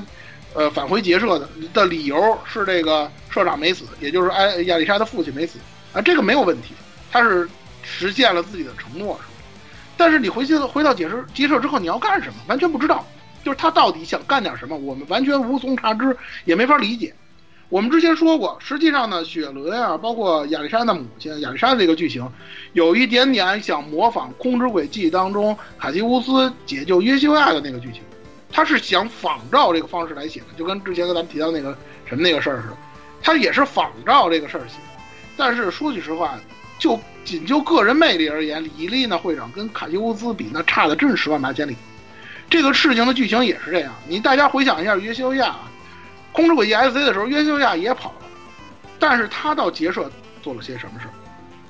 [0.54, 5.58] 呃返回结社的的理由是这个社长没死，也就是艾亚丽莎的父亲没死
[5.94, 6.74] 啊，这个没有问题，
[7.12, 7.50] 他是
[7.82, 9.34] 实现了自己的承诺，是吧？
[9.98, 12.36] 但是你回去回到解释结社之后，你要干什么？
[12.48, 13.06] 完全不知道，
[13.44, 16.16] 就是他到底想干点什么，我们完全无从查知，
[16.46, 17.14] 也没法理解。
[17.70, 22.28] 我们之前说过，实际上呢，雪伦啊，包括亚历山的母亲亚历山这个剧情，
[22.74, 28.02] 有一点点想模仿《空之轨迹》当中卡西乌斯解救约修亚的那个剧情，
[28.52, 31.78] 他是想仿照这个方式来写的，就跟之前跟咱们提到那个
[32.08, 32.78] 什么那个事儿似的，
[33.22, 34.78] 他也是仿照这个事儿写。
[35.38, 36.40] 但是说句实话，
[36.80, 41.76] 就仅就个人魅力而言，李丽娜会长跟卡西乌斯比，那差的真是十万八千里。
[42.50, 45.50] 这个事情的剧情也是这样，你大家回想一下约修亚。
[45.50, 45.66] 啊
[46.32, 48.28] 控制轨迹 S C 的时候，约修亚也跑了，
[49.00, 50.10] 但是他到结社
[50.42, 51.08] 做了些什么事？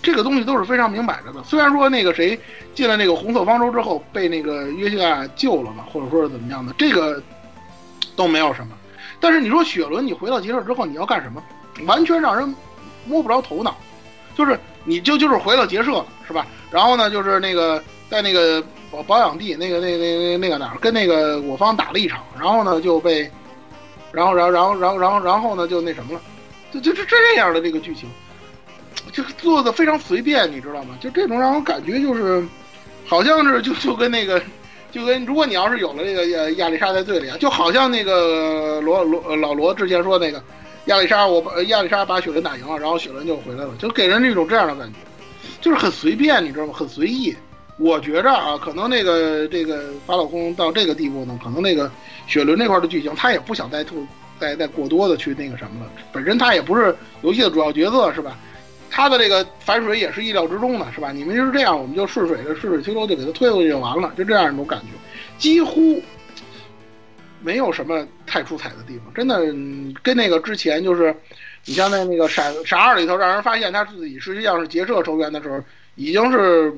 [0.02, 1.44] 这个东西都是非常明摆着的。
[1.44, 2.40] 虽然说那个谁
[2.74, 7.22] 进了那个红色方舟之后被那个约西亚救了嘛，或者说是怎么样的，这个
[8.16, 8.76] 都没有什么。
[9.20, 11.44] 但是你说雪伦，你回到结社之后你要干什么？
[11.86, 12.56] 完全让人
[13.06, 13.76] 摸不着头脑。
[14.36, 16.48] 就是你就就是回到结社了，是吧？
[16.72, 23.30] 然后呢，就是那个在那个保保养地那个那那那那个哪儿跟那个我方打了一场，然后呢就被。
[24.12, 25.68] 然后，然后，然后，然后，然后，然后呢？
[25.68, 26.22] 就那什么了，
[26.72, 28.10] 就就是这样的这个剧情，
[29.12, 30.98] 就做的非常随便，你知道吗？
[31.00, 32.44] 就这种让我感觉就是，
[33.06, 34.42] 好像是就就跟那个，
[34.92, 40.44] 就跟如果你要是有了这个亚亚历莎在队里啊，就好像那个罗罗老罗之前说那个
[40.86, 44.98] 亚历莎，我亚历莎把雪伦打赢了，然后雪伦就回来了，就给人一种这样的感觉，
[45.62, 46.74] 就是很随便，你知道吗？
[46.74, 47.36] 很随意。
[47.80, 51.90] 我觉着啊，可能那个这个法老宫到这个地步呢，可能那个
[52.28, 54.06] 雪伦那块的剧情，他也不想再吐，
[54.38, 55.92] 再再过多的去那个什么了。
[56.12, 58.38] 本身他也不是游戏的主要角色，是吧？
[58.92, 61.14] 他的这个反水也是意料之中的，是吧？
[61.14, 64.88] 你们就是这样，我们就顺水的顺水推舟就给他推过去就完了，就这样一种感觉，
[65.38, 66.04] 几乎
[67.42, 69.14] 没有什么太出彩的地方。
[69.14, 69.40] 真的
[70.04, 71.16] 跟那个之前就是，
[71.64, 75.64] 你像在那个闪闪二里头，让人发现他自己实际上是结社成员的时候，
[75.96, 76.74] 已经是。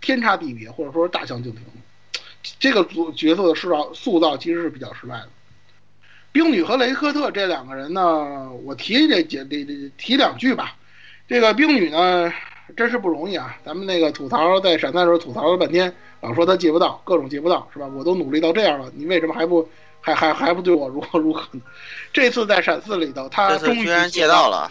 [0.00, 1.62] 天差地别，或者说大相径庭，
[2.58, 5.28] 这个组角色的塑造塑造其实是比较失败的。
[6.30, 9.64] 冰女和雷克特这两个人呢，我提这这这
[9.96, 10.76] 提两句吧。
[11.26, 12.32] 这个冰女呢，
[12.76, 13.56] 真是不容易啊！
[13.64, 17.86] 咱们那个吐槽在闪三的时候吐槽了半天，老说她借不到，各种借不到，是吧？
[17.86, 19.68] 我都努力到这样了，你为什么还不
[20.00, 21.60] 还还还不对我如何如何呢？
[22.12, 24.70] 这次在闪四里头，她终于借到了，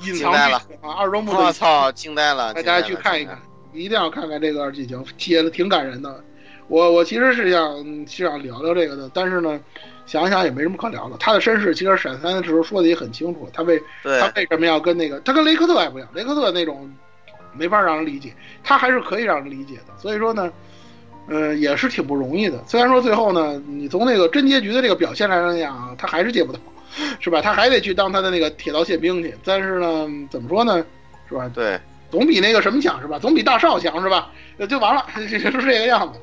[0.00, 0.94] 隐藏了啊！
[0.96, 2.54] 二周目我操，惊呆了！
[2.54, 3.38] 大家去看一看。
[3.72, 6.22] 一定要看看这段剧情，写的挺感人的。
[6.68, 9.58] 我我其实是想是想聊聊这个的，但是呢，
[10.04, 11.16] 想想也没什么可聊的。
[11.18, 16.90] 他的身世其实闪三的时候说的也很清楚，他为他为什么要跟那个他跟雷克特还不一样，雷克特那种
[17.54, 19.96] 没法让人理解，他还是可以让人理解的。
[19.96, 20.52] 所以说呢，
[21.26, 22.62] 呃，也是挺不容易的。
[22.66, 26.58] 虽然说最后呢，你从那个真结局的这个表现来讲，他还是借不到，
[27.18, 27.40] 是吧？
[27.40, 29.34] 他还得去当他的那个铁道宪兵去。
[29.42, 30.84] 但是呢，怎么说呢，
[31.30, 31.50] 是吧？
[31.54, 31.80] 对。
[32.10, 33.18] 总比那个什么强是吧？
[33.18, 34.30] 总比大少强是吧？
[34.68, 36.18] 就完了， 就是这个样子。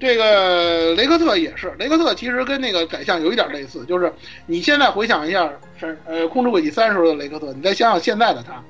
[0.00, 4.12] 这个雷克特也是，雷克特其实跟那个宰相有一点类似，就是
[4.46, 5.48] 你现在回想一下，
[5.78, 8.60] 是呃控制轨迹三时候的雷克特，你再想想现在的他，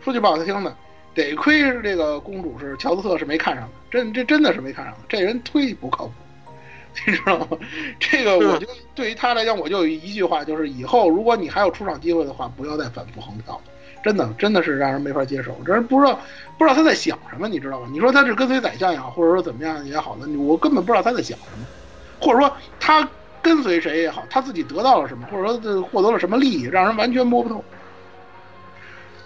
[0.00, 0.76] 说句不好听的，
[1.12, 6.12] 得亏是这个公主是乔斯特是没看上的，真这真的是没看上的，这人忒不靠谱，
[7.04, 7.48] 你知道吗？
[7.98, 13.62] 这个我就对于他来讲，我就有一句话，就是以后如果你还有出场机会的话，不要再反复横跳了。
[14.06, 15.58] 真的，真的是让人没法接受。
[15.66, 16.16] 这人不知道，
[16.56, 17.88] 不知道他在想什么，你知道吗？
[17.90, 21.66] 你说他是跟随宰相也好，或者说怎么样也好的，我根本不知道他在想什么，
[22.20, 23.08] 或者说他
[23.42, 27.64] 跟随谁也好，他自己得到了什么，或者说获得了什么利益，让人完全摸不透。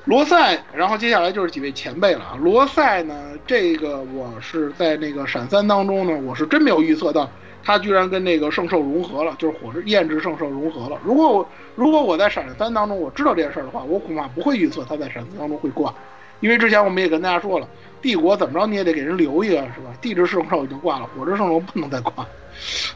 [0.06, 2.38] 罗塞，然后接下来就是几位前辈了啊。
[2.40, 3.14] 罗塞呢，
[3.46, 7.30] 这个我是在那个闪三当中呢，我是真没有预测到。
[7.62, 10.98] 他居然跟那个圣兽融合了，就是火之焰之圣兽融合了。
[11.04, 15.94] 如果我如果我在闪三当中我知道这件事儿的话，我恐怕不会预测他在闪四当中会挂，
[16.40, 17.68] 因为之前我们也跟大家说了，
[18.02, 19.94] 帝国怎么着你也得给人留一个，是吧？
[20.00, 22.26] 地之圣兽已经挂了，火之圣兽不能再挂。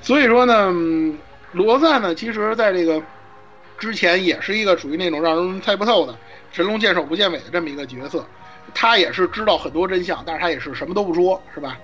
[0.00, 0.72] 所以说呢，
[1.52, 3.00] 罗赞呢，其实在这个
[3.78, 6.14] 之前也是一个属于那种让人猜不透的
[6.52, 8.24] 神龙见首不见尾的这么一个角色，
[8.74, 11.78] 他也是知道很多真相，但是他也是什么都不说，是吧？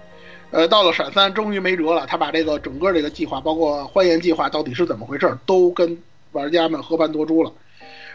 [0.50, 2.06] 呃，到了闪三，终于没辙了。
[2.06, 5.96] 他把这个整个这个计划，包括欢颜计划到底是怎么回事，都跟
[6.32, 7.52] 玩家们和盘托出了。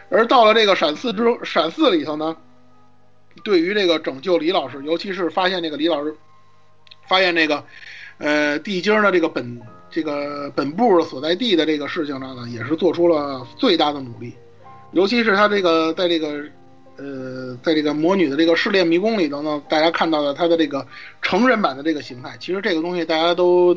[0.10, 2.36] 而到了这个闪四之闪四里头呢，
[3.44, 6.14] 对于这个拯救李老师，尤其是发现这个李老师，
[7.08, 7.64] 发现这个
[8.18, 14.34] 呃地精的这个本这个本部所在地的这个事情上呢，也是做出了最大的努力。
[14.92, 16.44] 尤其是他这个在这个
[16.98, 20.86] 呃在这个魔女的这个试炼迷宫里头呢，大家看到了他的这个
[21.22, 22.36] 成人版的这个形态。
[22.40, 23.76] 其实这个东西大家都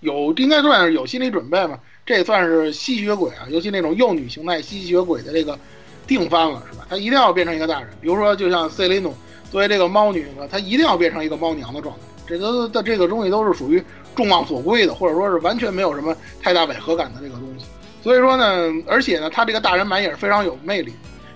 [0.00, 1.78] 有应该算是有心理准备嘛。
[2.06, 5.58] 这也算是吸血鬼啊，尤其那种幼女形态吸血鬼的这个
[6.06, 6.86] 定番了，是吧？
[6.90, 7.88] 他一定要变成一个大人。
[8.00, 9.14] 比如说，就像塞琳努
[9.50, 12.02] 作为这个猫女呢，她一定要变成一个猫娘的状态。
[12.26, 13.82] 这都的这个东西都是属于
[14.14, 17.64] 众望所归的，或者说是完全没有什么太大违和感的这个东西。
[18.02, 20.92] 所以说呢，而且呢，他这个大人版也是非常有魅力。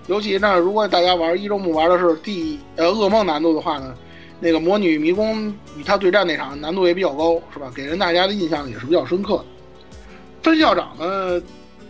[0.09, 3.93] 尤其呢，如果大家玩一周目玩的是第呃噩梦难度的话呢，
[4.39, 7.71] 那个魔女迷宫与他对战那场难度也比较高，是吧？
[7.75, 9.45] 给人大家的印象也是比较深刻的。
[10.41, 11.39] 分校长呢，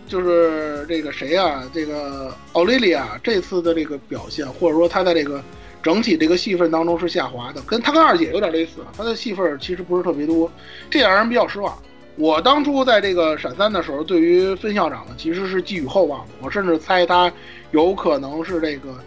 [0.06, 1.62] 就是这个谁啊？
[1.72, 5.42] 这个奥莉莉亚这次的这个表现，或者说她在这个
[5.82, 10.52] 整体这个戏份当中是下滑的，跟她跟二姐有点类似，她的戏份其实不是特别多，
[10.90, 11.74] 这让人比较失望。
[12.16, 17.32] 我当初在这个闪三的时候，对于分校长呢，其实是寄予厚望的，我甚至猜他
[17.70, 18.98] 有可能是这个，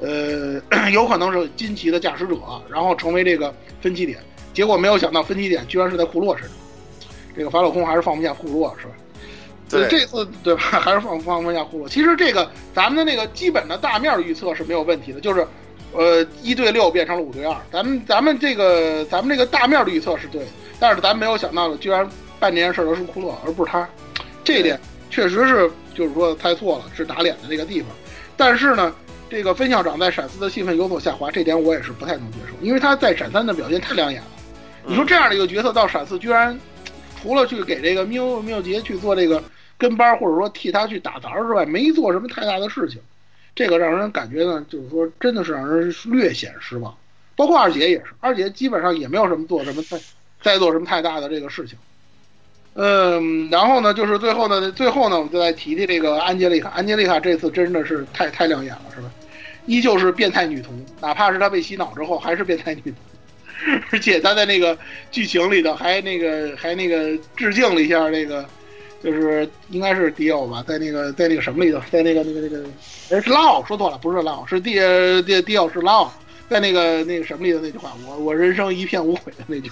[0.00, 2.36] 呃， 有可能是金奇的驾驶者，
[2.68, 4.18] 然后成为这个分歧点。
[4.52, 6.56] 结果没有想到分歧点居然是在库洛身上。
[7.36, 8.92] 这个法老空还是放不下库洛，是吧？
[9.68, 11.88] 对，这次对吧， 还是放放不下库洛。
[11.88, 15.44] 其实这个咱们的那个基本的大面预测是没有问题的，就是
[15.92, 17.56] 呃一对六变成了五对二。
[17.72, 20.46] 咱们咱们这个咱们这个大面的预测是对的，
[20.78, 22.08] 但是咱没有想到的，居然
[22.38, 23.88] 办这件事的是库洛，而不是他。
[24.44, 24.78] 这一点
[25.10, 27.88] 确实是就是说猜错了，是打脸的这个地方。
[28.36, 28.94] 但是呢，
[29.28, 34.28] 这个分校长在闪四的戏份有所下滑，这点我也是不太能接受，因为他在闪三的表现太亮眼了。
[34.86, 36.58] 你说这样的一个角色到闪四居然。
[37.22, 39.42] 除了去给这个缪缪杰去做这个
[39.78, 43.00] 跟班，或者说替他去打杂之外，没做什么太大的事情，
[43.54, 46.94] 这个让人感觉呢，就是说真的是让人略显失望。
[47.34, 49.98] 包括二姐也是，二姐基本上也没有什么做什么再
[50.42, 51.78] 再做什么太大的这个事情。
[52.74, 56.70] 嗯，然后呢，就是最后呢，最后呢，我们就再提提这个安吉丽卡。
[56.70, 59.10] 安吉丽卡这次真的是太太亮眼了，是吧？
[59.66, 62.94] 依旧是变态女童，哪怕是她被洗脑之后，还是变态女童。
[63.90, 64.76] 而且她在那个
[65.10, 68.44] 剧情里头还那个还那个致敬了一下那个，
[69.02, 72.64] 就是应该是迪奥吧，在那个在那个什么里头，在那个那个那个，
[73.10, 74.74] 哎是拉奥说错了，不是拉奥，是迪
[75.22, 76.12] 迪迪奥是拉奥，
[76.50, 79.70] 在那个那个什么里的那句话，我我人生一片无悔的那句，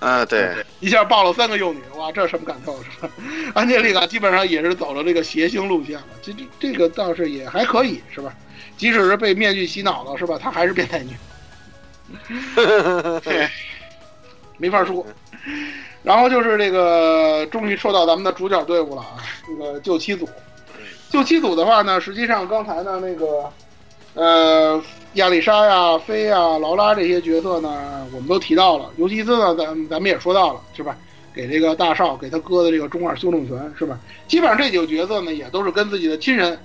[0.00, 3.08] 啊对，一下抱了三个幼女，哇，这什么感受是吧？
[3.54, 8.34] 安吉丽卡基本上也是走了这个谐星路线了，这这这个倒是也还可以是吧？
[8.76, 10.36] 即使是被面具洗脑了是吧？
[10.38, 11.14] 她还是变态女。
[13.24, 13.48] 对
[14.58, 15.04] 没法说。
[16.02, 19.16] 然后就是这个，终于说到咱们的主角队伍了啊，
[19.46, 20.28] 这个救七组。
[21.08, 23.50] 救七组的话呢，实际上刚才呢那个，
[24.14, 24.82] 呃，
[25.14, 28.90] 亚丽莎呀、菲呀、劳拉这些角色呢，我们都提到了。
[28.96, 30.96] 尤其斯呢，咱咱们也说到了，是吧？
[31.34, 33.98] 给这个大少给他哥的这个中二修正权，是吧？
[34.28, 36.58] 基本上这几个角色呢，也都是跟自己的亲人。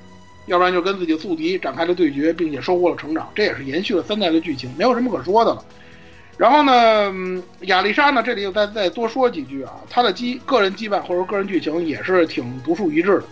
[0.46, 5.64] 要不然就跟自己的宿敌展开了对决，并且收获了成长，这也是延续了三代的剧情，没有什么可说的了。
[6.38, 13.24] 然后呢，亚丽莎呢，这里又再再多说几句啊，她的羁个人羁绊或者个人剧情也是挺独树一帜的，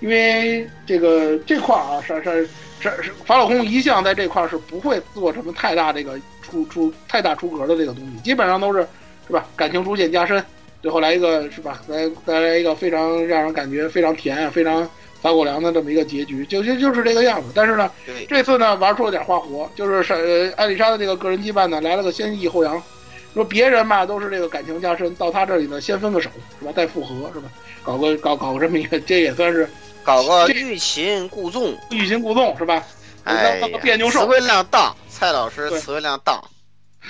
[0.00, 2.48] 因为这个这块啊，是是
[2.82, 8.86] 是是法老空一向在这块是不会做什么太大这个出出太大出格的这个东西，基本上都是
[9.26, 10.44] 是吧，感情逐渐加深，
[10.82, 14.86] 最后来一个是吧，来再来一个非常让人感觉非常甜啊，非常。
[15.22, 17.52] 撒狗粮的这么一个结局，就就就是这个样子。
[17.54, 17.88] 但是呢，
[18.28, 22.82] 这次呢玩出了点花活，就是是呃艾丽莎的这个个人羁绊呢来了个先抑后扬。
[23.32, 26.28] 说别人嘛都是这个感情加深，到他这里呢先分个手
[26.58, 27.48] 是吧，再复合是吧？
[27.84, 29.68] 搞个搞搞个这么一个，这也算是
[30.04, 32.82] 搞个欲擒故纵，欲擒故纵是吧？
[33.24, 36.42] 哎，别扭手，词汇量大，蔡老师词汇量大，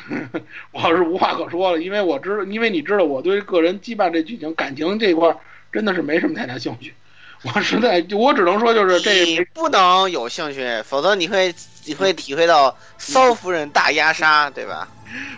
[0.73, 5.35] 我是无话可说了，因为我知道，因为你知道我对个人羁绊这剧情感情这块
[5.73, 6.95] 真的是没什么太大兴趣。
[7.43, 11.53] 我实在，我只能说，就是这你不能有兴趣，否则你会
[11.87, 14.87] 你会体会到骚夫人大压杀，对吧？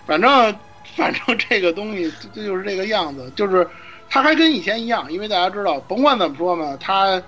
[0.06, 0.54] 反正
[0.96, 3.66] 反正这个东西这就是这个样子，就是
[4.10, 7.22] 他还跟以前一样，因为大家知道，甭管怎么说嘛，他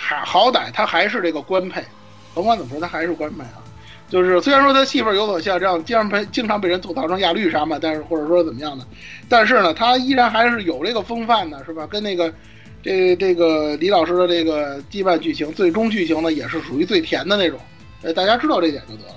[0.00, 1.84] 还好歹他还是这个官配，
[2.34, 3.60] 甭管怎么说他还是官配啊。
[4.08, 8.84] 就是虽然说他戏份有所下降，经常被经常被人吐槽成亚绿啥嘛，但是或者说怎么样的，
[9.28, 11.86] 但是呢，他依然还是有这个风范的，是吧？
[11.86, 12.32] 跟那个。
[12.82, 17.60] 这这个李老师的这个羁绊剧情，最终剧情呢也是属于最甜的那种，
[18.00, 19.16] 呃，大家知道这点就得了。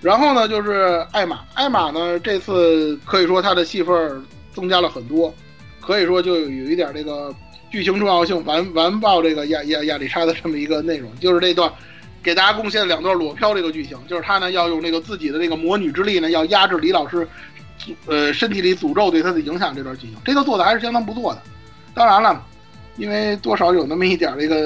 [0.00, 4.24] 然后呢，就是艾玛，艾玛呢这次可以说她的戏份
[4.54, 5.34] 增加了很多，
[5.82, 7.30] 可以说就有一点这个
[7.70, 11.70] 剧情重要性完完爆这个亚亚亚丽莎的这么一个内容，就是这段
[12.22, 17.26] 给大家贡献两段裸漂这个剧情，就是他呢要用那个自己的那个魔女之力呢，要压制李老师，
[18.06, 21.42] 呃身体里诅咒对他的影响这段剧情，这个做的还是相当不错的。
[21.94, 22.44] 当然了，
[22.96, 24.56] 因为多少有那么一点这个，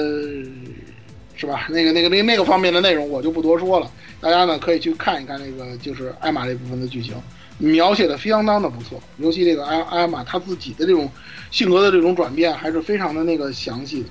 [1.35, 1.67] 是吧？
[1.69, 3.89] 那个那个那那个方面的内容我就不多说了，
[4.21, 7.13] 大家呢可以去看一看那个就是艾玛这部分的剧情，
[7.57, 11.09] 描写的相当的不错，尤其这个艾艾玛她自己的这种
[11.51, 14.09] 性格的这种转变还是非常的那个详细的。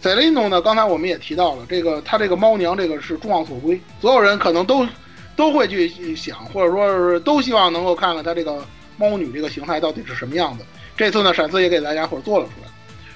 [0.00, 4.86] 塞琳诺呢，刚才我们也提到了，这个他这个猫娘这个是众望所归，所有人可能都
[5.34, 8.64] 都会去想，或者说是都希望能够看看他这个
[8.98, 10.64] 猫女这个形态到底是什么样子。
[10.96, 12.68] 这次呢，闪斯也给大家伙做了出来。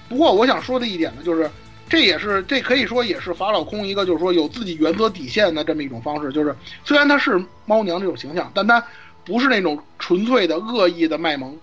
[0.09, 1.49] 不过我想说的一点呢，就是
[1.89, 8.85] 这也是这可以说也是法老空一个就是说有自己原则底线的这么一种方式，就是虽然他是猫娘这种形象，但他
[9.25, 11.57] 不是那种纯粹的恶意的卖萌，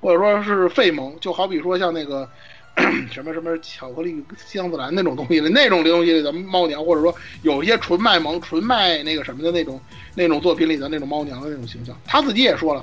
[0.00, 2.28] 或者说是废萌，就好比说像那个。
[3.10, 9.78] 什么什么巧克力香子兰那种东西的那种东西的猫娘，或者说有一些纯卖萌、纯卖那个什么的那种
[10.14, 12.82] 那种作品里的那种猫娘的那种形象，他自己也说了，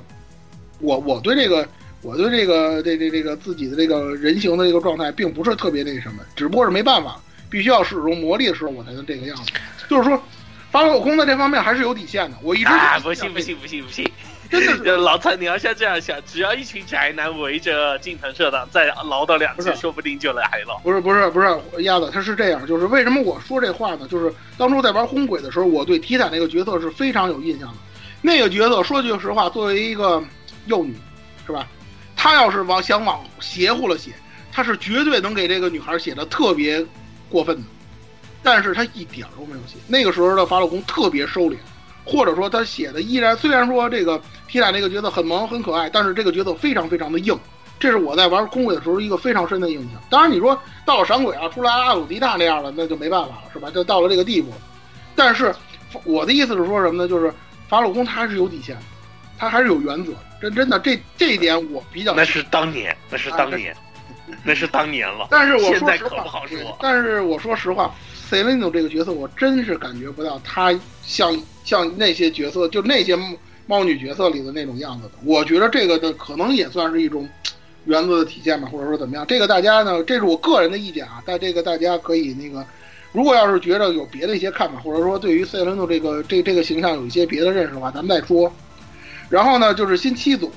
[0.78, 1.66] 我我对这个
[2.02, 7.18] 我对这个这这这个自己的这个人形的这个状态并不是特别那什么，只不过是没办法，
[7.50, 9.50] 必须要使用魔力的时候我才能这个样子。
[9.88, 10.22] 就是说，
[10.70, 12.36] 法老空在这方面还是有底线的。
[12.42, 14.04] 我一直啊，不信不信不信不信。
[14.50, 20.80] 真的，老蔡，你要像这样想，只要一群宅男围着近藤社长再唠叨两句，说不定就来了。
[20.82, 21.46] 不是不是不是，
[21.82, 24.08] 鸭子他是这样，就是为什么我说这话呢？
[24.10, 27.74] 就是当初在玩轰鬼的时候，我对提坦那个角色是非常有印象的。
[28.22, 30.24] 那个角色说句实话，作为一个
[30.64, 30.96] 幼女，
[31.46, 31.66] 是吧？
[32.16, 34.12] 她要是往想往邪乎了写，
[34.50, 36.82] 她是绝对能给这个女孩写的特别
[37.28, 37.62] 过分的。
[38.42, 39.76] 但是他一点都没有写。
[39.86, 41.56] 那个时候的法老宫特别收敛。
[42.10, 47.38] 或者说他写的依然，虽然说这个皮塔这个角色很萌很可爱，但是这个角色非常非常的硬，
[47.78, 50.00] 这是我在玩空鬼的时候一个非常深的印象。
[50.08, 53.70] 当然你说到了闪鬼啊，出来阿鲁迪娜那样的，那就没办法了，是吧？
[53.70, 54.50] 就到了这个地步。
[55.14, 55.54] 但是
[56.04, 57.06] 我的意思是说什么呢？
[57.06, 57.30] 就是
[57.68, 58.74] 法老宫他还是有底线，
[59.36, 60.12] 他还是有原则。
[60.40, 62.14] 真真的这这一点我比较。
[62.14, 63.76] 那是当年，那是当年，
[64.44, 65.28] 那是当年了。
[65.30, 66.78] 但是我现在可不好说。
[66.80, 67.94] 但是我说实话。
[68.28, 71.34] 塞琳诺这个角色，我真是感觉不到她像
[71.64, 73.16] 像那些角色，就那些
[73.66, 75.12] 猫女角色里的那种样子的。
[75.24, 77.26] 我觉得这个的可能也算是一种
[77.86, 79.24] 原则的体现吧，或者说怎么样。
[79.26, 82.62] 这个大家呢，这是我个人的意见啊，但这个大家可以那个，
[83.12, 88.52] 如果要是觉得有别的一些看法，或者说对于塞琳诺这个这这个形象有一些别的认识的话，咱们再说。
[89.30, 90.52] 然后呢，就是新七组。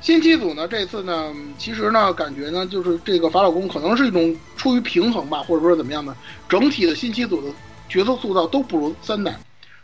[0.00, 6.16] 新七组呢，这次呢，其实呢，感觉呢，就是这个法老宫可能是一种出于平衡吧，或者说怎么样呢？
[6.48, 7.52] 整体的新七组的
[7.88, 9.36] 角色塑造都不如三代。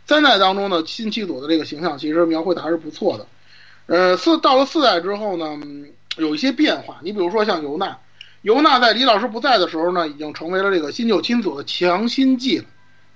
[0.05, 3.27] 三代当中呢，新七组的这个形象其实描绘的还是不错的。
[3.87, 5.59] 呃，四到了四代之后呢，
[6.17, 6.97] 有一些变化。
[7.03, 7.97] 你比如说像尤娜，
[8.41, 12.65] 尤娜在李老师不在的时候呢，已经成为了这个新旧亲组的强心剂了。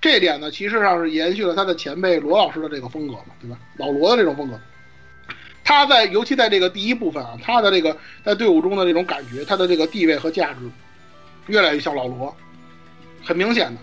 [0.00, 3.58] 这点呢，其实上是延续了他的前辈罗老师的这个风格嘛，对吧？
[3.76, 4.60] 老罗的这种风格。
[5.70, 10.68] 他在尤其在这个第一部分啊，他的这个在队伍中的这种感觉，他的这个地位和价值，
[11.46, 12.34] 越来越像老罗，
[13.22, 13.80] 很明显的。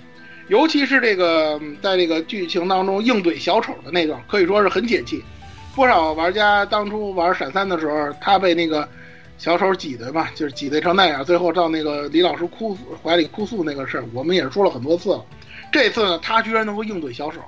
[0.49, 5.23] 尤其是这个在这个剧情当中硬怼小丑的那段，可以说是很解气。
[5.77, 8.85] 不少玩家当初玩闪三的时候，他被那个
[9.38, 15.23] 小丑挤兑嘛，就是挤兑成那样，最后到那个李老师哭怀里哭诉那个事儿，我们也说了很多次了。
[15.72, 17.39] 这次呢，他居然能够硬怼小丑。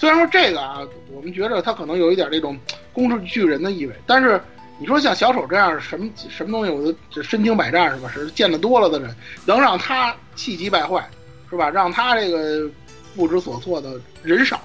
[0.00, 0.78] 虽然说这个啊，
[1.12, 2.58] 我们觉得他可能有一点这种
[2.90, 4.40] 攻势巨人的意味，但是
[4.78, 8.10] 你说像小丑这样什么什么东西，我都就身经百战是吧？
[8.10, 9.14] 是见得多了的人，
[9.44, 11.06] 能让他气急败坏，
[11.50, 11.68] 是吧？
[11.68, 12.66] 让他这个
[13.14, 14.58] 不知所措的人少，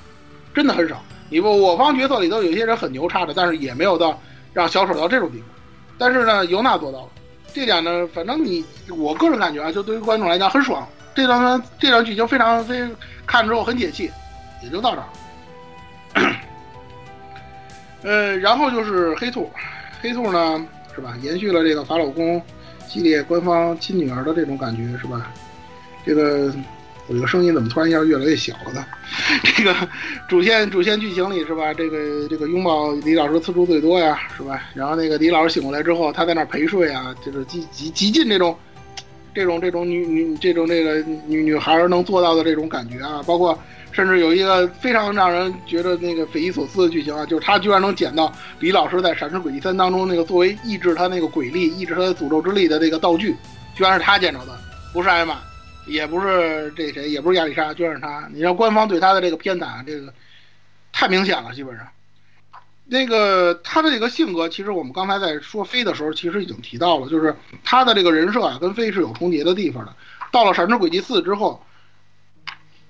[0.54, 1.04] 真的很少。
[1.30, 4.18] 你不，我方角色里头有些人很牛叉的，但是也没有到
[4.54, 5.44] 让小丑到这种地步。
[5.98, 7.10] 但是呢，尤娜做到了，
[7.54, 8.64] 这点呢，反正你
[8.98, 10.88] 我个人感觉啊，就对于观众来讲很爽。
[11.14, 12.88] 这段这段剧情非常非
[13.26, 14.10] 看之后很解气，
[14.64, 15.08] 也就到这儿。
[18.06, 19.50] 呃，然后就是黑兔，
[20.00, 20.64] 黑兔呢，
[20.94, 21.18] 是吧？
[21.24, 22.40] 延续了这个法老公
[22.88, 25.34] 系列官方亲女儿的这种感觉，是吧？
[26.06, 26.54] 这个
[27.08, 28.86] 我这个声音怎么突然一下越来越小了呢？
[29.44, 29.76] 这个
[30.30, 31.74] 主线主线剧情里是吧？
[31.74, 34.62] 这个这个拥抱李老师次数最多呀，是吧？
[34.76, 38.56] 然后那个李老师醒过来之后，他在那陪睡啊，就是极极极尽这种
[39.34, 43.58] 这种这种女女这种这个女女孩能做到的这种感觉啊，包括。
[43.96, 53.34] 甚至有一个非常让人觉得那个匪夷所思的剧情啊，就是他居然能捡到李老师在《闪之轨迹三》当中那个作为抑制他那个鬼力、抑制他的诅咒之力的这个道具，
[53.74, 54.60] 居然是他捡着的，
[54.92, 55.38] 不是艾玛，
[55.88, 58.28] 也不是这谁，也不是亚丽莎，居然是他。
[58.34, 60.14] 你让官方对他的这个偏袒，这个
[60.92, 61.88] 太明显了，基本上。
[62.84, 69.94] 那个他的这个性格，其实我们刚才在说飞的时候，其实已经提到了，就是他的这个人设啊，跟飞是有重叠的地方的。
[70.34, 71.64] 到了《闪之轨迹四》之后。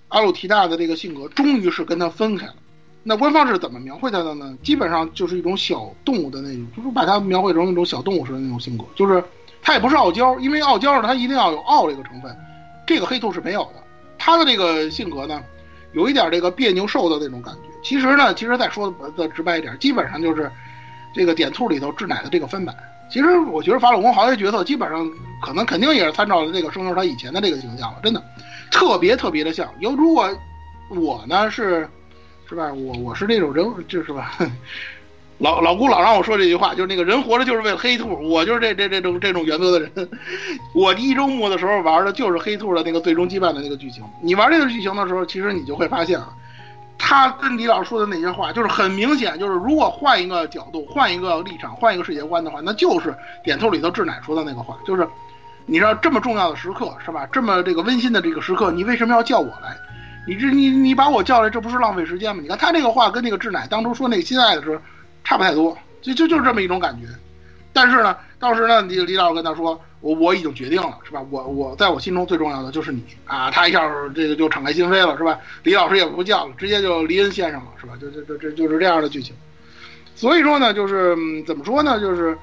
[0.10, 2.56] 阿鲁提娜的这个性格终于是跟他分开了。
[3.04, 4.58] 那官方是怎么描绘他的呢？
[4.64, 9.24] 基本上就是一种小动物的那种，就是把它描绘成一种小动物似的那种性格，就是
[9.62, 12.36] 他也不是傲娇，因为傲娇呢，他一定要有傲这个成分，
[12.88, 13.84] 这个黑兔是没有的。
[14.18, 15.40] 他的这个性格呢，
[15.94, 17.62] 有一点这个别扭兽的那种感觉。
[17.84, 20.52] 其实呢，其实再说的直白一点，基本上就是
[21.14, 22.76] 这个点兔里头智乃的这个翻版。
[23.08, 25.08] 其实我觉得法老宫豪这角色基本上
[25.44, 28.24] 可能肯定也是参照了这个声优他以前的这个形象了，真的
[28.72, 29.70] 特别特别的像。
[29.80, 30.30] 有如果
[30.90, 31.88] 我呢是。
[32.48, 32.72] 是吧？
[32.72, 34.38] 我我是那种人，就是吧。
[35.40, 39.92] 老老姑老让我说这句话，就是那个人活着就是为了黑兔，我就是这这这种这种原则的人。
[40.76, 44.04] 我一周末的时候玩的就是黑兔的那个最终羁绊的那个剧情。
[44.22, 46.30] 你玩这个剧情的时候，其实你就会发现啊，
[47.00, 53.12] 他跟李老师说的那些话，就是很明显，就是如果换一个角度、换一个立场、换一个世界观的话，那就是
[53.44, 55.08] 点兔里头志乃说的那个话，就是
[55.66, 57.28] 你知道这么重要的时刻是吧？
[57.32, 59.76] 这么这个温馨的这个时刻，你为什么要叫我来？
[60.28, 62.42] 你这你你把我叫来，这不是浪费时间吗？
[62.42, 64.82] 你看他这个话跟那个志乃当初说那个心爱的时候
[65.24, 67.08] 差不太多，就就就这么一种感觉。
[67.74, 71.22] 但是呢，当时呢，李李老师跟他说，我我已经决定了，是吧？
[71.30, 73.52] 我我在我心中最重要的就是你啊！
[73.52, 73.82] 他一下
[74.16, 75.38] 这个就敞开心扉了，是吧？
[75.64, 77.94] 李老师也不叫了，直接就黎恩先生了，是吧？
[78.00, 79.36] 就就就这就是这样的剧情。
[80.16, 82.00] 所以说呢，就是怎么说呢？
[82.00, 82.38] 就是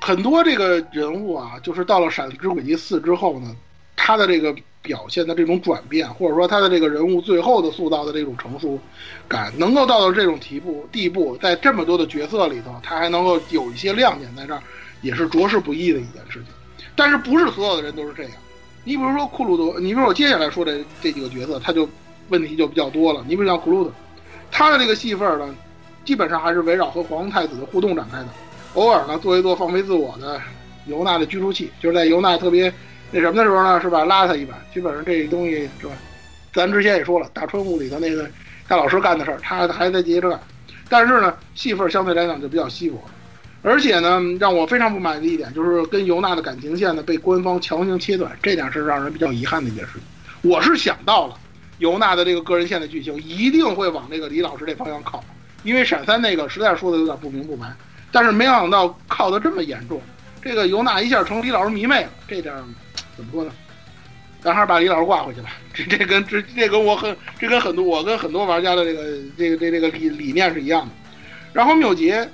[0.00, 3.54] 很多这个人物啊，就是到了《闪之轨迹四》之后呢，
[3.96, 4.54] 他的这个。
[4.82, 8.80] 表现的这种转变，或者说他的这个人物最后的塑造的这种成熟
[9.28, 14.62] 感，能够到了这种地步地步，在这么多的角色里头，他还能够有一些亮点在这儿，
[15.02, 16.46] 也是着实不易的一件事情。
[16.96, 18.32] 但是不是所有的人都是这样？
[18.84, 21.86] 你比如说库鲁德，你比如我接下来说的这几个角色，他就
[22.30, 23.22] 问题就比较多了。
[23.28, 23.92] 你比如像库鲁德，
[24.50, 25.54] 他的这个戏份呢，
[26.06, 28.28] 基本上还是围绕和皇太子的互动展开的，
[28.74, 30.40] 偶尔呢做一做放飞自我的
[30.86, 32.72] 尤娜的拘束器，就是在尤娜特别。
[33.12, 34.04] 那什么的时候呢，是吧？
[34.04, 35.92] 拉他一把，基本上这东西是吧？
[36.52, 38.28] 咱之前也说了，大春雾里头那个
[38.68, 40.40] 大老师干的事儿，他还在接着干。
[40.88, 43.02] 但是呢，戏份相对来讲就比较稀薄，
[43.62, 50.50] 而且呢，让我非常不满意的一点就是跟尤娜的感情线呢被官方强行切断，这点是让人比较遗憾的一件事情。
[50.50, 51.34] 我是想到了
[51.78, 55.22] 尤娜的这个个人线的剧情一定会往这个李老师这方向靠，
[55.64, 57.74] 因为闪三那个实在说的有点不明不白，
[58.12, 60.00] 但是没想到靠的这么严重，
[60.42, 62.54] 这个尤娜一下成李老师迷妹了，这点。
[63.16, 63.52] 怎么说呢？
[64.42, 65.50] 咱还是把李老师挂回去吧。
[65.74, 69.02] 这这跟这这跟我很这跟很多我跟很多玩家的这个
[69.36, 70.92] 这个这这个理理念是一样的。
[71.52, 72.26] 然后缪杰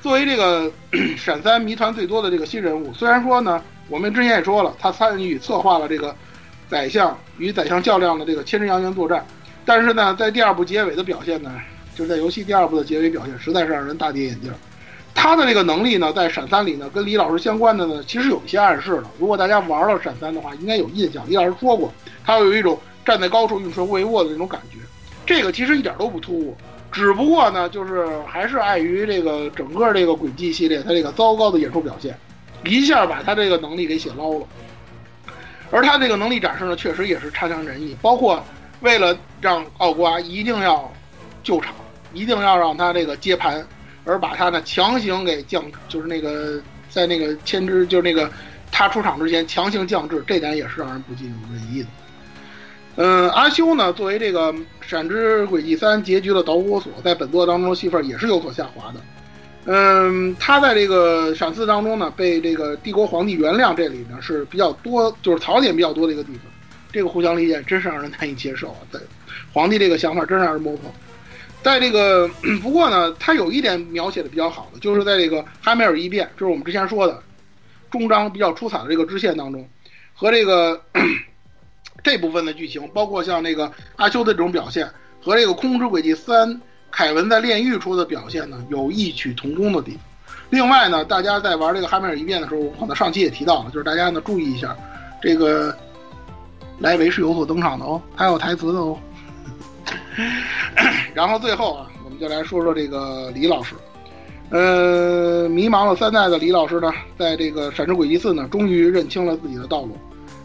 [0.00, 0.72] 作为这个
[1.18, 6.16] 闪三谜团最多的这个新人物，虽然说呢，我们之前也说了，他参与策划了这个
[6.70, 9.22] 宰相与宰相较量的这个千人扬言作战，
[9.66, 11.52] 但是呢，在第二部结尾的表现呢，
[11.94, 14.50] 就是在游戏第二部的结尾表现，实在是让人大跌眼镜。
[15.14, 19.04] 他的这个能力呢，在闪三里呢，跟李老师相关的呢，其实有一些暗示的。
[19.18, 21.22] 如果大家玩了闪三的话，应该有印象。
[21.28, 21.92] 李老师说过，
[22.24, 24.78] 他有一种站在高处运筹帷幄的那种感觉。
[25.26, 26.56] 这个其实一点都不突兀，
[26.90, 32.16] 只不过呢，就是还是碍于这个整个这个轨迹系列他这个糟糕的演出表现，
[32.64, 34.46] 一下把他这个能力给写捞了。
[35.70, 37.96] 而他这个能力展示呢，确实也是差强人意。
[38.00, 38.42] 包括
[38.80, 40.90] 为了让奥瓜一定要
[41.42, 41.74] 救场，
[42.12, 43.64] 一定要让他这个接盘。
[44.04, 48.30] 而把他呢强行给降，就是那个在那个牵制，就是那个
[48.72, 51.88] 他出场之前强行降智，这点也是让人不尽人意的。
[52.96, 59.00] 嗯，阿修呢作为这个《闪之轨迹三》结局的导火索，在本作当中戏份也是有所下滑的。
[59.66, 66.42] 嗯，他在这个闪四当中呢被这个帝国皇帝原谅，这里呢是比较多，就是槽点比较多的一个地方。
[66.92, 68.78] 这个互相理解真是让人难以接受啊！
[68.90, 69.00] 对，
[69.52, 70.92] 皇帝这个想法真是让人摸不透。
[71.62, 72.28] 在这个，
[72.62, 77.22] 不过呢，他有一点描写的比较好的，就是在这个哈梅尔一变，就是我们之前说的
[77.90, 79.68] 终章比较出彩的这个支线当中，
[80.14, 80.80] 和这个
[82.02, 84.88] 这部分的剧情，包括像那个阿修的这种表现，
[85.22, 86.60] 和这个空之轨迹三
[86.90, 90.00] 凯文在炼狱出的表现呢，有异曲同工的地方。
[90.48, 94.74] 另外呢，大家在玩这个哈梅尔一变的时候，可能上期也提到了，就是大家呢注意一下，
[95.20, 95.76] 这个
[96.78, 98.98] 莱维是有所登场的哦，他有台词的哦。
[101.14, 103.74] 然后最后啊，我们就来说说这个李老师。
[104.50, 109.96] 呃，迷茫了三代的李老师呢，在这个《闪之轨迹四》呢，终于认清了自己的道路，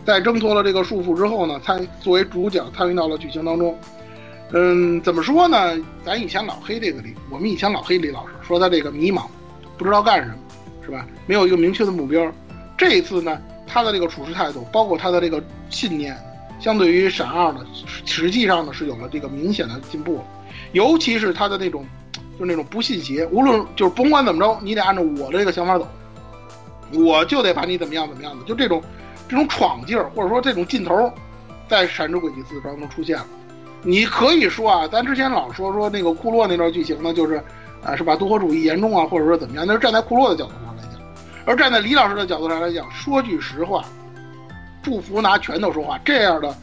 [0.05, 3.75] 在挣脱了这个束缚之后呢，参作为主角参与到了剧情当中。
[4.51, 5.75] 嗯，怎么说呢？
[6.05, 9.23] 咱以前老黑这个李，我们以前老黑李老师，说他这个迷茫，
[9.75, 10.35] 不知道干什么，
[10.85, 11.07] 是吧？
[11.25, 12.31] 没有一个明确的目标。
[12.77, 16.15] 这一次呢，他的这个处事态度，包括他的这个信念。
[16.59, 17.65] 相对于闪二呢，
[18.05, 20.23] 实际上呢是有了这个明显的进步，
[20.71, 21.85] 尤其是他的那种，
[22.39, 25.87] 就是那种不信邪，无论就是甭管怎么着，你得按照我的这个想法走，
[26.93, 28.81] 我就得把你怎么样怎么样的，就这种
[29.27, 31.11] 这种闯劲儿，或者说这种劲头，
[31.67, 33.25] 在《闪之轨迹四》当中出现了。
[33.83, 37.35] 你可以说啊，咱之前老说说那个库洛那段剧情呢，就是
[37.83, 38.15] 啊，是吧？
[38.15, 39.65] 独核主义严重啊，或者说怎么样？
[39.67, 41.01] 那是站在库洛的角度上来讲，
[41.45, 43.85] 而站在李老师的角度上来讲，说句实话，
[44.85, 46.55] 祝福拿拳头说话这样的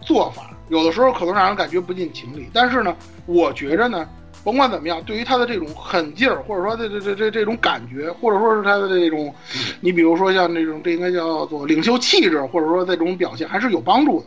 [0.00, 2.48] 做法，有的时候可能让人感觉不近情理。
[2.50, 2.96] 但是呢，
[3.26, 4.08] 我觉着呢，
[4.42, 9.34] 甭管怎么样，对于他的这种狠劲儿，或者说这这这这这种感觉，或者说是他的这种，
[9.82, 14.26] 你比如说像这种，这应该叫做领袖气质，或者说这种表现，还是有帮助的。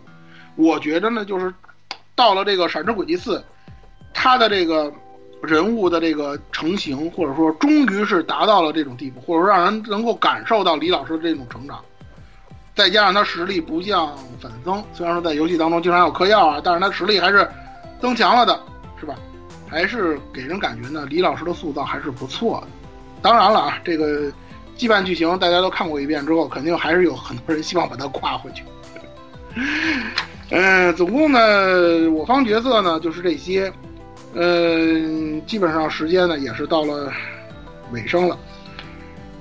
[0.56, 1.52] 我觉着呢，就是
[2.14, 3.40] 到了这个《闪之轨迹四》，
[4.14, 4.94] 他的这个
[5.42, 11.84] 人物的这个成型，或者说终于是达到了这种地步，或者说让人能够感受到李老师的这种成长。
[12.80, 17.46] 再加上他实力不降反增，虽然说在游戏当中经常有嗑药啊，但是他实力还是
[18.00, 18.58] 增强了的，
[18.98, 19.16] 是吧？
[19.68, 22.68] 还是给人感觉呢，李老师的塑造还是不错的。
[23.22, 24.32] 当然了啊，这个
[24.78, 28.64] 羁绊剧情大家都看过一遍之后，肯定还是有很多人希望把它跨回去。
[30.52, 33.70] 嗯，总共呢，我方角色呢就是这些，
[34.36, 37.12] 嗯，基本上时间呢也是到了
[37.92, 38.38] 尾声了。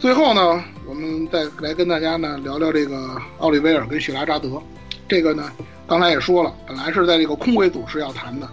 [0.00, 4.60] 最后呢，我们再来跟大家呢聊聊这个奥利维尔跟雪拉扎德。
[5.06, 5.52] 这个呢，
[5.86, 8.48] 刚才也说了，本来是在这个空轨组是要谈的，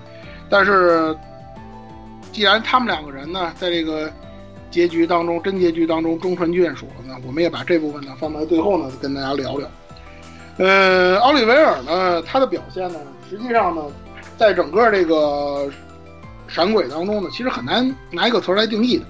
[0.50, 1.16] 但是
[2.34, 4.12] 既然他们两个人呢在这个
[4.70, 9.68] 结局当中、真结局当中终成眷属了呢，我们也把这部分呢放在最后呢跟大家聊聊。
[10.58, 13.00] 呃，奥利维尔呢，他的表现呢，
[13.30, 13.82] 实际上呢，
[14.38, 15.72] 在整个这个
[16.50, 19.06] 闪鬼当中呢，其实很难拿一个词来定义的。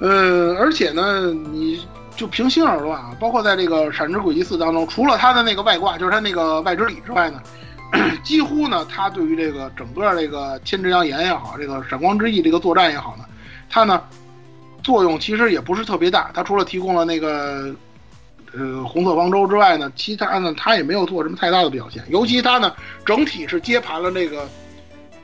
[0.00, 7.42] 嗯，而且呢，你就平心而论啊，包括在这个《闪之轨迹四》当中，除了他的那个外挂，就是他那个外之礼之外呢，
[8.22, 13.24] 几乎呢，他对于这个整个这个千之阳炎也好，这个闪光之翼这个作战也好呢，
[13.68, 14.02] 他呢
[14.82, 16.30] 作用其实也不是特别大。
[16.32, 17.74] 他除了提供了那个
[18.56, 22.02] 呃红色方舟之外呢，其他呢他也没有做什么太大的表现。
[22.08, 22.72] 尤其他呢
[23.04, 24.48] 整体是接盘了这个。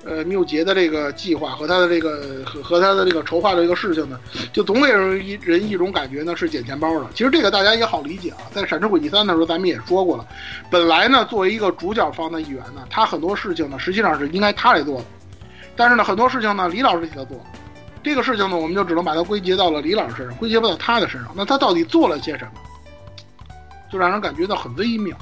[0.03, 4.19] 呃，缪杰的这个计划和他的这个和和他的这个筹划的这个事情呢，
[4.51, 7.07] 就总给人一人一种感觉呢是捡钱包的。
[7.15, 10.27] 其实这个大家也好理解啊，在《闪之轨迹三》的时候咱们也说过了，
[10.71, 15.05] 本来呢作为一个主角方的一员呢，他很多事情呢实际上是应该他来做的，
[15.77, 17.39] 但是呢很多事情呢李老师替他做，
[18.03, 21.31] 这个事情呢我们就只能把它归结到了李老师身上，归结不到他的身上。
[21.37, 22.53] 那他到底做了些什么，
[23.93, 25.15] 就让人感觉到很微妙。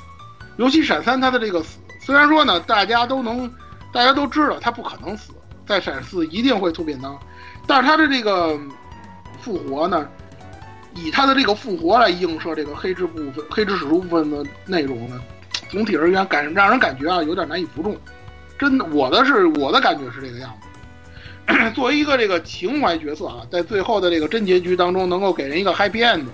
[0.57, 3.53] 尤其闪三他的这个死，虽然说呢大家都能。
[3.93, 5.32] 大家都知道他不可能死，
[5.66, 7.19] 在闪四一定会吐便当，
[7.66, 8.59] 但是他的这个
[9.40, 10.09] 复活呢，
[10.94, 15.20] 以他的这个复活来映射这个黑之部分、黑之使徒部分的内容呢，
[15.70, 17.97] 总体而言感让人感觉啊有点难以服众。
[18.59, 20.69] 真的，我的是我的感觉是这个样子。
[21.74, 26.27] 作为一个这个情怀角色啊，在最后的这个真结局当中能够给人一个 happy end，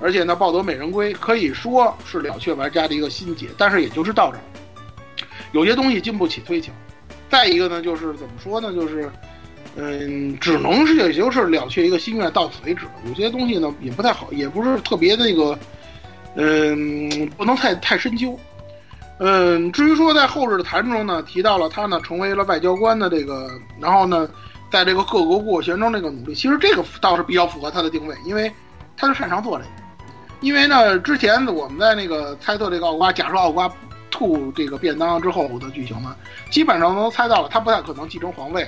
[0.00, 3.48] 而且呢抱得美人归，可以说是了却玩家的一个心结。
[3.58, 4.44] 但是也就是到这儿，
[5.52, 6.72] 有些东西经不起推敲。
[7.28, 9.10] 再一个呢，就是怎么说呢，就是，
[9.76, 12.86] 嗯，只能是也就是了却一个心愿，到此为止。
[13.06, 15.58] 有些东西呢也不太好，也不是特别那个，
[16.36, 18.38] 嗯，不能太太深究。
[19.18, 23.50] 嗯，至于说在后世的谈中呢，提到了他呢成为了外交官的这个，
[23.80, 24.28] 然后呢，
[24.70, 28.50] 在这个各国斡旋中这个努力，其实这个倒是比较符合他的定位，因为
[28.96, 29.70] 他是擅长做这个。
[30.40, 33.70] 因为呢，之前我们在那个猜测这个奥瓜，假设奥瓜。
[34.16, 36.16] 吐这个便当之后的剧情呢，
[36.50, 38.66] 基本上都猜到了，他不太可能继承皇位。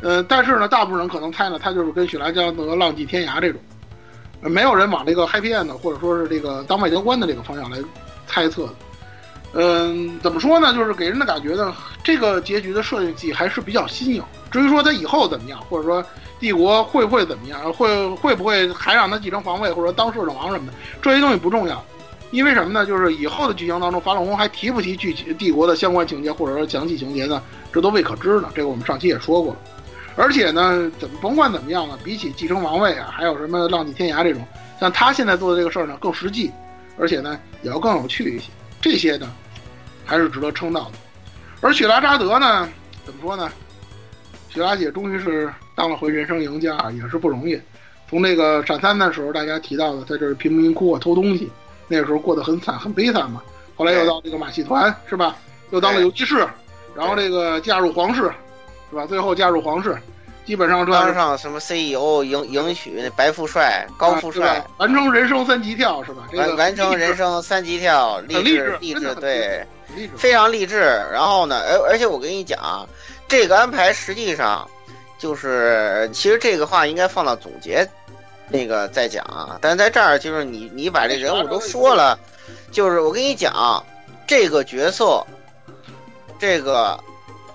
[0.00, 3.60] 呃，但是呢，大部分人可能猜呢，他就是跟雪莱加德浪迹天涯这种，
[4.40, 7.76] 没有人往这个 happy end 或者说是这个当外交官的这个方向来
[8.26, 8.72] 猜测的。
[9.52, 10.72] 嗯，怎么说呢？
[10.72, 14.22] 就是给人的感觉呢，这个结局的设计还是比较新颖。
[14.50, 16.02] 至于说他以后怎么样，或者说
[16.38, 21.84] 帝国会不会怎么样，会会不会还让他继承皇位，或者当摄政王什么的，这些东西不重要。
[22.30, 22.86] 因为什么呢？
[22.86, 27.42] 就是以后的剧情当中，法老宫还提不提剧情帝国的相关情节，或者说详细情节呢？
[27.72, 28.48] 这都未可知呢。
[28.54, 29.58] 这个我们上期也说过了。
[30.16, 34.46] 而且呢，怎么甭管怎么样呢，比起继承王位啊，还有什么浪迹天涯这种，
[34.78, 36.50] 像他现在做的这个事儿呢，更实际，
[36.98, 38.50] 而且呢，也要更有趣一些。
[38.80, 39.30] 这些呢，
[40.04, 40.92] 还是值得称道的。
[41.60, 42.68] 而雪拉扎德呢，
[43.04, 43.50] 怎么说呢？
[44.48, 47.60] 雪拉姐终于是当了回人生赢家啊，也是不容易。
[48.08, 51.48] 从那个闪三的时候，大家提到的，在这儿贫民窟啊偷东西。
[51.90, 53.42] 那个时候过得很惨，很悲惨嘛。
[53.76, 55.36] 后来又到这个马戏团，是吧？
[55.70, 56.46] 又当了游击士，
[56.94, 58.30] 然后这个嫁入皇室，
[58.90, 59.04] 是吧？
[59.06, 59.96] 最后嫁入皇室，
[60.44, 66.28] 基本上当上什么 CEO，迎迎娶那白富帅、高富帅，完成人生三级跳，是吧？
[66.34, 69.66] 完完成人生三级跳，励志励志，对，
[70.16, 70.80] 非常励志。
[71.12, 72.86] 然后呢，而而且我跟你讲，
[73.26, 74.68] 这个安排实际上
[75.18, 77.88] 就是，其实这个话应该放到总结。
[78.50, 82.18] 那个再讲啊，但在这儿就是你你把这人物都说了，
[82.72, 83.84] 就是我跟你讲，
[84.26, 85.24] 这个角色，
[86.38, 86.98] 这个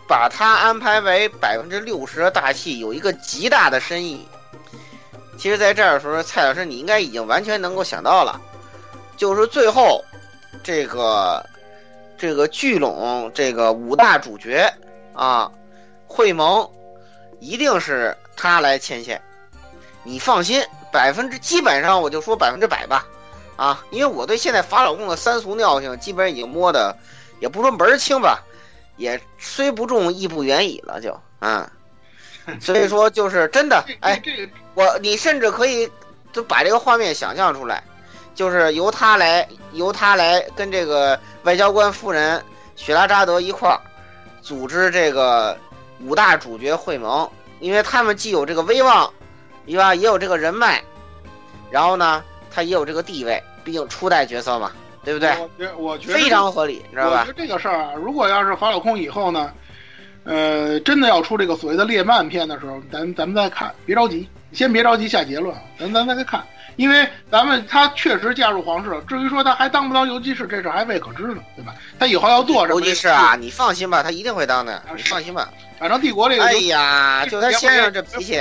[0.08, 4.26] 把他安排为百分之六十的大戏，有一个极大的深意。
[5.38, 8.40] 其实，在这儿的时候，蔡老师你应该已经完全能够想到了，
[9.18, 10.02] 就是最后
[10.64, 11.46] 这个
[12.18, 14.74] 这个聚拢这个五大主角
[15.14, 15.52] 啊，
[16.08, 16.70] 会盟
[17.42, 19.22] 一定是他来牵线。
[20.08, 20.64] 你放心，
[20.96, 23.06] 百分之基本上我就说百分之百吧，
[23.58, 26.98] 啊，因为我对现在法老共的三俗尿性基本已经摸的，
[27.42, 28.42] 也不说门儿清吧，
[28.96, 31.70] 也虽不中亦不远矣了，就啊，
[32.62, 34.22] 所以说就是真的，哎，
[34.74, 35.92] 我你甚至可以
[36.32, 37.84] 就把这个画面想象出来，
[38.34, 42.42] 就是由他来由他来跟这个外交官夫人
[42.78, 43.82] 雪拉扎德一块儿
[44.42, 45.58] 组织这个
[46.00, 49.12] 五大主角会盟，因为他们既有这个威望。
[49.66, 49.96] 对吧？
[49.96, 50.82] 也有这个人脉，
[51.72, 54.72] 然后呢，他也有这个地位，毕竟初代角色嘛，
[55.04, 55.30] 对不对？
[55.38, 57.22] 我觉我觉得非常合理，你知道吧？
[57.22, 59.52] 我觉得这个事儿啊，如果要是法老空以后呢，
[60.24, 66.44] 呃，真的要出这个所谓的列曼片的时候，咱咱们再看，别着急，先别着急下结论，咱咱再看，
[66.76, 69.02] 因为咱们他确实嫁入皇室了。
[69.08, 71.74] 至于说他还当不当游击士，这事还未可知呢，对吧？
[72.00, 72.80] 他以后要做什么？
[72.80, 75.50] 游击士啊，你放心吧，他一定会当的，你放心吧。
[75.78, 78.40] 反正帝国这个，哎呀，就他先生这脾气。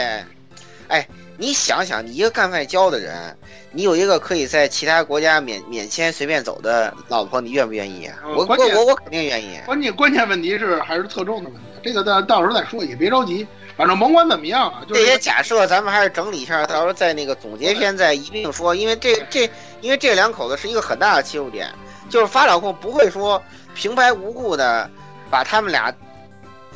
[0.89, 1.09] 哎，
[1.39, 3.37] 你想想，你一个干外交的人，
[3.73, 8.19] 你有一个可以在其他国家免免签随便走的老婆，你愿不愿意啊？
[8.37, 9.59] 我我我我肯定愿意。
[9.67, 13.47] 关键关键问题是还是侧重的问题，这个到到时候再说，也别着急。
[13.77, 18.73] 反正甭管怎么样啊，这些假设咱们还是整理一下，到时候在那个总结篇再一并说。
[18.73, 19.51] 因为这这，
[19.81, 21.69] 因为这两口子是一个很大的切入点，
[22.09, 23.43] 就是法老控不会说
[23.75, 24.89] 平白无故的
[25.29, 25.93] 把他们俩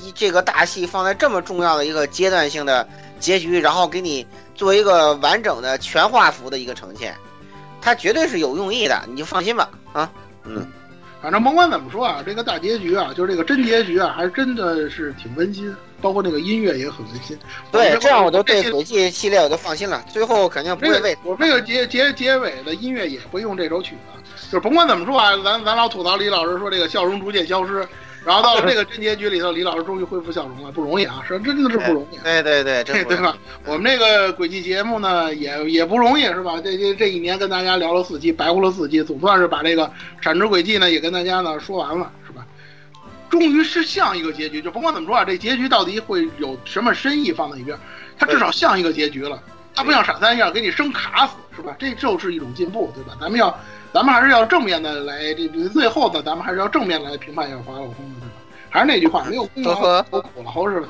[0.00, 2.88] 一这个大戏放在这么重要的一个阶段性的。
[3.18, 7.14] 结局，然后给你做一个完整的全画幅的一个呈现，
[7.80, 9.70] 它绝对是有用意的，你就放心吧。
[9.92, 10.10] 啊，
[10.44, 10.66] 嗯，
[11.22, 17.38] 反正甭管怎么说啊，这个大结局啊，就是这个真结局啊，还真的是挺温馨，包括那个音乐也很温馨。
[17.72, 27.86] 对，这样我就对轨迹系列我就放心了，最后肯定不会为我这个结结结尾的音乐也会用这首曲子，就是甭管怎么说啊，咱咱老吐槽李老师说这个笑容逐渐消失。
[28.28, 32.18] 然后到了这个真结局里头，李老师终于恢复笑容了，不容易啊，是真的是不容易。
[32.18, 33.34] 对对 对，对吧？
[33.64, 36.60] 我们这个轨迹节目呢，也也不容易，是吧？
[36.62, 39.90] 这这这一年跟大家聊了四期，白活了四期，总算是把这个
[40.20, 42.44] 产值轨迹呢也跟大家呢说完了，是吧？
[43.30, 47.78] 终于是像一个结局，就甭管怎么说啊，这结局到底会有什么深意放在一边，
[48.18, 49.42] 它至少像一个结局了，
[49.74, 51.74] 它不像闪三一样给你生卡死，是吧？
[51.78, 53.16] 这就是一种进步，对吧？
[53.18, 53.58] 咱们要。
[53.98, 58.36] 咱们还是要正面的来，这最后呢，咱们还是要正面来评判一下华老空的，对吧？
[58.70, 60.86] 还是那句话，没有功劳有苦劳，是吧？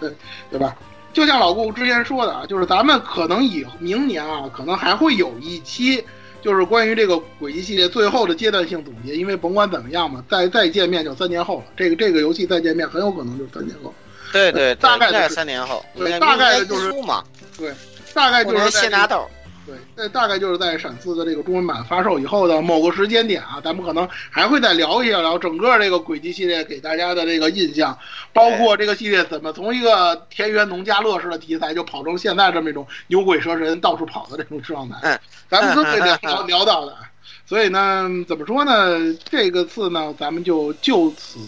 [0.50, 0.76] 对吧？
[1.14, 6.04] 就像老顾之前说的啊，就是咱们可能以明年啊，可能还会有一期，
[6.42, 9.16] 就是关于这个轨迹系列最后的阶段性总结。
[9.16, 11.64] 因为甭管怎么样嘛，再再见面就三年后了。
[11.74, 13.94] 这个这个游戏再见面很有可能就是三年后。
[14.34, 15.82] 对对，大概是三年后。
[15.96, 17.24] 对，大概就是嘛。
[17.56, 17.72] 对，
[18.12, 19.26] 大概就是谢拿豆。
[19.68, 27.98] 对，那大概就是在闪四的这个中文版发售以后的某个时间点啊，咱们可能还会再聊一下聊整个这个轨迹系列给大家的这个印象，
[28.32, 35.20] 包括这个系列怎么从一个田园农家乐式的题材就跑成现在这么一种牛鬼蛇神到处跑的这种状态，
[35.50, 36.96] 咱们都会聊聊到的。
[37.44, 39.14] 所以呢，怎么说呢？
[39.28, 41.38] 这个次呢，咱们就就此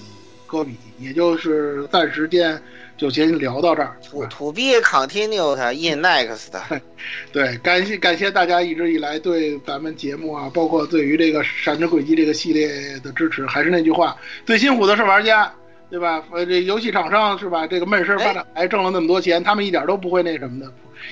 [0.47, 2.63] 搁笔，也就是暂时间。
[3.01, 3.97] 就先聊到这儿。
[4.29, 6.51] To B continued in next。
[7.33, 12.69] 对，感谢感谢大家一直以来对咱们节目啊，包括对于这个《闪之轨迹》这个系列
[13.03, 13.47] 的支持。
[13.47, 14.15] 还是那句话，
[14.45, 15.51] 最辛苦的是玩家，
[15.89, 16.23] 对吧？
[16.31, 17.67] 呃，这游戏厂商是吧？
[17.67, 20.71] 这个闷声发展还挣了那么多钱，他们一点都不会那什么的，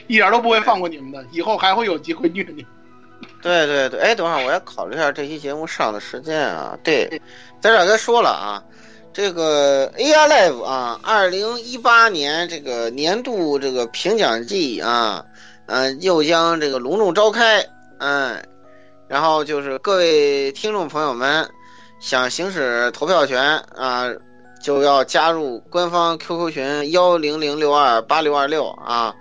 [0.08, 2.66] 一点都不会放过你们的，以后还会有机会虐你。
[3.40, 6.78] 对对对，哎，等会儿我要考虑一下这期节目上的时间啊。
[6.84, 7.08] 对，
[7.60, 8.62] 在这儿该说了啊。
[9.18, 15.24] 这个 AR Live 啊，二零一八年这个年度这个评奖季啊，
[15.66, 17.66] 嗯，又将这个隆重召开，
[17.98, 18.40] 嗯，
[19.08, 21.50] 然后就是各位听众朋友们
[21.98, 24.08] 想行使投票权啊，
[24.62, 29.16] 就要加入官方 QQ 群幺零零六二八六二六啊，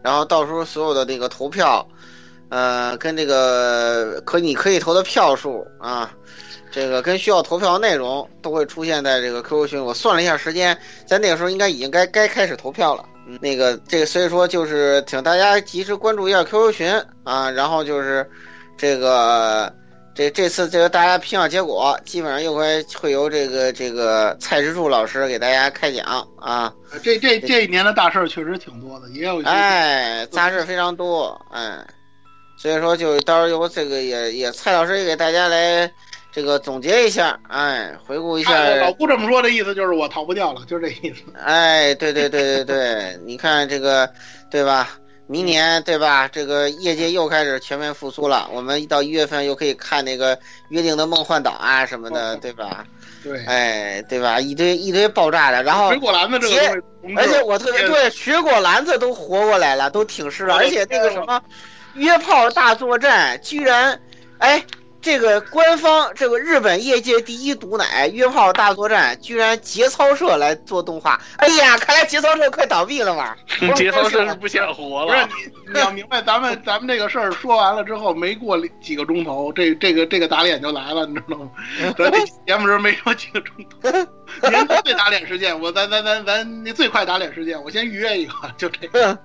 [0.00, 1.84] 然后到时候所有的那个投票，
[2.50, 6.14] 呃，跟这个可你可以投的票数啊。
[6.70, 9.84] 这个跟需要投票的内容都会出现在这个 QQ 群。
[9.84, 13.04] 我算了一下时间，在那个时候应该已经该该开始投票了。
[13.40, 17.50] 那个这个，所以说就是请大家及时关注一下 QQ 群啊。
[17.50, 18.28] 然后就是
[18.76, 19.72] 这个
[20.14, 26.72] 这这次这个大家评奖结果，基本上又会会由这个这个蔡之柱老师给大家开讲啊。
[27.02, 31.84] 这这这一年的大事儿确实挺多的，也有哎杂事非常多哎。
[32.56, 35.92] 所以说就到时候由这个也也蔡老师也给大家来。
[36.32, 38.76] 这个总结一下，哎，回顾一下。
[38.76, 41.22] 老顾这么说的意思就是我逃不掉了，就是这意思。
[41.42, 44.08] 哎，对对对对对，你看这个，
[44.50, 44.90] 对吧？
[45.26, 46.28] 明年对吧？
[46.28, 50.36] 这个业界又开始全面复苏了，我们一到一月份又可以看那个
[50.70, 52.84] 《约定的梦幻岛》啊什么的，对吧？
[53.22, 54.40] 对，哎，对吧？
[54.40, 56.82] 一堆一堆爆炸的，然后水果篮子这个，
[57.16, 61.40] 而且我特别对水果篮子都活过来了，都挺尸了，而且那个什么
[61.94, 64.00] 约炮大作战居然，
[64.38, 64.64] 哎。
[65.02, 73.36] 这个官方，这个日本业界第一毒奶《约炮大作战》居然节操社来做动画，哎呀，看来节操社快倒闭了吧？
[73.76, 75.06] 节操社是不想活了。
[75.06, 81.50] 不是你，你要明白，咱们咱们这个事儿说完了之后，没过几个钟头，这这个这个打脸就来了，你知道吗？
[81.96, 83.90] 咱这节目时没说几个钟头，
[84.50, 89.18] 年最打脸事件，我咱咱咱咱那最快打脸事件，我先预约一个，就这个。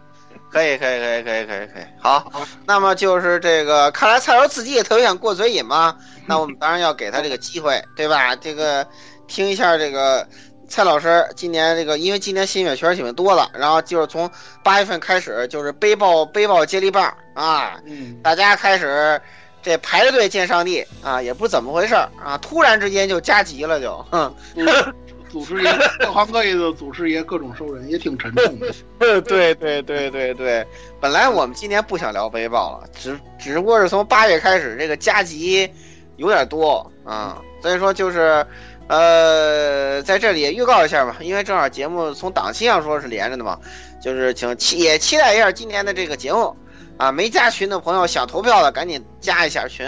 [0.52, 2.32] 可以可以可以可以可以可以，好，
[2.66, 5.98] 那么就是这个，看来蔡老自己也特别想过嘴瘾嘛，
[6.28, 8.36] 那我们当然要给他这个机会，对吧？
[8.40, 8.88] 这个
[9.28, 10.26] 听一下这个
[10.70, 14.30] 蔡老师今年这个，因为今年新月圈儿挺多了，然后就是从
[14.64, 19.22] 八月份开始就是背包背包接力棒啊，嗯，大家开始
[19.62, 24.34] 这排着队见上帝啊，也不怎么回事儿啊，突然之间就加急了就，哼。
[25.36, 28.74] 祖师爷，各行各业的祖师爷，各种收人也挺沉重的。
[28.98, 30.66] 对对对对对，
[31.02, 35.70] 本来我们今年不想聊背包了，只只不过是从八月开始，这个加急
[36.16, 38.48] 有点多啊，所以说就是，
[38.88, 43.60] 呃，在这里也预告一下吧，因为正好节目从档期上说是连着的嘛，
[44.02, 46.56] 就是请期也期待一下今年的这个节目
[46.96, 49.86] 啊，没加群的朋友想投票的赶紧加一下群，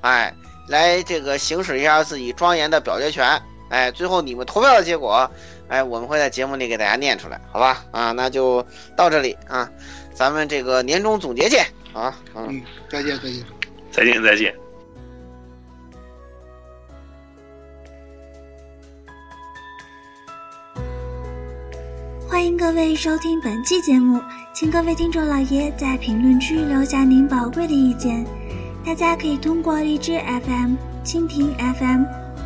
[0.00, 0.34] 哎，
[0.66, 3.42] 来这个行使一下自己庄严的表决权。
[3.68, 5.30] 哎，最后你们投票的结果，
[5.68, 7.84] 哎，我们会在节目里给大家念出来，好吧？
[7.90, 8.64] 啊，那就
[8.96, 9.70] 到这里啊，
[10.14, 13.44] 咱们这个年终总结见啊，嗯，再见再见，
[13.92, 14.54] 再见再见。
[22.28, 24.20] 欢迎各位收听本期节目，
[24.54, 28.24] 请各位听众老爷在评论区留下您宝贵的意见，
[28.84, 30.74] 大家可以通过荔枝 FM、
[31.04, 32.17] 蜻蜓 FM。